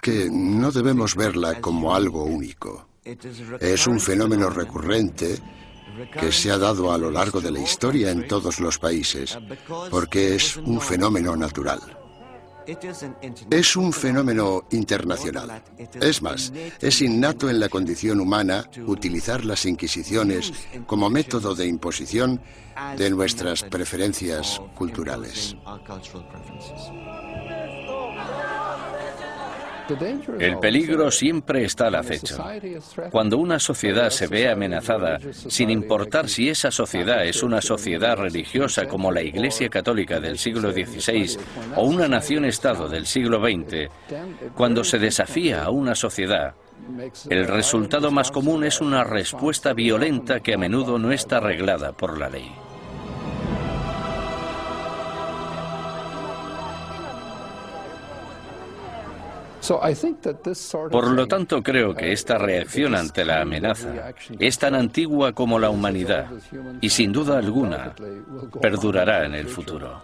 que 0.00 0.28
no 0.30 0.70
debemos 0.70 1.16
verla 1.16 1.60
como 1.60 1.94
algo 1.94 2.24
único. 2.24 2.88
Es 3.04 3.86
un 3.86 3.98
fenómeno 4.00 4.48
recurrente 4.48 5.38
que 6.18 6.32
se 6.32 6.50
ha 6.50 6.58
dado 6.58 6.92
a 6.92 6.98
lo 6.98 7.10
largo 7.10 7.40
de 7.40 7.50
la 7.50 7.60
historia 7.60 8.10
en 8.10 8.26
todos 8.26 8.60
los 8.60 8.78
países, 8.78 9.38
porque 9.90 10.34
es 10.34 10.56
un 10.56 10.80
fenómeno 10.80 11.36
natural. 11.36 11.80
Es 13.50 13.76
un 13.76 13.92
fenómeno 13.92 14.66
internacional. 14.72 15.62
Es 16.00 16.20
más, 16.20 16.52
es 16.80 17.00
innato 17.00 17.48
en 17.48 17.60
la 17.60 17.68
condición 17.68 18.20
humana 18.20 18.68
utilizar 18.86 19.44
las 19.44 19.64
inquisiciones 19.66 20.52
como 20.86 21.08
método 21.08 21.54
de 21.54 21.66
imposición 21.66 22.40
de 22.96 23.10
nuestras 23.10 23.62
preferencias 23.62 24.60
culturales. 24.74 25.56
El 30.38 30.58
peligro 30.58 31.10
siempre 31.10 31.64
está 31.64 31.86
al 31.88 31.96
acecho. 31.96 32.36
Cuando 33.10 33.38
una 33.38 33.58
sociedad 33.58 34.10
se 34.10 34.26
ve 34.26 34.48
amenazada, 34.48 35.18
sin 35.32 35.70
importar 35.70 36.28
si 36.28 36.48
esa 36.48 36.70
sociedad 36.70 37.24
es 37.24 37.42
una 37.42 37.60
sociedad 37.60 38.16
religiosa 38.16 38.86
como 38.86 39.12
la 39.12 39.22
Iglesia 39.22 39.68
Católica 39.68 40.20
del 40.20 40.38
siglo 40.38 40.72
XVI 40.72 41.38
o 41.76 41.84
una 41.84 42.08
nación-estado 42.08 42.88
del 42.88 43.06
siglo 43.06 43.40
XX, 43.40 43.90
cuando 44.54 44.84
se 44.84 44.98
desafía 44.98 45.64
a 45.64 45.70
una 45.70 45.94
sociedad, 45.94 46.54
el 47.30 47.48
resultado 47.48 48.10
más 48.10 48.30
común 48.30 48.64
es 48.64 48.80
una 48.80 49.04
respuesta 49.04 49.72
violenta 49.72 50.40
que 50.40 50.54
a 50.54 50.58
menudo 50.58 50.98
no 50.98 51.12
está 51.12 51.38
arreglada 51.38 51.92
por 51.92 52.18
la 52.18 52.28
ley. 52.28 52.65
Por 60.90 61.10
lo 61.10 61.26
tanto, 61.26 61.62
creo 61.62 61.94
que 61.94 62.12
esta 62.12 62.38
reacción 62.38 62.94
ante 62.94 63.24
la 63.24 63.40
amenaza 63.40 64.12
es 64.38 64.58
tan 64.58 64.74
antigua 64.74 65.32
como 65.32 65.58
la 65.58 65.70
humanidad 65.70 66.26
y 66.80 66.88
sin 66.90 67.12
duda 67.12 67.38
alguna 67.38 67.94
perdurará 68.60 69.24
en 69.26 69.34
el 69.34 69.46
futuro. 69.46 70.02